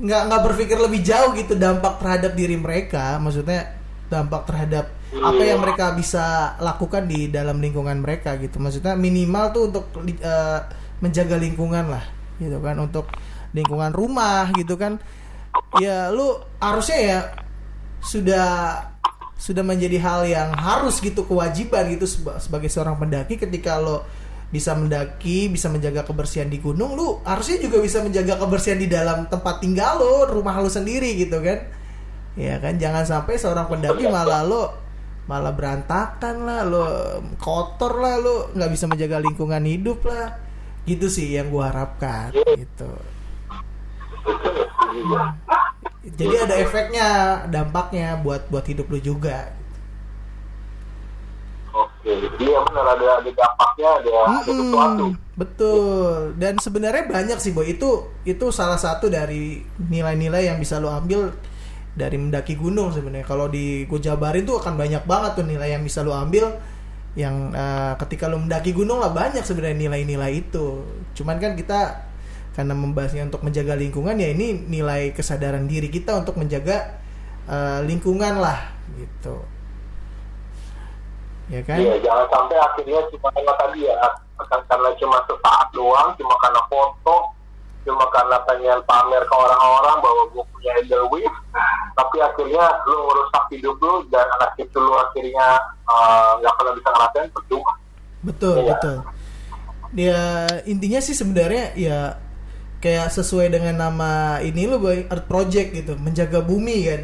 nggak 0.00 0.22
nggak 0.32 0.42
berpikir 0.48 0.78
lebih 0.80 1.04
jauh 1.04 1.36
gitu 1.36 1.52
dampak 1.60 2.00
terhadap 2.00 2.32
diri 2.32 2.56
mereka, 2.56 3.20
maksudnya 3.20 3.76
dampak 4.08 4.48
terhadap 4.48 4.88
apa 5.20 5.42
yang 5.44 5.60
mereka 5.60 5.92
bisa 5.92 6.56
lakukan 6.56 7.04
di 7.04 7.28
dalam 7.28 7.60
lingkungan 7.60 8.00
mereka 8.00 8.40
gitu. 8.40 8.56
Maksudnya 8.56 8.96
minimal 8.96 9.44
tuh 9.52 9.62
untuk 9.68 9.84
eh, 10.08 10.60
menjaga 11.04 11.36
lingkungan 11.36 11.92
lah 11.92 12.04
gitu 12.40 12.58
kan 12.64 12.80
untuk 12.80 13.12
lingkungan 13.52 13.92
rumah 13.92 14.48
gitu 14.56 14.80
kan. 14.80 14.96
Ya 15.76 16.08
lu 16.08 16.40
harusnya 16.56 16.98
ya 16.98 17.18
sudah 18.00 18.48
sudah 19.42 19.66
menjadi 19.66 19.98
hal 19.98 20.22
yang 20.24 20.54
harus 20.54 21.02
gitu 21.02 21.26
kewajiban 21.26 21.90
gitu 21.90 22.06
seba- 22.06 22.38
sebagai 22.38 22.70
seorang 22.70 22.94
pendaki 22.94 23.36
ketika 23.36 23.82
lo 23.82 24.06
bisa 24.52 24.76
mendaki 24.76 25.50
bisa 25.50 25.66
menjaga 25.66 26.04
kebersihan 26.06 26.46
di 26.46 26.60
gunung 26.62 26.94
lu 26.94 27.18
harusnya 27.24 27.58
juga 27.58 27.82
bisa 27.82 28.04
menjaga 28.04 28.38
kebersihan 28.38 28.78
di 28.78 28.86
dalam 28.86 29.26
tempat 29.26 29.64
tinggal 29.64 29.98
lo 29.98 30.28
rumah 30.30 30.60
lo 30.60 30.68
sendiri 30.68 31.18
gitu 31.18 31.42
kan 31.42 31.58
ya 32.38 32.60
kan 32.62 32.76
jangan 32.78 33.02
sampai 33.02 33.34
seorang 33.40 33.66
pendaki 33.66 34.06
malah 34.06 34.44
lo 34.46 34.76
malah 35.30 35.54
berantakan 35.54 36.42
lah 36.42 36.66
lo 36.66 36.86
kotor 37.38 37.98
lah 38.02 38.16
lo. 38.18 38.36
Nggak 38.54 38.70
bisa 38.74 38.84
menjaga 38.90 39.22
lingkungan 39.22 39.62
hidup 39.62 40.02
lah. 40.06 40.38
Gitu 40.82 41.06
sih 41.06 41.38
yang 41.38 41.50
gua 41.50 41.70
harapkan 41.70 42.34
gitu. 42.34 42.90
Jadi 46.02 46.34
ada 46.34 46.54
efeknya 46.58 47.08
dampaknya 47.46 48.18
buat 48.18 48.50
buat 48.50 48.66
hidup 48.66 48.90
lu 48.90 48.98
juga. 48.98 49.54
Oke 51.72 52.12
iya 52.36 52.58
benar 52.68 52.84
ada 52.98 53.06
ada 53.22 53.30
dampaknya 53.32 53.88
ada 54.02 54.10
ada 54.28 54.40
sesuatu. 54.44 55.06
betul. 55.38 56.36
Dan 56.36 56.60
sebenarnya 56.60 57.08
banyak 57.08 57.38
sih 57.40 57.54
boy. 57.54 57.64
Itu 57.64 58.12
itu 58.26 58.50
salah 58.52 58.76
satu 58.76 59.08
dari 59.08 59.62
nilai-nilai 59.78 60.52
yang 60.52 60.58
bisa 60.60 60.82
lo 60.82 60.92
ambil 60.92 61.32
dari 61.92 62.16
mendaki 62.16 62.56
gunung 62.56 62.92
sebenarnya. 62.92 63.26
Kalau 63.28 63.46
di 63.52 63.84
gue 63.84 64.00
jabarin 64.00 64.48
tuh 64.48 64.60
akan 64.60 64.74
banyak 64.80 65.04
banget 65.04 65.32
tuh 65.36 65.44
nilai 65.44 65.76
yang 65.76 65.84
bisa 65.84 66.00
lo 66.00 66.16
ambil 66.16 66.48
yang 67.12 67.52
eh, 67.52 67.92
ketika 68.00 68.28
lo 68.32 68.40
mendaki 68.40 68.72
gunung 68.72 68.96
lah 68.96 69.12
banyak 69.12 69.44
sebenarnya 69.44 69.88
nilai-nilai 69.88 70.32
itu. 70.32 70.84
Cuman 71.12 71.36
kan 71.36 71.52
kita 71.52 72.08
karena 72.52 72.76
membahasnya 72.76 73.32
untuk 73.32 73.44
menjaga 73.48 73.72
lingkungan 73.76 74.12
ya 74.20 74.28
ini 74.28 74.68
nilai 74.68 75.16
kesadaran 75.16 75.64
diri 75.64 75.88
kita 75.88 76.16
untuk 76.20 76.40
menjaga 76.40 77.00
eh, 77.48 77.80
lingkungan 77.84 78.40
lah 78.40 78.72
gitu. 78.96 79.36
Ya 81.52 81.60
kan? 81.68 81.76
Iya 81.76 82.00
jangan 82.00 82.26
sampai 82.32 82.56
akhirnya 82.56 83.00
cuma 83.12 83.28
karena 83.36 83.52
tadi 83.60 83.84
ya 83.84 83.96
karena 84.48 84.90
cuma 84.96 85.18
sesaat 85.28 85.68
doang 85.76 86.08
cuma 86.16 86.34
karena 86.40 86.60
foto 86.72 87.16
cuma 87.82 88.06
karena 88.14 88.38
pengen 88.46 88.78
pamer 88.86 89.22
ke 89.26 89.34
orang-orang 89.34 89.96
bahwa 89.98 90.22
gue 90.30 90.44
punya 90.54 90.72
wave 91.10 91.36
tapi 91.92 92.16
akhirnya 92.22 92.64
lu 92.86 92.96
ngerusak 93.10 93.44
hidup 93.50 93.76
lu 93.82 94.06
dan 94.08 94.26
anak 94.38 94.54
itu 94.56 94.78
lu 94.78 94.94
akhirnya 94.94 95.46
eh, 95.84 96.30
nggak 96.38 96.54
pernah 96.54 96.72
bisa 96.78 96.88
ngerasain 96.94 97.30
percuma 97.34 97.72
Betul, 98.22 98.62
Iya. 98.62 98.70
betul. 98.78 98.96
Dia 99.92 100.20
intinya 100.64 101.02
sih 101.02 101.10
sebenarnya 101.10 101.74
ya 101.74 101.98
kayak 102.78 103.10
sesuai 103.10 103.50
dengan 103.50 103.74
nama 103.82 104.38
ini 104.38 104.70
lo 104.70 104.78
boy 104.78 105.10
Earth 105.10 105.26
Project 105.26 105.74
gitu, 105.74 105.98
menjaga 105.98 106.38
bumi 106.38 106.86
kan. 106.86 107.02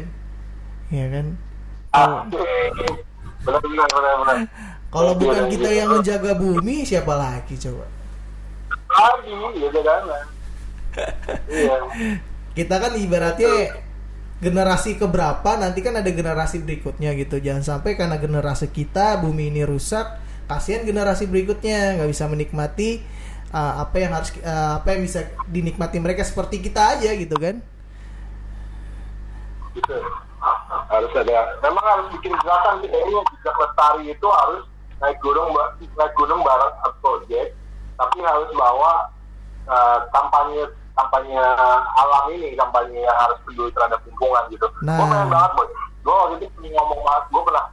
Ya 0.89 1.05
kan? 1.11 1.25
ah 1.89 2.23
benar 2.29 3.59
benar 3.65 3.87
benar 3.89 4.13
benar 4.21 4.37
Kalau 4.89 5.11
Iya, 5.13 5.19
bukan 5.21 5.43
iya, 5.43 5.51
kita 5.51 5.69
iya. 5.69 5.77
yang 5.83 5.89
menjaga 5.91 6.31
bumi, 6.33 6.75
siapa 6.81 7.13
lagi 7.13 7.55
coba? 7.59 7.85
lagi 8.89 9.33
ya 9.59 9.69
kan 9.85 10.03
iya. 11.51 11.77
Kita 12.53 12.75
kan 12.81 12.93
ibaratnya 12.97 13.79
generasi 14.39 14.95
keberapa 14.95 15.59
nanti 15.59 15.83
kan 15.83 15.99
ada 15.99 16.07
generasi 16.11 16.63
berikutnya 16.63 17.15
gitu. 17.15 17.39
Jangan 17.39 17.63
sampai 17.63 17.99
karena 17.99 18.19
generasi 18.19 18.71
kita 18.71 19.19
bumi 19.19 19.51
ini 19.51 19.63
rusak, 19.63 20.19
kasihan 20.47 20.83
generasi 20.83 21.27
berikutnya. 21.27 21.99
Nggak 21.99 22.09
bisa 22.11 22.25
menikmati 22.27 23.03
uh, 23.51 23.83
apa 23.83 23.95
yang 23.99 24.11
harus 24.15 24.31
uh, 24.43 24.79
apa 24.83 24.95
yang 24.95 25.01
bisa 25.05 25.27
dinikmati 25.47 25.97
mereka 25.99 26.23
seperti 26.23 26.59
kita 26.63 26.99
aja 26.99 27.11
gitu 27.15 27.35
kan. 27.39 27.61
gitu. 29.77 29.97
Harus 30.89 31.11
ada 31.13 31.59
memang 31.61 31.85
harus 31.85 32.07
bikin 32.17 32.33
gerakan 32.39 32.81
sih. 32.81 32.89
Kayaknya 32.89 33.19
jejak 33.35 33.55
lestari 33.55 34.03
itu 34.09 34.27
harus 34.27 34.63
naik 34.99 35.17
gunung 35.23 35.55
naik 35.95 36.13
gunung 36.15 36.43
bareng 36.43 36.75
project 36.99 37.55
tapi 37.99 38.17
harus 38.23 38.49
bawa 38.55 39.11
eh, 39.67 39.99
kampanye 40.11 40.63
kampanye 40.99 41.39
alam 41.95 42.23
ini 42.35 42.53
kampanye 42.59 42.99
yang 42.99 43.17
harus 43.17 43.39
peduli 43.47 43.71
terhadap 43.71 43.99
lingkungan 44.03 44.43
gitu. 44.51 44.67
Nah. 44.83 44.99
gue 44.99 45.05
pengen 45.07 45.29
banget 45.31 45.51
boy. 45.55 45.67
Gue 46.03 46.15
waktu 46.15 46.35
itu 46.43 46.67
ngomong 46.75 46.99
banget. 47.07 47.23
Gue 47.31 47.43
pernah 47.47 47.65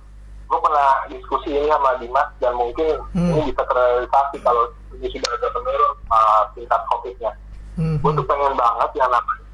gue 0.46 0.58
pernah 0.62 0.88
diskusi 1.10 1.48
ini 1.50 1.66
sama 1.66 1.98
Dimas 1.98 2.28
dan 2.38 2.54
mungkin 2.54 2.94
Hmm. 3.10 3.34
ini 3.34 3.50
bisa 3.50 3.66
terrealisasi 3.66 4.36
kalau 4.46 4.70
ini 4.94 5.10
sudah 5.10 5.30
ada 5.34 5.48
menurun 5.58 5.92
eh, 5.98 6.42
tingkat 6.54 6.80
covidnya. 6.86 7.32
Hmm, 7.74 7.98
gue 7.98 8.10
tuh 8.14 8.24
pengen 8.30 8.54
banget 8.54 8.90
yang 8.94 9.10
namanya 9.10 9.46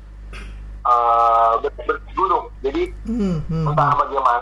uh, 0.87 1.59
bersih 1.63 2.13
gunung 2.15 2.51
jadi 2.61 2.91
hmm, 3.07 3.39
hmm, 3.47 3.67
entah 3.71 3.91
bagaimana 3.99 4.41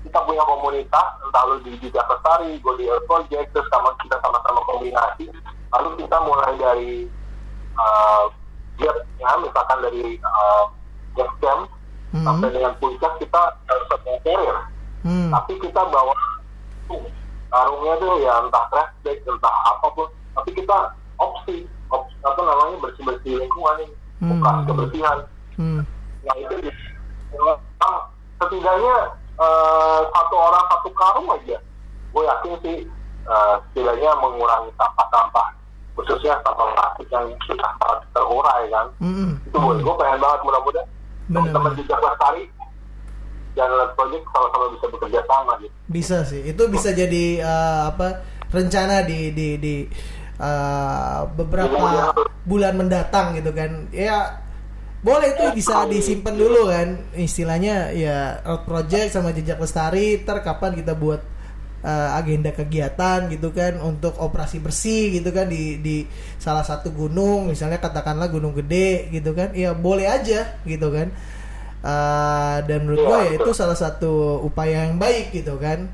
kita 0.00 0.18
punya 0.24 0.42
komunitas 0.48 1.08
entah 1.20 1.42
lu 1.46 1.56
di 1.62 1.76
Lestari 1.76 2.56
gue 2.58 2.74
di 2.80 2.84
Earth 2.88 3.06
Project 3.06 3.52
terus 3.52 3.68
sama 3.68 3.92
kita 4.00 4.16
sama-sama 4.24 4.60
kombinasi 4.66 5.28
lalu 5.70 5.88
kita 6.00 6.16
mulai 6.24 6.52
dari 6.56 6.92
uh, 7.76 8.24
ya 8.84 9.30
misalkan 9.40 9.78
dari 9.84 10.16
uh, 10.24 10.64
base 11.14 11.34
camp 11.44 11.68
hmm, 12.14 12.24
sampai 12.24 12.48
dengan 12.52 12.72
puncak 12.80 13.12
kita 13.20 13.42
harus 13.68 13.86
carrier. 14.24 14.58
Hmm, 15.00 15.32
tapi 15.32 15.56
kita 15.60 15.80
bawa 15.88 16.12
karungnya 17.50 17.94
tuh 17.98 18.14
ya 18.20 18.32
entah 18.44 18.64
trash 18.68 18.92
bag 19.04 19.18
entah 19.24 19.54
apa 19.68 19.86
pun. 19.96 20.08
Tapi 20.36 20.50
kita 20.54 20.76
opsi 21.20 21.66
opsi 21.90 22.14
apa 22.22 22.40
namanya 22.40 22.76
bersih 22.84 23.04
bersih 23.04 23.34
lingkungan 23.40 23.76
ini. 23.84 23.96
Hmm. 24.20 24.36
bukan 24.36 24.56
kebersihan. 24.68 25.18
Hmm. 25.56 25.80
nah 26.20 26.36
itu 26.36 26.68
ah, 27.80 28.12
setidaknya 28.36 28.96
eh, 29.40 30.00
satu 30.12 30.36
orang 30.36 30.64
satu 30.68 30.88
karung 30.92 31.28
aja. 31.32 31.56
Gue 32.12 32.22
yakin 32.28 32.54
sih 32.60 32.76
eh, 33.24 33.54
setidaknya 33.72 34.12
mengurangi 34.20 34.68
sampah-sampah 34.76 35.59
khususnya 35.98 36.34
sampah 36.46 36.68
plastik 36.74 37.08
yang 37.10 37.26
banget 37.58 37.98
terurai 38.14 38.62
kan? 38.70 38.86
Hmm, 39.02 39.30
itu 39.44 39.56
gue 39.56 39.74
gue 39.82 39.94
pengen 39.98 40.18
banget 40.22 40.40
mudah-mudahan 40.46 40.88
teman-teman 41.30 41.70
bener. 41.74 41.78
jejak 41.86 42.00
lestari 42.02 42.44
dan 43.54 43.70
project 43.98 44.24
sama-sama 44.30 44.66
bisa 44.74 44.86
bekerja 44.90 45.20
sama 45.26 45.52
gitu. 45.62 45.74
Bisa 45.90 46.18
sih. 46.26 46.40
Itu 46.46 46.62
bisa 46.70 46.90
jadi 46.94 47.24
eh, 47.42 47.80
apa 47.90 48.22
rencana 48.50 49.06
di 49.06 49.30
di 49.34 49.48
di 49.58 49.76
eh, 50.38 51.20
beberapa 51.34 52.14
bulan 52.46 52.74
mendatang 52.78 53.38
gitu 53.38 53.50
kan. 53.54 53.90
Ya 53.94 54.42
boleh 55.00 55.32
itu 55.32 55.44
bisa 55.56 55.86
disimpan 55.86 56.34
dulu 56.34 56.70
kan. 56.70 56.88
Istilahnya 57.14 57.94
ya 57.94 58.42
Earth 58.46 58.66
project 58.66 59.14
sama 59.18 59.34
jejak 59.34 59.58
lestari 59.58 60.22
ter 60.22 60.38
kapan 60.42 60.78
kita 60.78 60.94
buat 60.94 61.22
eh, 61.84 62.10
agenda 62.16 62.50
kegiatan 62.52 63.28
gitu 63.32 63.50
kan 63.50 63.80
untuk 63.80 64.16
operasi 64.20 64.60
bersih 64.60 65.20
gitu 65.20 65.30
kan 65.32 65.48
di 65.48 65.80
di 65.80 65.96
salah 66.36 66.64
satu 66.64 66.92
gunung 66.92 67.52
misalnya 67.52 67.80
katakanlah 67.80 68.28
gunung 68.28 68.52
gede 68.56 69.08
gitu 69.14 69.32
kan 69.32 69.52
ya 69.56 69.72
boleh 69.76 70.06
aja 70.08 70.60
gitu 70.64 70.88
kan. 70.92 71.08
Eh, 71.80 72.58
dan 72.68 72.78
menurut 72.84 73.02
gue 73.08 73.18
ya 73.24 73.32
itu 73.40 73.50
salah 73.56 73.76
satu 73.78 74.44
upaya 74.44 74.84
yang 74.88 75.00
baik 75.00 75.32
gitu 75.32 75.56
kan 75.56 75.88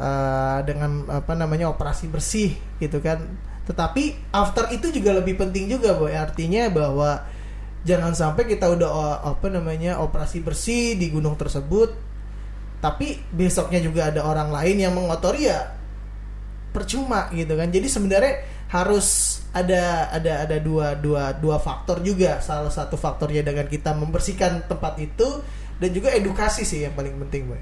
Eh, 0.00 0.58
dengan 0.64 1.04
apa 1.12 1.36
namanya 1.36 1.68
operasi 1.68 2.08
bersih 2.08 2.56
gitu 2.80 3.04
kan. 3.04 3.20
Tetapi 3.68 4.32
after 4.32 4.72
itu 4.72 4.88
juga 4.96 5.12
lebih 5.12 5.36
penting 5.36 5.68
juga 5.68 5.92
boy 5.92 6.16
artinya 6.16 6.72
bahwa 6.72 7.20
jangan 7.84 8.16
sampai 8.16 8.48
kita 8.48 8.64
udah 8.72 9.20
apa 9.28 9.52
namanya 9.52 10.00
operasi 10.00 10.40
bersih 10.40 10.96
di 10.96 11.12
gunung 11.12 11.36
tersebut 11.36 11.92
tapi 12.80 13.20
besoknya 13.30 13.84
juga 13.84 14.08
ada 14.08 14.24
orang 14.24 14.48
lain 14.48 14.76
yang 14.80 14.92
mengotori 14.96 15.46
ya 15.46 15.76
percuma 16.72 17.28
gitu 17.36 17.52
kan. 17.54 17.68
Jadi 17.68 17.86
sebenarnya 17.86 18.34
harus 18.72 19.40
ada 19.52 20.08
ada 20.14 20.46
ada 20.48 20.56
dua 20.62 20.96
dua 20.96 21.36
dua 21.36 21.60
faktor 21.60 22.00
juga. 22.00 22.40
Salah 22.40 22.72
satu 22.72 22.96
faktornya 22.96 23.44
dengan 23.44 23.68
kita 23.68 23.92
membersihkan 23.92 24.64
tempat 24.64 24.96
itu 24.96 25.44
dan 25.76 25.90
juga 25.92 26.08
edukasi 26.16 26.64
sih 26.64 26.88
yang 26.88 26.96
paling 26.96 27.12
penting 27.28 27.52
boy. 27.52 27.60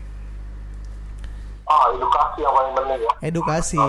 Ah 1.66 1.90
edukasi 1.92 2.38
yang 2.46 2.54
paling 2.54 2.72
penting 2.78 3.00
ya. 3.02 3.12
Edukasi. 3.26 3.84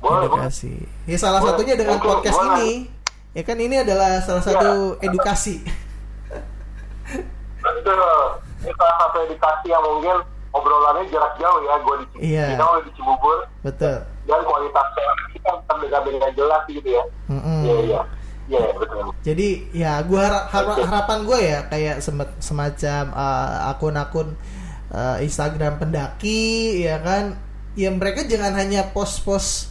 Boleh, 0.00 0.24
edukasi. 0.28 0.74
Ya 1.04 1.16
salah 1.20 1.40
Boleh. 1.44 1.56
satunya 1.56 1.74
dengan 1.76 1.96
Mungkin 2.00 2.10
podcast 2.20 2.38
boleh. 2.40 2.52
ini. 2.56 2.70
Ya 3.30 3.42
kan 3.46 3.56
ini 3.62 3.76
adalah 3.78 4.18
salah 4.26 4.42
satu 4.42 4.98
edukasi. 5.00 5.62
Betul. 7.60 7.94
Ini 8.60 8.72
salah 8.74 8.96
satu 9.06 9.16
edukasi 9.28 9.66
yang 9.70 9.84
mungkin 9.86 10.16
obrolannya 10.50 11.06
jarak 11.08 11.34
jauh 11.38 11.60
ya. 11.62 11.74
Gue 11.80 11.94
di 12.00 12.06
Iya. 12.34 12.46
kita 12.54 12.64
udah 12.64 12.82
di 12.82 12.90
Cibubur 12.94 13.38
betul 13.60 13.96
dan 14.24 14.40
kualitas 14.46 14.86
kita 15.30 15.50
terdengar 15.66 16.02
dengan 16.06 16.30
jelas 16.34 16.62
gitu 16.66 16.88
ya. 16.88 17.04
Iya 17.30 17.76
iya. 17.86 18.00
Iya 18.50 18.66
betul. 18.74 19.14
Jadi 19.22 19.48
ya 19.70 20.02
gua 20.02 20.26
harap, 20.26 20.44
harap- 20.50 20.82
harapan 20.82 21.18
gue 21.22 21.38
ya 21.38 21.58
kayak 21.70 21.96
sem- 22.02 22.34
semacam 22.42 23.02
uh, 23.14 23.70
akun-akun 23.70 24.34
uh, 24.90 25.22
Instagram 25.22 25.78
pendaki 25.78 26.82
ya 26.82 26.98
kan, 26.98 27.38
ya 27.78 27.94
mereka 27.94 28.26
jangan 28.26 28.58
hanya 28.58 28.90
post-post 28.90 29.70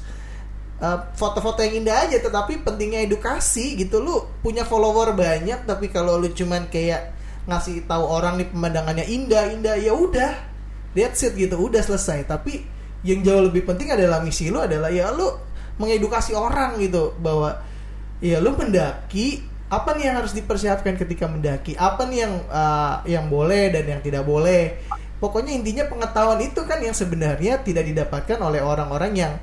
uh, 0.79 1.11
foto-foto 1.11 1.59
yang 1.59 1.83
indah 1.83 2.07
aja, 2.07 2.23
tetapi 2.23 2.63
pentingnya 2.63 3.03
edukasi 3.03 3.75
gitu. 3.75 3.99
Lu 3.99 4.31
punya 4.39 4.63
follower 4.63 5.11
banyak, 5.11 5.67
tapi 5.67 5.91
kalau 5.91 6.15
lu 6.15 6.31
cuman 6.31 6.71
kayak 6.71 7.11
ngasih 7.51 7.83
tahu 7.83 8.07
orang 8.07 8.39
nih 8.39 8.47
pemandangannya 8.47 9.03
indah, 9.11 9.51
indah 9.51 9.75
ya 9.75 9.91
udah, 9.91 10.48
that's 10.93 11.21
it 11.25 11.33
gitu, 11.35 11.55
udah 11.57 11.81
selesai. 11.81 12.25
Tapi 12.25 12.63
yang 13.05 13.23
jauh 13.23 13.47
lebih 13.47 13.63
penting 13.63 13.95
adalah 13.95 14.19
misi 14.19 14.51
lu 14.51 14.59
adalah 14.59 14.91
ya 14.91 15.11
lu 15.15 15.27
mengedukasi 15.79 16.35
orang 16.35 16.75
gitu 16.83 17.15
bahwa 17.23 17.63
ya 18.19 18.43
lu 18.43 18.51
mendaki 18.59 19.39
apa 19.71 19.95
nih 19.95 20.11
yang 20.11 20.15
harus 20.19 20.35
dipersiapkan 20.35 20.99
ketika 20.99 21.29
mendaki 21.29 21.79
apa 21.79 22.03
nih 22.09 22.27
yang 22.27 22.33
uh, 22.51 22.99
yang 23.07 23.25
boleh 23.31 23.71
dan 23.71 23.87
yang 23.87 24.01
tidak 24.03 24.27
boleh 24.27 24.75
pokoknya 25.23 25.55
intinya 25.55 25.87
pengetahuan 25.87 26.43
itu 26.43 26.59
kan 26.67 26.83
yang 26.83 26.91
sebenarnya 26.91 27.63
tidak 27.63 27.87
didapatkan 27.87 28.39
oleh 28.43 28.59
orang-orang 28.59 29.13
yang 29.15 29.33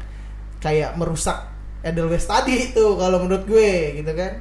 kayak 0.61 0.93
merusak 0.99 1.53
Edelweiss 1.85 2.27
tadi 2.27 2.73
itu 2.73 2.85
kalau 2.99 3.23
menurut 3.23 3.47
gue 3.47 4.03
gitu 4.03 4.13
kan. 4.17 4.33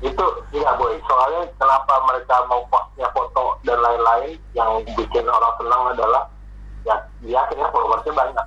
Itu 0.00 0.24
iya 0.50 0.70
boy. 0.74 0.94
Soalnya 1.04 1.42
kenapa 1.54 1.94
mereka 2.04 2.46
mau 2.46 2.62
postnya 2.66 3.08
foto 3.10 3.58
dan 3.62 3.78
lain-lain 3.78 4.38
yang 4.52 4.70
bikin 4.88 5.24
orang 5.24 5.52
senang 5.56 5.82
adalah 5.90 6.22
ya 6.82 6.94
dia 7.20 7.38
akhirnya 7.40 7.68
followersnya 7.68 8.12
banyak. 8.12 8.46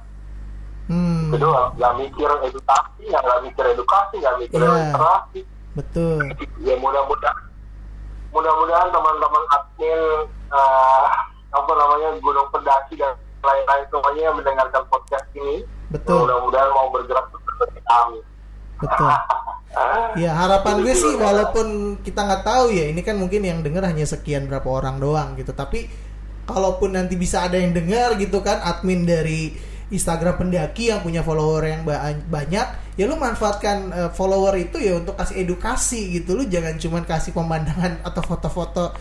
hmm 0.88 1.32
Kedua, 1.32 1.72
nggak 1.76 1.94
mikir 1.98 2.30
edukasi, 2.44 3.04
nggak 3.06 3.40
mikir 3.42 3.66
edukasi, 3.66 4.16
nggak 4.18 4.36
mikir 4.38 4.60
Iya. 4.60 4.72
literasi. 4.92 5.42
betul 5.72 6.20
ya 6.60 6.76
mudah-mudahan 6.76 7.48
mudah-mudahan 8.30 8.92
teman-teman 8.92 9.44
admin 9.50 10.02
eh, 10.52 11.06
apa 11.48 11.72
namanya 11.72 12.12
gunung 12.20 12.44
pendaki 12.52 12.96
dan 12.96 13.16
lain-lain 13.40 13.88
semuanya 13.88 14.22
yang 14.22 14.36
mendengarkan 14.36 14.84
podcast 14.88 15.24
ini 15.32 15.64
Betul. 15.88 16.28
mudah-mudahan 16.28 16.72
mau 16.72 16.92
bergerak 16.92 17.24
seperti 17.32 17.80
kami 17.82 18.20
betul 18.78 19.08
ya 20.18 20.31
harapan 20.42 20.82
gue 20.82 20.96
sih 20.98 21.14
walaupun 21.14 21.68
kita 22.02 22.26
nggak 22.26 22.44
tahu 22.44 22.74
ya 22.74 22.90
ini 22.90 23.06
kan 23.06 23.16
mungkin 23.22 23.46
yang 23.46 23.62
denger 23.62 23.86
hanya 23.86 24.10
sekian 24.10 24.50
berapa 24.50 24.66
orang 24.66 24.98
doang 24.98 25.38
gitu. 25.38 25.54
Tapi 25.54 25.86
kalaupun 26.50 26.98
nanti 26.98 27.14
bisa 27.16 27.46
ada 27.46 27.62
yang 27.62 27.72
dengar 27.72 28.18
gitu 28.18 28.42
kan 28.42 28.58
admin 28.66 29.06
dari 29.06 29.54
Instagram 29.92 30.40
pendaki 30.40 30.90
yang 30.90 31.04
punya 31.04 31.22
follower 31.22 31.68
yang 31.68 31.84
ba- 31.84 32.16
banyak 32.16 32.68
ya 32.96 33.04
lu 33.08 33.20
manfaatkan 33.20 33.78
eh, 33.92 34.10
follower 34.16 34.56
itu 34.58 34.80
ya 34.82 34.98
untuk 34.98 35.14
kasih 35.20 35.46
edukasi 35.46 36.18
gitu. 36.18 36.34
Lu 36.34 36.44
jangan 36.50 36.82
cuman 36.82 37.04
kasih 37.06 37.32
pemandangan 37.38 38.02
atau 38.02 38.22
foto-foto 38.26 38.98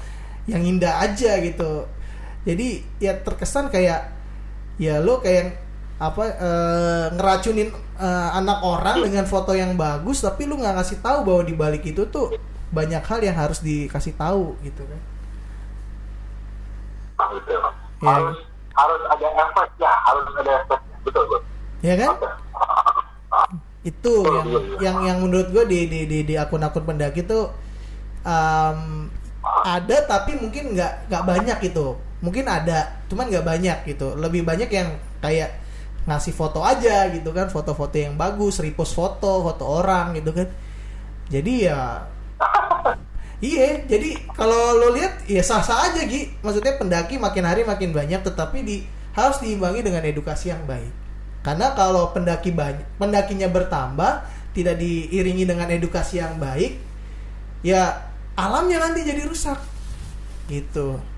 yang 0.50 0.60
indah 0.60 1.00
aja 1.00 1.40
gitu. 1.40 1.88
Jadi 2.44 2.84
ya 3.00 3.16
terkesan 3.16 3.72
kayak 3.72 4.12
ya 4.80 4.98
lu 4.98 5.20
kayak 5.20 5.69
apa 6.00 6.24
eh, 6.32 7.06
ngeracunin 7.12 7.68
eh, 8.00 8.28
anak 8.32 8.64
orang 8.64 9.04
dengan 9.04 9.28
foto 9.28 9.52
yang 9.52 9.76
bagus 9.76 10.24
tapi 10.24 10.48
lu 10.48 10.56
nggak 10.56 10.80
ngasih 10.80 10.98
tahu 11.04 11.28
bahwa 11.28 11.42
di 11.44 11.52
balik 11.52 11.84
itu 11.84 12.08
tuh 12.08 12.32
banyak 12.72 13.04
hal 13.04 13.20
yang 13.20 13.36
harus 13.36 13.60
dikasih 13.60 14.16
tahu 14.16 14.56
gitu 14.64 14.80
kan? 14.88 15.00
Gitu. 17.36 17.52
Iya. 18.00 18.16
harus 18.16 18.38
harus 18.72 19.02
ada 19.12 19.26
efeknya 19.28 19.92
harus 20.08 20.24
ada 20.40 20.50
efeknya. 20.64 20.96
Betul 21.04 21.24
betul 21.28 21.50
ya 21.80 21.94
kan? 21.96 22.08
Itu 23.80 24.14
yang 24.24 24.48
yang 24.80 24.96
yang 25.04 25.18
menurut 25.24 25.48
gue 25.52 25.64
di 25.68 25.80
di 25.88 26.00
di, 26.04 26.18
di 26.24 26.34
akun-akun 26.36 26.84
pendaki 26.84 27.24
tuh 27.24 27.52
um, 28.24 29.08
ada 29.64 29.96
tapi 30.04 30.36
mungkin 30.36 30.76
nggak 30.76 31.08
nggak 31.08 31.24
banyak 31.24 31.58
gitu. 31.64 31.96
Mungkin 32.20 32.44
ada 32.44 33.00
cuman 33.08 33.32
nggak 33.32 33.46
banyak 33.46 33.78
gitu. 33.88 34.16
Lebih 34.16 34.44
banyak 34.44 34.68
yang 34.68 34.88
kayak 35.24 35.56
ngasih 36.08 36.32
foto 36.32 36.64
aja 36.64 37.12
gitu 37.12 37.30
kan 37.36 37.52
foto-foto 37.52 37.92
yang 37.96 38.16
bagus 38.16 38.60
repost 38.64 38.96
foto 38.96 39.44
foto 39.44 39.64
orang 39.64 40.16
gitu 40.16 40.32
kan. 40.32 40.48
Jadi 41.28 41.68
ya 41.68 42.04
iya 43.44 43.84
jadi 43.84 44.16
kalau 44.32 44.80
lo 44.80 44.96
lihat 44.96 45.28
ya 45.28 45.44
sah-sah 45.44 45.92
aja 45.92 46.02
Gi. 46.08 46.40
Maksudnya 46.40 46.80
pendaki 46.80 47.20
makin 47.20 47.44
hari 47.44 47.62
makin 47.66 47.92
banyak 47.92 48.24
tetapi 48.24 48.58
di 48.64 48.76
harus 49.12 49.42
diimbangi 49.42 49.84
dengan 49.84 50.02
edukasi 50.06 50.52
yang 50.54 50.64
baik. 50.64 50.92
Karena 51.40 51.72
kalau 51.72 52.12
pendaki 52.12 52.52
banyak 52.52 52.84
pendakinya 53.00 53.48
bertambah 53.48 54.24
tidak 54.52 54.76
diiringi 54.80 55.44
dengan 55.46 55.68
edukasi 55.70 56.20
yang 56.20 56.36
baik 56.36 56.80
ya 57.60 58.08
alamnya 58.36 58.80
nanti 58.80 59.04
jadi 59.04 59.28
rusak. 59.28 59.60
Gitu 60.48 61.09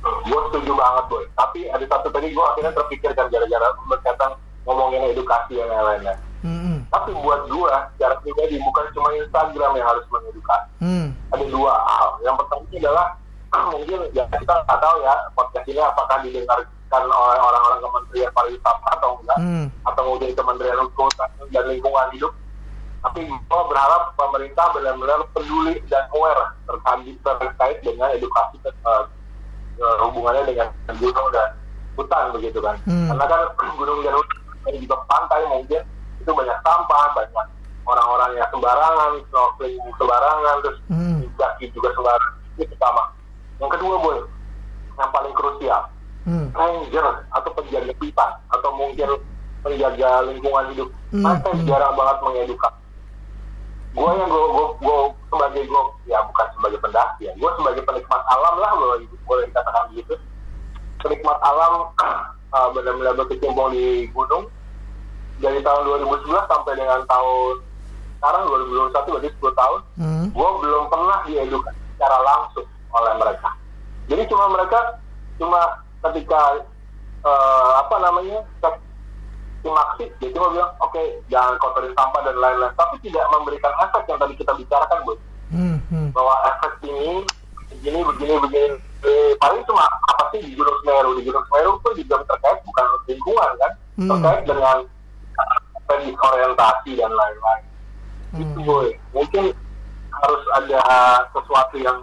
gue 0.00 0.40
setuju 0.48 0.72
banget 0.72 1.04
boy 1.06 1.24
tapi 1.34 1.68
ada 1.68 1.84
satu 1.86 2.08
tadi 2.08 2.32
gue 2.32 2.44
akhirnya 2.44 2.72
terpikirkan 2.72 3.26
gara-gara 3.28 3.68
berkaitan 3.84 4.30
ngomongin 4.64 5.02
edukasi 5.08 5.56
yang 5.56 5.68
lain-lainnya 5.68 6.16
Mm-mm. 6.40 6.88
tapi 6.88 7.12
buat 7.14 7.44
gue 7.46 7.72
secara 7.94 8.14
pribadi 8.18 8.56
bukan 8.58 8.84
cuma 8.90 9.08
Instagram 9.14 9.72
yang 9.76 9.86
harus 9.86 10.04
mengedukasi 10.08 10.68
Hmm. 10.80 11.12
ada 11.28 11.44
dua 11.44 11.76
hal 11.76 12.16
yang 12.24 12.32
pertama 12.40 12.64
adalah 12.72 13.06
mungkin 13.76 14.00
ya 14.16 14.24
kita 14.32 14.48
nggak 14.64 14.80
tahu 14.80 14.96
ya 15.04 15.14
podcast 15.36 15.66
ini 15.68 15.76
apakah 15.76 16.16
didengarkan 16.24 17.04
oleh 17.04 17.38
orang-orang 17.38 17.80
Kementerian 17.84 18.32
Pariwisata 18.32 18.88
atau 18.96 19.20
enggak 19.20 19.36
Hmm. 19.36 19.66
atau 19.84 20.02
mungkin 20.08 20.32
Kementerian 20.32 20.80
Hukum 20.80 21.08
dan 21.52 21.64
Lingkungan 21.68 22.08
Hidup 22.16 22.32
tapi 23.00 23.20
gue 23.24 23.62
berharap 23.68 24.12
pemerintah 24.16 24.66
benar-benar 24.72 25.20
peduli 25.32 25.76
dan 25.88 26.04
aware 26.12 26.56
terkait 26.64 27.16
terkait 27.20 27.78
dengan 27.80 28.08
edukasi 28.12 28.56
eh, 28.64 29.04
eh, 29.80 29.96
hubungannya 30.04 30.42
dengan 30.44 30.68
gunung 30.94 31.28
dan 31.32 31.48
hutan 31.96 32.24
begitu 32.32 32.58
kan 32.60 32.76
Hmm. 32.84 33.08
karena 33.08 33.24
kan 33.26 33.40
gunung 33.78 33.98
dan 34.00 34.12
hutan 34.12 34.38
dan 34.60 34.74
juga 34.76 34.96
pantai 35.06 35.40
mungkin 35.46 35.82
itu 36.16 36.30
banyak 36.30 36.58
sampah 36.60 37.04
banyak 37.12 37.46
orang-orang 37.82 38.30
yang 38.36 38.48
sembarangan 38.48 39.10
snorkeling 39.26 39.80
sembarangan 39.96 40.56
terus 40.60 40.78
Hmm. 40.86 41.24
daki 41.34 41.64
juga 41.72 41.88
sembarangan 41.92 42.32
itu 42.54 42.64
pertama 42.68 43.02
yang 43.56 43.70
kedua 43.70 43.94
boy 43.98 44.16
yang 44.94 45.10
paling 45.10 45.32
krusial 45.32 45.82
Hmm. 46.20 46.52
ranger 46.52 47.06
atau 47.32 47.50
penjaga 47.50 47.92
hutan 47.96 48.30
atau 48.50 48.70
mungkin 48.76 49.08
penjaga 49.60 50.08
lingkungan 50.24 50.64
hidup 50.70 50.88
Hmm, 51.10 51.24
mereka 51.24 51.48
hmm. 51.50 51.64
jarang 51.64 51.94
banget 51.96 52.16
mengedukasi 52.22 52.79
gue 53.90 54.10
yang 54.14 54.30
gue 54.30 54.44
gue 54.54 54.66
gue 54.78 54.98
sebagai 55.34 55.62
gue 55.66 55.82
ya 56.06 56.18
bukan 56.22 56.46
sebagai 56.54 56.78
pendaki 56.78 57.22
ya 57.26 57.32
gue 57.34 57.50
sebagai 57.58 57.82
penikmat 57.82 58.22
alam 58.30 58.54
lah 58.62 58.70
boleh 58.78 59.02
boleh 59.26 59.44
dikatakan 59.50 59.84
begitu 59.90 60.14
penikmat 61.02 61.38
alam 61.42 61.90
uh, 62.54 62.68
benar-benar 62.70 63.18
berkecimpung 63.18 63.74
di 63.74 64.06
gunung 64.14 64.46
dari 65.40 65.58
tahun 65.64 65.82
2011 66.06 66.30
sampai 66.46 66.72
dengan 66.76 67.00
tahun 67.08 67.54
sekarang 68.20 68.42
2021 68.92 69.12
berarti 69.16 69.30
10 69.40 69.60
tahun 69.60 69.80
Hmm. 70.00 70.26
gue 70.32 70.50
belum 70.64 70.84
pernah 70.88 71.18
diedukasi 71.28 71.76
secara 71.96 72.18
langsung 72.24 72.64
oleh 72.92 73.12
mereka. 73.20 73.52
Jadi 74.08 74.22
cuma 74.32 74.48
mereka 74.48 74.80
cuma 75.36 75.60
ketika 76.08 76.64
eh, 77.20 77.70
apa 77.76 77.96
namanya 78.00 78.40
cek 79.60 79.68
simaksi, 79.68 80.04
dia 80.18 80.30
cuma 80.32 80.48
bilang 80.50 80.72
oke 80.80 81.02
jangan 81.28 81.54
kotorin 81.60 81.92
sampah 81.92 82.20
dan 82.24 82.36
lain-lain, 82.36 82.72
tapi 82.74 82.96
tidak 83.04 83.24
memberikan 83.28 83.72
efek 83.84 84.02
yang 84.08 84.18
tadi 84.18 84.34
kita 84.34 84.52
bicarakan, 84.56 84.98
bu, 85.04 85.12
Hmm. 85.50 85.76
Hmm. 85.90 86.08
bahwa 86.14 86.34
efek 86.46 86.72
ini 86.86 87.26
begini 87.68 88.00
begini 88.06 88.34
begini. 88.40 88.76
Eh, 89.00 89.32
paling 89.40 89.64
cuma 89.64 89.82
apa 89.82 90.28
sih 90.30 90.40
di 90.44 90.52
Gunung 90.54 90.76
Semeru? 90.84 91.16
Di 91.16 91.24
Gunung 91.24 91.44
Semeru 91.48 91.72
pun 91.80 91.92
juga 91.96 92.16
terkait 92.24 92.58
bukan 92.62 92.86
lingkungan 93.08 93.50
kan, 93.58 93.72
Hmm. 93.98 94.08
terkait 94.08 94.42
dengan 94.46 94.76
eh, 95.90 95.98
disorientasi 96.06 96.90
dan 96.94 97.10
lain-lain. 97.10 97.64
Itu 98.38 98.58
Hmm. 98.60 98.62
boy. 98.62 98.88
Mungkin 99.10 99.44
harus 100.10 100.42
ada 100.54 100.80
sesuatu 101.34 101.76
yang 101.76 101.98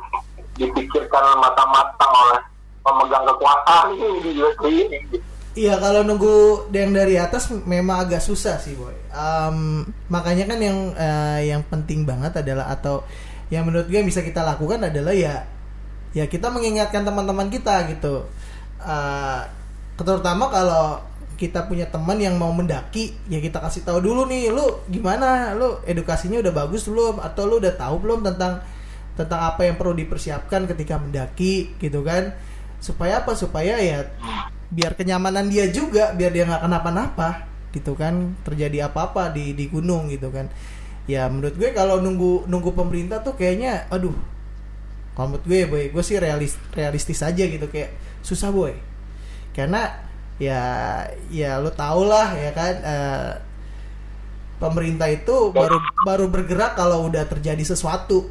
dipikirkan 0.57 1.23
matang-matang 1.39 2.11
oleh 2.11 2.41
pemegang 2.83 3.25
kekuasaan 3.25 3.87
ini 3.93 4.19
di 4.19 4.31
USA 4.41 4.67
ini. 4.67 4.99
Iya 5.57 5.81
kalau 5.81 6.05
nunggu 6.05 6.69
yang 6.69 6.93
dari 6.93 7.17
atas 7.17 7.49
memang 7.49 8.05
agak 8.05 8.21
susah 8.21 8.61
sih 8.61 8.77
boy. 8.77 8.93
Em, 9.09 9.81
makanya 10.05 10.53
kan 10.53 10.59
yang 10.61 10.93
eh, 10.93 11.49
yang 11.49 11.65
penting 11.65 12.05
banget 12.05 12.45
adalah 12.45 12.69
atau 12.69 13.01
yang 13.49 13.65
menurut 13.65 13.89
gue 13.89 14.05
bisa 14.05 14.21
kita 14.21 14.45
lakukan 14.45 14.85
adalah 14.85 15.17
ya 15.17 15.49
ya 16.13 16.29
kita 16.29 16.53
mengingatkan 16.53 17.01
teman-teman 17.01 17.49
kita 17.49 17.89
gitu. 17.89 18.29
Eh, 18.85 19.41
terutama 19.97 20.45
kalau 20.53 21.01
kita 21.41 21.65
punya 21.65 21.89
teman 21.89 22.21
yang 22.21 22.37
mau 22.37 22.53
mendaki 22.53 23.17
ya 23.25 23.41
kita 23.41 23.57
kasih 23.57 23.81
tahu 23.81 23.97
dulu 23.97 24.29
nih 24.29 24.53
lu 24.53 24.85
gimana? 24.93 25.57
Lu 25.57 25.81
edukasinya 25.89 26.37
udah 26.37 26.53
bagus 26.53 26.85
belum? 26.85 27.17
Atau 27.17 27.49
lu 27.49 27.57
udah 27.57 27.73
tahu 27.73 27.97
belum 28.05 28.21
tentang 28.21 28.61
tentang 29.17 29.41
apa 29.41 29.65
yang 29.65 29.73
perlu 29.73 29.97
dipersiapkan 29.97 30.69
ketika 30.69 31.01
mendaki? 31.01 31.73
Gitu 31.81 32.05
kan. 32.05 32.37
Supaya 32.77 33.25
apa? 33.25 33.33
Supaya 33.33 33.81
ya 33.81 34.05
biar 34.67 34.99
kenyamanan 34.99 35.47
dia 35.47 35.71
juga 35.71 36.11
biar 36.11 36.31
dia 36.35 36.43
nggak 36.43 36.63
kenapa-napa 36.67 37.47
gitu 37.71 37.95
kan. 37.95 38.35
Terjadi 38.43 38.91
apa-apa 38.91 39.31
di 39.31 39.55
di 39.55 39.67
gunung 39.71 40.11
gitu 40.11 40.31
kan. 40.31 40.51
Ya 41.07 41.31
menurut 41.31 41.55
gue 41.55 41.71
kalau 41.71 42.03
nunggu 42.03 42.51
nunggu 42.51 42.75
pemerintah 42.75 43.23
tuh 43.23 43.39
kayaknya 43.39 43.87
aduh 43.87 44.15
kalau 45.15 45.33
menurut 45.33 45.45
gue 45.49 45.59
boy 45.65 45.83
gue 45.89 46.03
sih 46.05 46.21
realis, 46.21 46.59
realistis 46.77 47.25
aja 47.25 47.41
gitu 47.41 47.65
kayak 47.71 47.95
susah 48.21 48.53
boy. 48.53 48.75
Karena 49.55 50.03
ya 50.37 50.61
ya 51.33 51.57
lo 51.57 51.73
tau 51.73 52.05
lah 52.05 52.37
ya 52.37 52.53
kan 52.53 52.73
eh, 52.85 53.31
pemerintah 54.61 55.09
itu 55.09 55.49
baru 55.49 55.81
baru 56.05 56.29
bergerak 56.29 56.77
kalau 56.77 57.09
udah 57.09 57.25
terjadi 57.25 57.65
sesuatu 57.65 58.29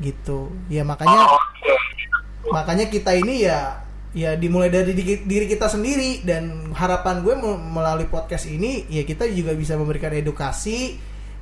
gitu. 0.00 0.48
Ya 0.72 0.80
makanya 0.80 1.28
makanya 2.48 2.88
kita 2.88 3.12
ini 3.12 3.44
ya 3.44 3.83
ya 4.14 4.38
dimulai 4.38 4.70
dari 4.70 4.94
di- 4.94 5.26
diri 5.26 5.50
kita 5.50 5.66
sendiri 5.66 6.22
dan 6.22 6.70
harapan 6.70 7.26
gue 7.26 7.34
me- 7.34 7.58
melalui 7.74 8.06
podcast 8.06 8.46
ini 8.46 8.86
ya 8.86 9.02
kita 9.02 9.26
juga 9.34 9.50
bisa 9.58 9.74
memberikan 9.74 10.14
edukasi 10.14 10.94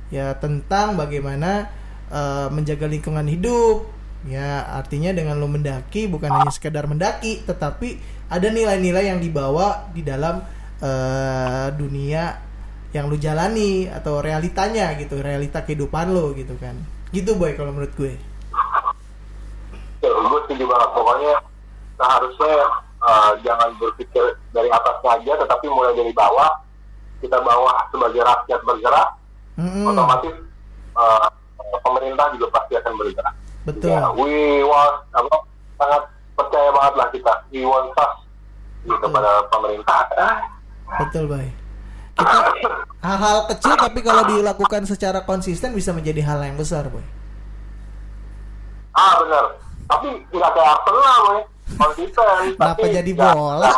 ya 0.09 0.33
tentang 0.41 0.97
bagaimana 0.97 1.69
eh, 2.09 2.47
menjaga 2.49 2.89
lingkungan 2.89 3.29
hidup. 3.29 3.93
Ya 4.23 4.63
artinya 4.79 5.11
dengan 5.11 5.35
lo 5.35 5.51
mendaki 5.51 6.07
bukan 6.07 6.31
hanya 6.31 6.47
sekedar 6.47 6.87
mendaki 6.87 7.43
tetapi 7.43 7.99
ada 8.31 8.47
nilai-nilai 8.47 9.11
yang 9.11 9.19
dibawa 9.19 9.91
di 9.93 10.01
dalam 10.01 10.41
eh, 10.81 11.67
dunia 11.77 12.39
yang 12.93 13.09
lu 13.09 13.17
jalani 13.17 13.89
atau 13.89 14.21
realitanya 14.21 14.93
gitu 14.95 15.17
realita 15.21 15.61
kehidupan 15.65 16.13
lo 16.13 16.31
gitu 16.33 16.57
kan. 16.57 16.73
Gitu 17.13 17.37
boy 17.37 17.53
kalau 17.53 17.69
menurut 17.75 17.93
gue. 17.93 18.13
Ya, 20.01 20.09
gue 20.09 20.39
setuju 20.49 20.65
banget. 20.71 20.89
Pokoknya 20.93 21.33
seharusnya 22.03 22.55
uh, 22.99 23.31
jangan 23.47 23.71
berpikir 23.79 24.35
dari 24.51 24.67
atas 24.67 24.99
saja, 24.99 25.31
tetapi 25.39 25.65
mulai 25.71 25.95
dari 25.95 26.11
bawah. 26.11 26.51
Kita 27.23 27.39
bawah 27.39 27.87
sebagai 27.87 28.19
rakyat 28.19 28.59
bergerak, 28.67 29.09
Mm-mm. 29.55 29.87
otomatis 29.87 30.35
uh, 30.99 31.31
pemerintah 31.79 32.27
juga 32.35 32.51
pasti 32.59 32.75
akan 32.75 32.93
bergerak. 32.99 33.35
betul 33.63 33.87
Ya, 33.95 34.11
we 34.11 34.59
want, 34.67 35.07
apa, 35.15 35.35
sangat 35.79 36.03
percaya 36.35 36.69
banget 36.75 36.93
lah 36.99 37.07
kita. 37.15 37.33
We 37.55 37.63
want 37.63 37.95
trust 37.95 38.27
gitu 38.83 39.07
pada 39.07 39.47
pemerintah. 39.47 40.03
Betul, 40.99 41.31
Bay. 41.31 41.47
Kita 42.19 42.37
hal-hal 43.07 43.47
kecil 43.49 43.73
tapi 43.79 44.03
kalau 44.03 44.27
dilakukan 44.27 44.83
secara 44.83 45.23
konsisten 45.23 45.71
bisa 45.71 45.95
menjadi 45.95 46.21
hal 46.27 46.43
yang 46.43 46.59
besar, 46.59 46.91
Boy. 46.91 47.01
ah 48.93 49.17
benar. 49.23 49.45
Tapi 49.89 50.07
nggak 50.29 50.51
kayak 50.53 50.69
Arsenal, 50.75 51.17
boy. 51.25 51.39
Konsisten. 51.77 52.55
Kenapa 52.57 52.85
jadi 52.85 53.11
bola? 53.13 53.69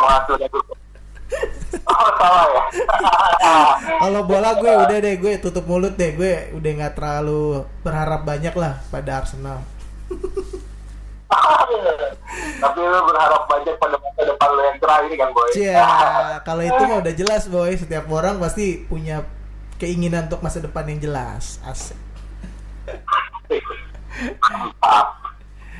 Oh, 1.86 2.10
salah 2.18 2.46
ya. 2.50 2.62
Kalau 4.02 4.20
bola 4.26 4.50
gue 4.58 4.72
udah 4.72 4.98
deh, 4.98 5.14
gue 5.18 5.32
tutup 5.42 5.66
mulut 5.66 5.94
deh, 5.98 6.14
gue 6.14 6.54
udah 6.54 6.70
nggak 6.82 6.94
terlalu 6.94 7.66
berharap 7.82 8.22
banyak 8.22 8.54
lah 8.54 8.78
pada 8.90 9.22
Arsenal. 9.22 9.62
Tapi 12.56 12.80
lu 12.80 12.98
berharap 13.06 13.42
banyak 13.50 13.74
pada 13.76 13.96
masa 13.98 14.22
depan 14.22 14.48
lu 14.54 14.60
yang 14.62 14.78
cerah 14.78 14.98
ini 15.06 15.16
kan, 15.18 15.28
boy. 15.34 15.50
Cia, 15.50 15.82
kalau 16.46 16.62
itu 16.62 16.82
mah 16.86 16.98
udah 17.02 17.14
jelas, 17.14 17.42
Boy. 17.50 17.74
Setiap 17.74 18.06
orang 18.08 18.38
pasti 18.38 18.86
punya 18.86 19.26
keinginan 19.76 20.30
untuk 20.30 20.40
masa 20.40 20.62
depan 20.62 20.86
yang 20.88 21.00
jelas. 21.02 21.58
Asik. 21.66 21.98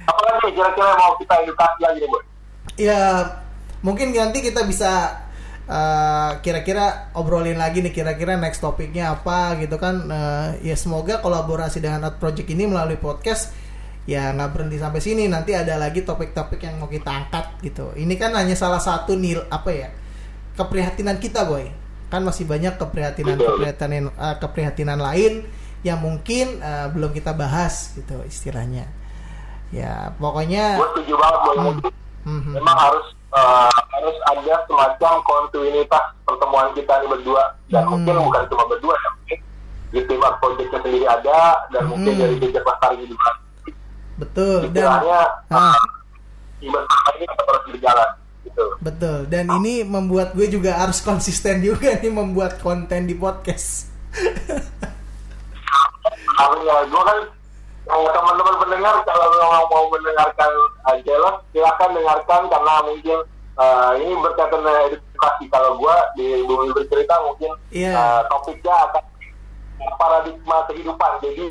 Apa 0.07 0.21
lagi 0.23 0.55
kira-kira 0.55 0.91
mau 0.95 1.13
kita 1.19 1.35
edukasi 1.43 1.79
lagi 1.83 1.99
nih, 1.99 2.09
boy? 2.09 2.23
Ya, 2.79 3.01
mungkin 3.83 4.15
nanti 4.15 4.39
kita 4.39 4.63
bisa 4.63 5.23
eh, 5.67 6.31
kira-kira 6.47 7.11
obrolin 7.19 7.59
lagi 7.59 7.83
nih 7.83 7.91
kira-kira 7.91 8.39
next 8.39 8.63
topiknya 8.63 9.19
apa 9.19 9.59
gitu 9.59 9.77
kan. 9.83 10.07
Eh, 10.07 10.71
ya 10.71 10.77
semoga 10.79 11.19
kolaborasi 11.19 11.83
dengan 11.83 12.07
Art 12.07 12.23
Project 12.23 12.47
ini 12.47 12.71
melalui 12.71 12.97
podcast 13.03 13.51
ya 14.07 14.31
nggak 14.31 14.51
berhenti 14.55 14.79
sampai 14.79 15.01
sini. 15.03 15.27
Nanti 15.27 15.59
ada 15.59 15.75
lagi 15.75 16.07
topik-topik 16.07 16.63
yang 16.63 16.79
mau 16.79 16.87
kita 16.87 17.11
angkat 17.11 17.59
gitu. 17.67 17.91
Ini 17.99 18.15
kan 18.15 18.31
hanya 18.39 18.55
salah 18.55 18.79
satu 18.79 19.19
nil 19.19 19.43
apa 19.51 19.71
ya 19.75 19.89
keprihatinan 20.55 21.19
kita 21.19 21.43
boy. 21.51 21.67
Kan 22.07 22.23
masih 22.23 22.47
banyak 22.47 22.79
keprihatinan 22.79 23.43
keprihatinan 23.43 24.15
eh, 24.15 24.37
keprihatinan 24.39 25.03
lain 25.03 25.43
yang 25.83 25.99
mungkin 25.99 26.63
eh, 26.63 26.87
belum 26.95 27.11
kita 27.11 27.35
bahas 27.35 27.99
gitu 27.99 28.23
istilahnya 28.23 28.87
ya 29.69 30.15
pokoknya 30.17 30.77
Gue 30.77 30.89
setuju 30.95 31.15
banget, 31.17 31.39
boy. 31.41 31.55
Hmm. 31.55 31.67
Mungkin 31.71 31.93
Mhm. 32.27 32.53
Memang 32.53 32.75
harus 32.77 33.07
uh, 33.31 33.71
harus 33.71 34.17
ada 34.27 34.55
semacam 34.67 35.13
kontinuitas 35.23 36.05
pertemuan 36.23 36.75
kita 36.75 36.93
nih 36.97 37.09
berdua 37.09 37.43
dan 37.69 37.83
Hmm. 37.83 37.91
mungkin 37.95 38.15
bukan 38.21 38.43
cuma 38.49 38.65
berdua 38.67 38.95
tapi 38.99 39.39
di 39.89 40.01
tim 40.03 40.19
art 40.21 40.35
projectnya 40.37 40.79
sendiri 40.81 41.07
ada 41.07 41.41
dan 41.71 41.83
mungkin 41.87 42.11
Hmm. 42.11 42.21
dari 42.21 42.35
jejak 42.37 42.63
lestari 42.63 43.07
juga. 43.07 43.31
betul 44.17 44.59
dan 44.67 44.83
Istilahnya 44.83 45.21
ah, 45.51 45.79
event 46.59 46.87
ini 47.13 47.25
tetap 47.25 47.45
terus 47.47 47.65
berjalan 47.69 48.09
gitu. 48.43 48.67
betul 48.81 49.19
dan 49.29 49.45
ini 49.55 49.75
membuat 49.85 50.29
gue 50.33 50.47
juga 50.49 50.73
harus 50.75 50.99
konsisten 50.99 51.61
juga 51.61 51.95
nih 51.95 52.11
membuat 52.11 52.59
konten 52.59 53.05
di 53.05 53.15
podcast 53.15 53.87
Akhirnya 56.37 56.77
gue 56.85 57.03
kan 57.03 57.19
eh, 57.87 58.11
teman-teman 58.13 58.57
pendengar 58.59 58.95
kalau 59.07 59.27
memang 59.31 59.65
mau 59.71 59.85
mendengarkan 59.95 60.51
uh, 60.91 60.99
jelas 61.07 61.35
silahkan 61.55 61.91
dengarkan 61.95 62.43
karena 62.51 62.75
mungkin 62.83 63.19
uh, 63.57 63.93
ini 63.97 64.13
berkaitan 64.19 64.61
dengan 64.61 64.83
edukasi. 64.91 65.45
Kalau 65.49 65.71
gue 65.79 65.95
di 66.19 66.27
bumi 66.45 66.69
bercerita 66.75 67.15
mungkin 67.23 67.51
Iya. 67.71 67.93
uh, 67.95 68.21
topiknya 68.29 68.75
akan 68.91 69.05
paradigma 69.97 70.57
kehidupan. 70.69 71.13
Jadi 71.23 71.45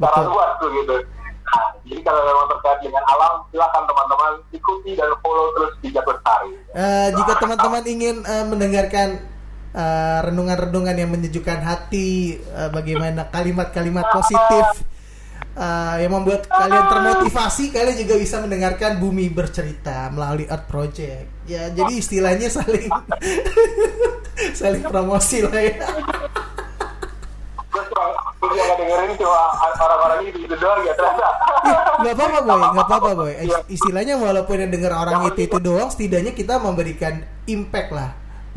cara 0.00 0.20
luas 0.26 0.50
tuh 0.58 0.68
gitu. 0.74 0.96
Nah, 1.44 1.70
jadi 1.86 2.00
kalau 2.02 2.22
memang 2.24 2.46
terkait 2.56 2.78
dengan 2.82 3.04
alam 3.04 3.32
silahkan 3.52 3.84
teman-teman 3.84 4.32
ikuti 4.50 4.96
dan 4.96 5.12
follow 5.22 5.52
terus 5.54 5.72
Bijak 5.84 6.02
Lestari 6.08 6.50
Eh, 6.74 7.08
jika 7.14 7.32
teman-teman 7.38 7.84
ingin 7.86 8.16
eh, 8.26 8.44
mendengarkan 8.48 9.08
eh, 9.70 10.18
renungan-renungan 10.24 10.96
yang 10.98 11.10
menyejukkan 11.14 11.60
hati 11.62 12.40
eh, 12.42 12.70
bagaimana 12.72 13.28
kalimat-kalimat 13.30 14.02
positif 14.10 14.82
eh, 15.54 15.94
yang 16.04 16.12
membuat 16.12 16.46
kalian 16.50 16.84
termotivasi 16.90 17.70
kalian 17.70 17.96
juga 17.96 18.14
bisa 18.18 18.36
mendengarkan 18.42 18.98
Bumi 18.98 19.30
Bercerita 19.30 20.10
melalui 20.10 20.46
Art 20.50 20.66
Project. 20.66 21.46
Ya 21.48 21.70
jadi 21.70 21.92
istilahnya 21.94 22.48
saling 22.50 22.90
saling 24.60 24.84
promosi 24.84 25.44
lah 25.44 25.54
ya. 25.54 25.74
Dengerin 28.74 29.16
cuma 29.16 29.40
orang-orang 29.80 30.18
ini 30.28 30.46
gitu 30.46 30.56
doang 30.60 30.82
ya 30.84 30.92
ternyata. 30.94 31.26
Nggak 32.02 32.14
apa-apa 32.14 32.38
boy. 32.44 32.60
Nggak 32.74 32.86
apa-apa 32.86 33.10
boy. 33.16 33.32
Is- 33.40 33.66
istilahnya 33.80 34.14
walaupun 34.20 34.56
yang 34.60 34.70
dengar 34.70 34.92
orang 34.94 35.26
itu 35.32 35.48
itu 35.48 35.58
doang 35.58 35.88
setidaknya 35.88 36.36
kita 36.36 36.60
memberikan 36.60 37.24
impact 37.48 37.90
lah 37.94 38.10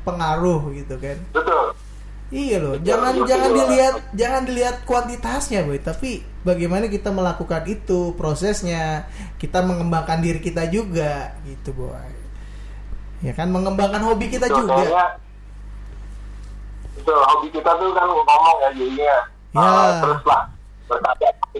pengaruh 0.03 0.73
gitu 0.75 0.99
kan. 0.99 1.17
Betul 1.33 1.86
iya 2.27 2.57
loh 2.59 2.75
jangan 2.83 3.13
betul. 3.15 3.27
jangan 3.31 3.49
dilihat 3.55 3.95
jangan 4.11 4.41
dilihat 4.43 4.75
kuantitasnya 4.83 5.63
boy. 5.63 5.79
Tapi 5.79 6.23
bagaimana 6.43 6.91
kita 6.91 7.09
melakukan 7.11 7.63
itu 7.67 8.11
prosesnya 8.19 9.07
kita 9.39 9.63
mengembangkan 9.63 10.19
diri 10.19 10.43
kita 10.43 10.67
juga 10.67 11.35
gitu 11.47 11.71
boy. 11.71 12.11
Ya 13.23 13.33
kan 13.33 13.49
mengembangkan 13.49 14.03
hobi 14.05 14.29
kita 14.29 14.45
Betul, 14.45 14.69
juga. 14.69 15.17
betul 16.93 17.17
hobi 17.17 17.47
kita 17.49 17.71
tuh 17.79 17.89
kan 17.95 18.05
ngomong 18.05 18.57
ya 18.61 18.69
jadinya. 18.75 19.15
Ya. 19.55 19.61
uh, 19.63 20.01
terus 20.03 20.23
lah 20.27 20.41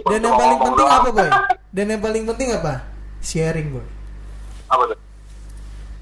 dan 0.08 0.20
yang 0.24 0.36
paling 0.40 0.60
penting 0.62 0.88
apa 0.88 1.10
boy? 1.12 1.30
Dan 1.74 1.86
yang 1.92 2.02
paling 2.04 2.24
penting 2.24 2.50
apa? 2.56 2.74
Sharing 3.20 3.68
boy. 3.76 3.88
Apa 4.72 4.84
tuh 4.92 5.07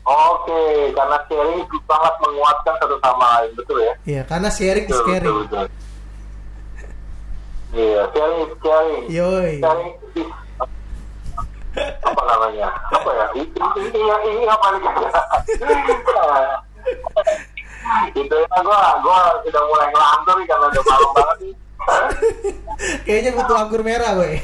oke 0.06 0.62
karena 0.94 1.18
sharing 1.26 1.60
itu 1.66 1.78
sangat 1.90 2.14
menguatkan 2.22 2.74
satu 2.78 2.96
sama 3.02 3.26
lain 3.42 3.52
betul 3.58 3.78
ya? 3.82 3.94
Ya 4.06 4.22
karena 4.24 4.50
sharing 4.54 4.86
is 4.86 4.94
betul 4.94 5.08
caring. 5.10 5.34
betul, 5.34 5.44
betul. 5.44 5.68
iya 7.76 8.02
sharing 8.14 8.42
sharing 8.62 9.04
Yoi. 9.10 9.54
sharing 9.60 9.92
is 10.16 10.30
apa 11.76 12.22
namanya? 12.24 12.72
Apa 12.88 13.10
ya? 13.12 13.26
Ini 13.36 13.44
ini 13.52 14.00
ini, 14.00 14.32
ini 14.32 14.46
apa 14.48 14.68
nih? 14.72 14.80
Itu 18.16 18.32
ya 18.32 18.58
gua 18.64 18.80
gua 19.04 19.20
sudah 19.44 19.62
mulai 19.68 19.88
ngelantur 19.92 20.38
karena 20.48 20.66
udah 20.72 20.84
malam 20.88 21.12
banget 21.12 21.38
nih. 21.44 21.56
Kayaknya 23.06 23.32
butuh 23.36 23.56
anggur 23.60 23.82
merah, 23.84 24.16
boy. 24.16 24.40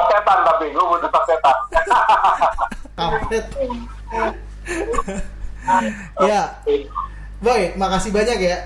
setan 0.00 0.38
tapi 0.48 0.72
gua 0.74 0.84
butuh 0.96 1.10
setan 1.28 1.56
Kampret. 3.00 3.44
ya, 6.20 6.42
boy, 7.40 7.62
makasih 7.74 8.10
banyak 8.10 8.38
ya. 8.42 8.56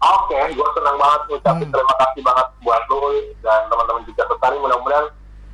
Oke, 0.00 0.36
gue 0.52 0.68
senang 0.76 0.96
banget 1.00 1.20
ngucapin 1.30 1.64
Hmm. 1.64 1.72
terima 1.72 1.94
kasih 1.96 2.20
banget 2.20 2.46
buat 2.60 2.82
lu 2.88 3.00
dan 3.40 3.60
teman-teman 3.68 4.04
juga 4.04 4.22
Bestari. 4.28 4.56
Mudah-mudahan 4.60 5.06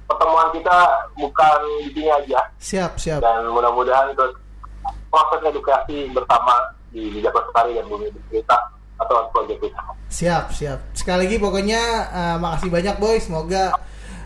pertemuan 0.06 0.48
kita 0.50 0.76
bukan 1.14 1.58
di 1.78 1.90
sini 1.94 2.10
aja 2.10 2.40
Siap, 2.58 2.92
siap. 2.98 3.20
dan 3.22 3.46
mudah-mudahan 3.46 4.10
terus 4.10 4.34
proses 5.06 5.40
edukasi 5.46 6.10
bersama 6.10 6.54
di 6.90 7.14
Jejak 7.14 7.30
Bestari 7.30 7.78
dan 7.78 7.86
Bumi 7.86 8.10
Bercerita 8.10 8.58
atau 8.98 9.30
proyek 9.30 9.62
kita. 9.62 9.82
Siap, 10.10 10.50
siap. 10.50 10.78
Sekali 10.98 11.30
lagi 11.30 11.38
pokoknya 11.38 11.82
eh, 12.10 12.36
makasih 12.42 12.70
banyak 12.74 12.96
boy. 12.98 13.22
Semoga 13.22 13.70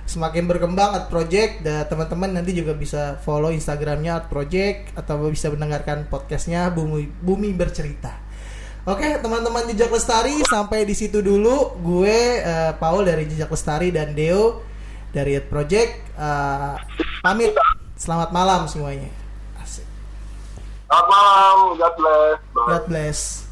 semakin 0.04 0.44
berkembang 0.44 0.92
Art 0.94 1.08
Project 1.08 1.64
dan 1.64 1.88
teman-teman 1.88 2.30
nanti 2.36 2.52
juga 2.52 2.76
bisa 2.76 3.16
follow 3.24 3.48
Instagramnya 3.48 4.20
Art 4.20 4.28
Project 4.28 4.92
atau 4.96 5.20
bisa 5.32 5.48
mendengarkan 5.48 6.06
podcastnya 6.12 6.68
Bumi 6.68 7.08
Bumi 7.08 7.56
Bercerita. 7.56 8.20
Oke, 8.84 9.16
teman-teman 9.16 9.64
Jejak 9.72 9.88
Lestari 9.88 10.44
sampai 10.44 10.84
di 10.84 10.92
situ 10.92 11.24
dulu. 11.24 11.80
Gue 11.80 12.44
eh, 12.44 12.72
Paul 12.76 13.08
dari 13.08 13.24
Jejak 13.24 13.48
Lestari 13.48 13.88
dan 13.88 14.12
Deo 14.12 14.60
dari 15.08 15.40
Art 15.40 15.48
Project 15.48 15.92
eh, 16.20 16.74
pamit. 17.24 17.56
Selamat 17.96 18.28
malam 18.28 18.68
semuanya. 18.68 19.08
Asik. 19.56 19.88
Selamat 20.84 21.06
malam, 21.08 21.56
God 21.80 21.94
bless. 21.96 22.36
Bye. 22.52 22.68
God 22.68 22.84
bless. 22.92 23.43